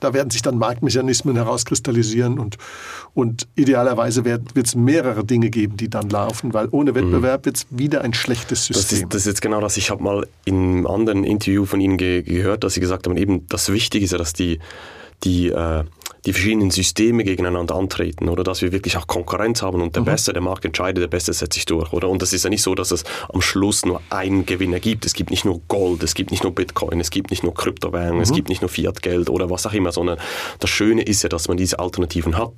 [0.00, 2.56] da werden sich dann Marktmechanismen herauskristallisieren und,
[3.14, 7.44] und idealerweise wird es mehrere Dinge geben, die dann laufen, weil ohne Wettbewerb mhm.
[7.46, 8.82] wird es wieder ein schlechtes System.
[8.82, 9.76] Das ist, das ist jetzt genau das.
[9.76, 13.16] Ich habe mal in einem anderen Interview von Ihnen ge gehört, dass Sie gesagt haben,
[13.16, 14.58] eben das Wichtige ist ja, dass die,
[15.24, 15.84] die äh,
[16.26, 20.06] die verschiedenen Systeme gegeneinander antreten oder dass wir wirklich auch Konkurrenz haben und der mhm.
[20.06, 22.08] Beste, der Markt entscheidet, der Beste setzt sich durch, oder?
[22.08, 25.06] Und es ist ja nicht so, dass es am Schluss nur einen Gewinner gibt.
[25.06, 28.16] Es gibt nicht nur Gold, es gibt nicht nur Bitcoin, es gibt nicht nur Kryptowährungen,
[28.16, 28.22] mhm.
[28.22, 30.18] es gibt nicht nur Fiat-Geld oder was auch immer, sondern
[30.58, 32.52] das Schöne ist ja, dass man diese Alternativen hat.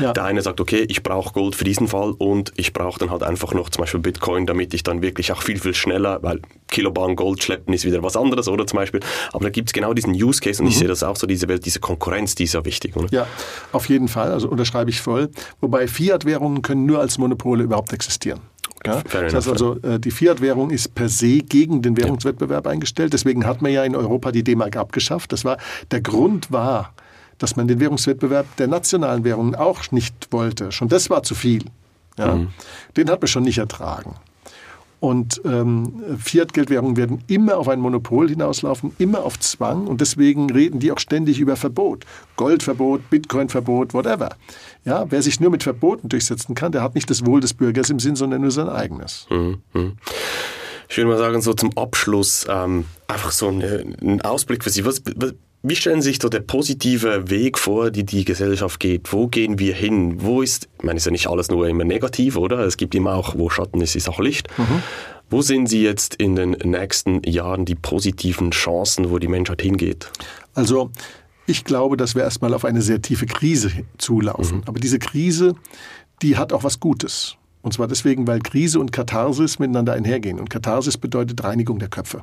[0.00, 0.12] Ja.
[0.12, 3.22] Der eine sagt, okay, ich brauche Gold für diesen Fall und ich brauche dann halt
[3.22, 7.14] einfach noch zum Beispiel Bitcoin, damit ich dann wirklich auch viel, viel schneller, weil Kilobahn
[7.14, 9.00] Gold schleppen ist wieder was anderes, oder zum Beispiel.
[9.32, 10.72] Aber da gibt es genau diesen Use Case und mhm.
[10.72, 12.96] ich sehe das auch so, diese Welt, diese Konkurrenz, die ist ja wichtig.
[13.04, 13.12] Oder?
[13.12, 13.26] Ja,
[13.72, 15.30] auf jeden Fall, also unterschreibe ich voll.
[15.60, 18.40] Wobei Fiat-Währungen können nur als Monopole überhaupt existieren.
[18.86, 19.02] Ja?
[19.02, 23.12] Das heißt also, äh, die Fiat-Währung ist per se gegen den Währungswettbewerb eingestellt.
[23.12, 25.32] Deswegen hat man ja in Europa die D-Mark abgeschafft.
[25.32, 25.58] Das war,
[25.90, 26.92] der Grund war,
[27.38, 30.72] dass man den Währungswettbewerb der nationalen Währungen auch nicht wollte.
[30.72, 31.64] Schon das war zu viel.
[32.18, 32.34] Ja?
[32.34, 32.48] Mhm.
[32.96, 34.16] Den hat man schon nicht ertragen.
[35.00, 39.86] Und ähm, Fiat-Geldwährungen werden immer auf ein Monopol hinauslaufen, immer auf Zwang.
[39.86, 42.04] Und deswegen reden die auch ständig über Verbot.
[42.36, 44.30] Goldverbot, Bitcoin-Verbot, whatever.
[44.84, 47.90] Ja, wer sich nur mit Verboten durchsetzen kann, der hat nicht das Wohl des Bürgers
[47.90, 49.26] im Sinn, sondern nur sein eigenes.
[49.30, 49.62] Mhm.
[49.72, 49.92] mhm.
[50.88, 54.84] Ich würde mal sagen, so zum Abschluss ähm, einfach so ein Ausblick für Sie.
[54.84, 55.32] Was, was,
[55.66, 59.10] wie stellen Sie sich so der positive Weg vor, die die Gesellschaft geht?
[59.14, 60.22] Wo gehen wir hin?
[60.22, 62.58] Wo ist, ich meine, ist ja nicht alles nur immer negativ, oder?
[62.60, 64.46] Es gibt immer auch, wo Schatten ist, ist auch Licht.
[64.58, 64.82] Mhm.
[65.30, 70.12] Wo sehen Sie jetzt in den nächsten Jahren die positiven Chancen, wo die Menschheit hingeht?
[70.52, 70.90] Also,
[71.46, 74.58] ich glaube, dass wir erstmal auf eine sehr tiefe Krise zulaufen.
[74.58, 74.64] Mhm.
[74.66, 75.54] Aber diese Krise,
[76.20, 77.36] die hat auch was Gutes.
[77.62, 80.38] Und zwar deswegen, weil Krise und Katharsis miteinander einhergehen.
[80.38, 82.20] Und Katharsis bedeutet Reinigung der Köpfe.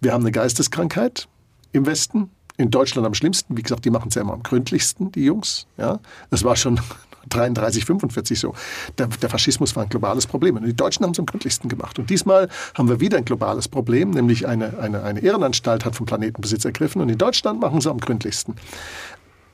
[0.00, 1.26] Wir haben eine Geisteskrankheit
[1.72, 3.56] im Westen, in Deutschland am schlimmsten.
[3.56, 5.66] Wie gesagt, die machen es ja immer am gründlichsten, die Jungs.
[5.76, 6.00] Ja,
[6.30, 6.80] das war schon
[7.28, 8.54] 33, 45 so.
[8.98, 10.56] Der, der, Faschismus war ein globales Problem.
[10.56, 11.98] Und die Deutschen haben es am gründlichsten gemacht.
[11.98, 16.06] Und diesmal haben wir wieder ein globales Problem, nämlich eine, eine, eine Irrenanstalt hat vom
[16.06, 17.00] Planetenbesitz ergriffen.
[17.00, 18.56] Und in Deutschland machen sie am gründlichsten.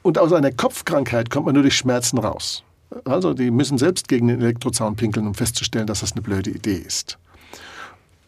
[0.02, 2.64] Und aus einer Kopfkrankheit kommt man nur durch Schmerzen raus.
[3.04, 6.76] Also die müssen selbst gegen den Elektrozaun pinkeln, um festzustellen, dass das eine blöde Idee
[6.76, 7.18] ist.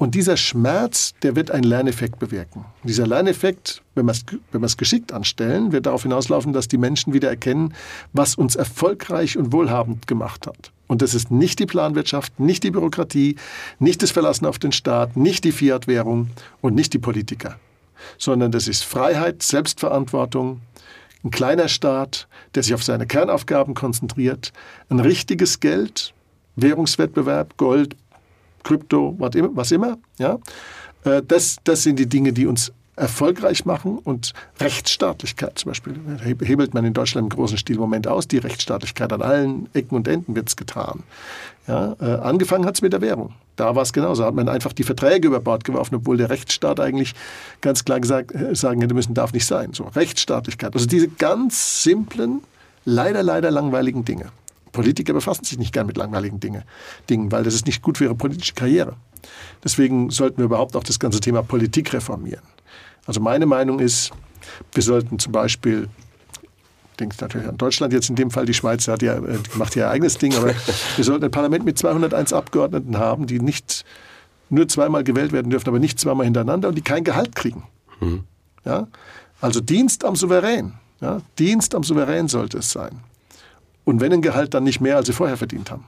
[0.00, 2.64] Und dieser Schmerz, der wird einen Lerneffekt bewirken.
[2.84, 7.74] Dieser Lerneffekt, wenn wir es geschickt anstellen, wird darauf hinauslaufen, dass die Menschen wieder erkennen,
[8.14, 10.72] was uns erfolgreich und wohlhabend gemacht hat.
[10.86, 13.36] Und das ist nicht die Planwirtschaft, nicht die Bürokratie,
[13.78, 16.30] nicht das Verlassen auf den Staat, nicht die Fiat-Währung
[16.62, 17.60] und nicht die Politiker,
[18.16, 20.62] sondern das ist Freiheit, Selbstverantwortung,
[21.24, 24.54] ein kleiner Staat, der sich auf seine Kernaufgaben konzentriert,
[24.88, 26.14] ein richtiges Geld,
[26.56, 27.96] Währungswettbewerb, Gold,
[28.62, 29.98] Krypto, was immer.
[30.18, 30.38] Ja?
[31.04, 36.74] Äh, das, das sind die Dinge, die uns erfolgreich machen und Rechtsstaatlichkeit zum Beispiel hebelt
[36.74, 38.28] man in Deutschland im großen Stil im Moment aus.
[38.28, 41.02] Die Rechtsstaatlichkeit an allen Ecken und Enden wird es getan.
[41.66, 43.32] Ja, äh, angefangen hat es mit der Währung.
[43.56, 44.24] Da war es genauso.
[44.24, 47.14] Hat man einfach die Verträge über Bord geworfen, obwohl der Rechtsstaat eigentlich
[47.60, 49.72] ganz klar gesagt, äh, sagen hätte müssen, darf nicht sein.
[49.72, 50.74] So Rechtsstaatlichkeit.
[50.74, 52.40] Also diese ganz simplen,
[52.84, 54.26] leider, leider langweiligen Dinge.
[54.72, 56.64] Politiker befassen sich nicht gern mit langweiligen Dinge,
[57.08, 58.96] Dingen, weil das ist nicht gut für ihre politische Karriere.
[59.62, 62.42] Deswegen sollten wir überhaupt auch das ganze Thema Politik reformieren.
[63.06, 64.12] Also meine Meinung ist,
[64.72, 65.88] wir sollten zum Beispiel
[67.00, 69.86] denke natürlich an Deutschland jetzt in dem Fall, die Schweiz hat ja, äh, macht ja
[69.86, 70.52] ihr eigenes Ding, aber
[70.96, 73.84] wir sollten ein Parlament mit 201 Abgeordneten haben, die nicht
[74.50, 77.64] nur zweimal gewählt werden dürfen, aber nicht zweimal hintereinander und die kein Gehalt kriegen.
[78.00, 78.24] Mhm.
[78.64, 78.88] Ja?
[79.40, 80.74] Also Dienst am Souverän.
[81.00, 81.22] Ja?
[81.38, 83.00] Dienst am Souverän sollte es sein.
[83.90, 85.84] Und wenn ein Gehalt, dann nicht mehr, als sie vorher verdient haben.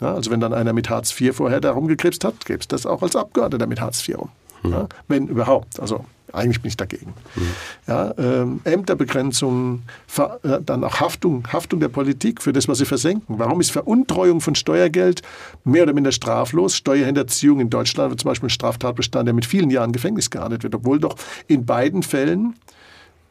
[0.00, 2.86] Ja, also wenn dann einer mit Hartz IV vorher da rumgekrebst hat, gäbe es das
[2.86, 4.30] auch als Abgeordneter mit Hartz IV rum.
[4.62, 4.70] Mhm.
[4.72, 5.78] Ja, wenn überhaupt.
[5.78, 7.12] Also eigentlich bin ich dagegen.
[7.36, 7.42] Mhm.
[7.86, 9.82] Ja, ähm, Ämterbegrenzung,
[10.16, 13.38] äh, dann auch Haftung, Haftung der Politik für das, was sie versenken.
[13.38, 15.20] Warum ist Veruntreuung von Steuergeld
[15.64, 16.74] mehr oder minder straflos?
[16.74, 20.74] Steuerhinterziehung in Deutschland wird zum Beispiel ein Straftatbestand, der mit vielen Jahren Gefängnis geahndet wird,
[20.74, 21.16] obwohl doch
[21.48, 22.54] in beiden Fällen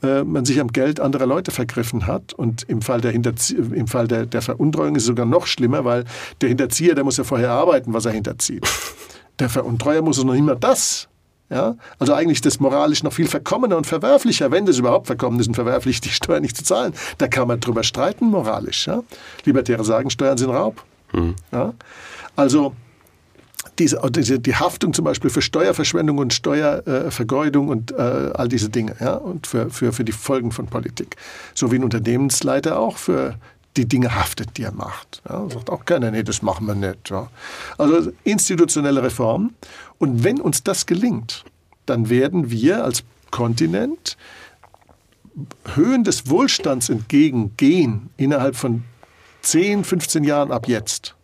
[0.03, 2.34] äh, man sich am Geld anderer Leute vergriffen hat.
[2.34, 5.86] Und im Fall, der, Hinterzie im Fall der, der Veruntreuung ist es sogar noch schlimmer,
[5.86, 6.06] weil
[6.41, 8.68] der Hinterzieher, der muss ja vorher arbeiten, was er hinterzieht.
[9.40, 11.07] Der Veruntreuer muss noch nicht mehr das.
[11.49, 11.76] Ja?
[11.98, 15.56] Also eigentlich das moralisch noch viel verkommener und verwerflicher, wenn das überhaupt verkommen ist und
[15.56, 16.94] verwerflich, die Steuern nicht zu zahlen.
[17.18, 18.88] Da kann man drüber streiten moralisch.
[18.88, 19.03] Ja?
[19.45, 20.84] Libertäre sagen, Steuern sind Raub.
[21.11, 21.36] Mhm.
[21.52, 21.73] Ja?
[22.36, 22.73] Also
[23.82, 28.95] diese, diese, die Haftung zum Beispiel für Steuerverschwendung und Steuervergeudung und äh, all diese Dinge
[28.99, 31.16] ja, und für, für, für die Folgen von Politik.
[31.56, 33.36] So wie ein Unternehmensleiter auch für
[33.78, 35.24] die Dinge haftet, die er macht.
[35.28, 37.10] Ja, sagt auch keiner, nee, das machen wir nicht.
[37.10, 37.30] Ja.
[37.78, 39.53] Also institutionelle Reform.
[39.98, 41.44] Und wenn uns das gelingt,
[41.88, 44.16] dann werden wir als Kontinent
[45.74, 48.84] Höhen des Wohlstands entgegengehen innerhalb von
[49.41, 51.16] 10, 15 Jahren ab jetzt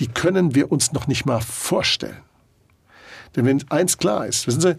[0.00, 2.22] die können wir uns noch nicht mal vorstellen.
[3.36, 4.76] Denn wenn eins klar ist, wissen Sie,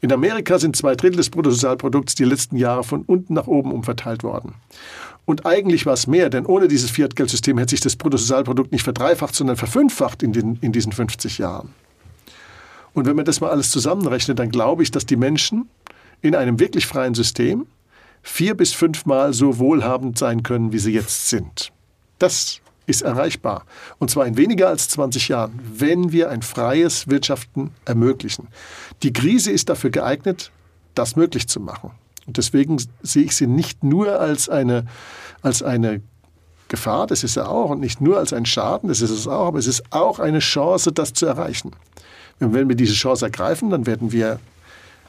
[0.00, 4.22] in Amerika sind zwei Drittel des Bruttosozialprodukts die letzten Jahre von unten nach oben umverteilt
[4.22, 4.54] worden.
[5.24, 9.34] Und eigentlich war es mehr, denn ohne dieses Fiat-Geldsystem hätte sich das Bruttosozialprodukt nicht verdreifacht,
[9.34, 11.74] sondern verfünffacht in, den, in diesen 50 Jahren.
[12.94, 15.68] Und wenn man das mal alles zusammenrechnet, dann glaube ich, dass die Menschen
[16.20, 17.66] in einem wirklich freien System
[18.22, 21.72] vier bis fünfmal so wohlhabend sein können, wie sie jetzt sind.
[22.18, 23.64] Das ist erreichbar.
[23.98, 28.48] Und zwar in weniger als 20 Jahren, wenn wir ein freies Wirtschaften ermöglichen.
[29.02, 30.50] Die Krise ist dafür geeignet,
[30.94, 31.92] das möglich zu machen.
[32.26, 34.86] Und deswegen sehe ich sie nicht nur als eine,
[35.42, 36.02] als eine
[36.68, 39.48] Gefahr, das ist ja auch, und nicht nur als ein Schaden, das ist es auch,
[39.48, 41.72] aber es ist auch eine Chance, das zu erreichen.
[42.40, 44.40] Und wenn wir diese Chance ergreifen, dann werden wir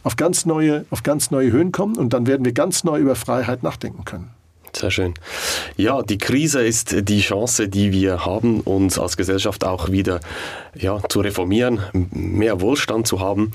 [0.03, 3.15] auf ganz neue, auf ganz neue Höhen kommen und dann werden wir ganz neu über
[3.15, 4.31] Freiheit nachdenken können.
[4.75, 5.13] Sehr schön.
[5.77, 10.19] Ja, die Krise ist die Chance, die wir haben, uns als Gesellschaft auch wieder
[10.75, 11.81] ja, zu reformieren,
[12.11, 13.53] mehr Wohlstand zu haben.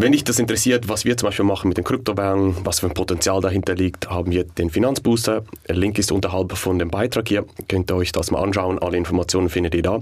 [0.00, 2.94] Wenn dich das interessiert, was wir zum Beispiel machen mit den Kryptowährungen, was für ein
[2.94, 5.42] Potenzial dahinter liegt, haben wir den Finanzbooster.
[5.68, 7.44] Der Link ist unterhalb von dem Beitrag hier.
[7.68, 8.78] Könnt ihr euch das mal anschauen.
[8.78, 10.00] Alle Informationen findet ihr da.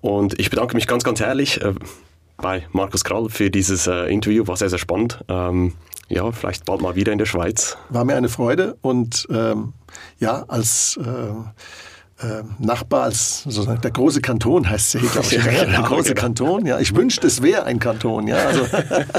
[0.00, 1.74] Und ich bedanke mich ganz, ganz herrlich äh,
[2.36, 4.46] bei Markus Krall für dieses äh, Interview.
[4.46, 5.24] War sehr, sehr spannend.
[5.28, 5.74] Ähm,
[6.08, 7.76] ja, vielleicht bald mal wieder in der Schweiz.
[7.88, 9.72] War mir eine Freude und ähm,
[10.18, 15.32] ja, als äh, äh, Nachbar, als sozusagen der große Kanton heißt es hier, glaube ich.
[15.32, 16.20] Ja, genau, der große genau.
[16.22, 16.78] Kanton, ja.
[16.78, 18.36] Ich wünschte, es wäre ein Kanton, ja.
[18.36, 18.66] Also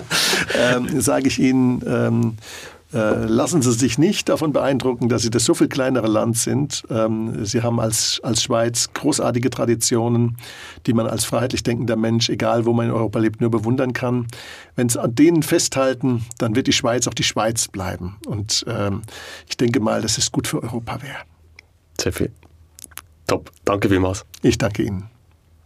[0.58, 5.44] ähm, sage ich Ihnen, ähm, äh, lassen Sie sich nicht davon beeindrucken, dass Sie das
[5.44, 6.84] so viel kleinere Land sind.
[6.90, 10.38] Ähm, Sie haben als, als Schweiz großartige Traditionen,
[10.86, 14.28] die man als freiheitlich denkender Mensch, egal wo man in Europa lebt, nur bewundern kann.
[14.76, 18.18] Wenn Sie an denen festhalten, dann wird die Schweiz auch die Schweiz bleiben.
[18.26, 19.02] Und ähm,
[19.50, 21.18] ich denke mal, dass es gut für Europa wäre.
[22.00, 22.32] Sehr viel.
[23.28, 23.52] Top.
[23.66, 24.26] Danke vielmals.
[24.42, 25.10] Ich danke Ihnen.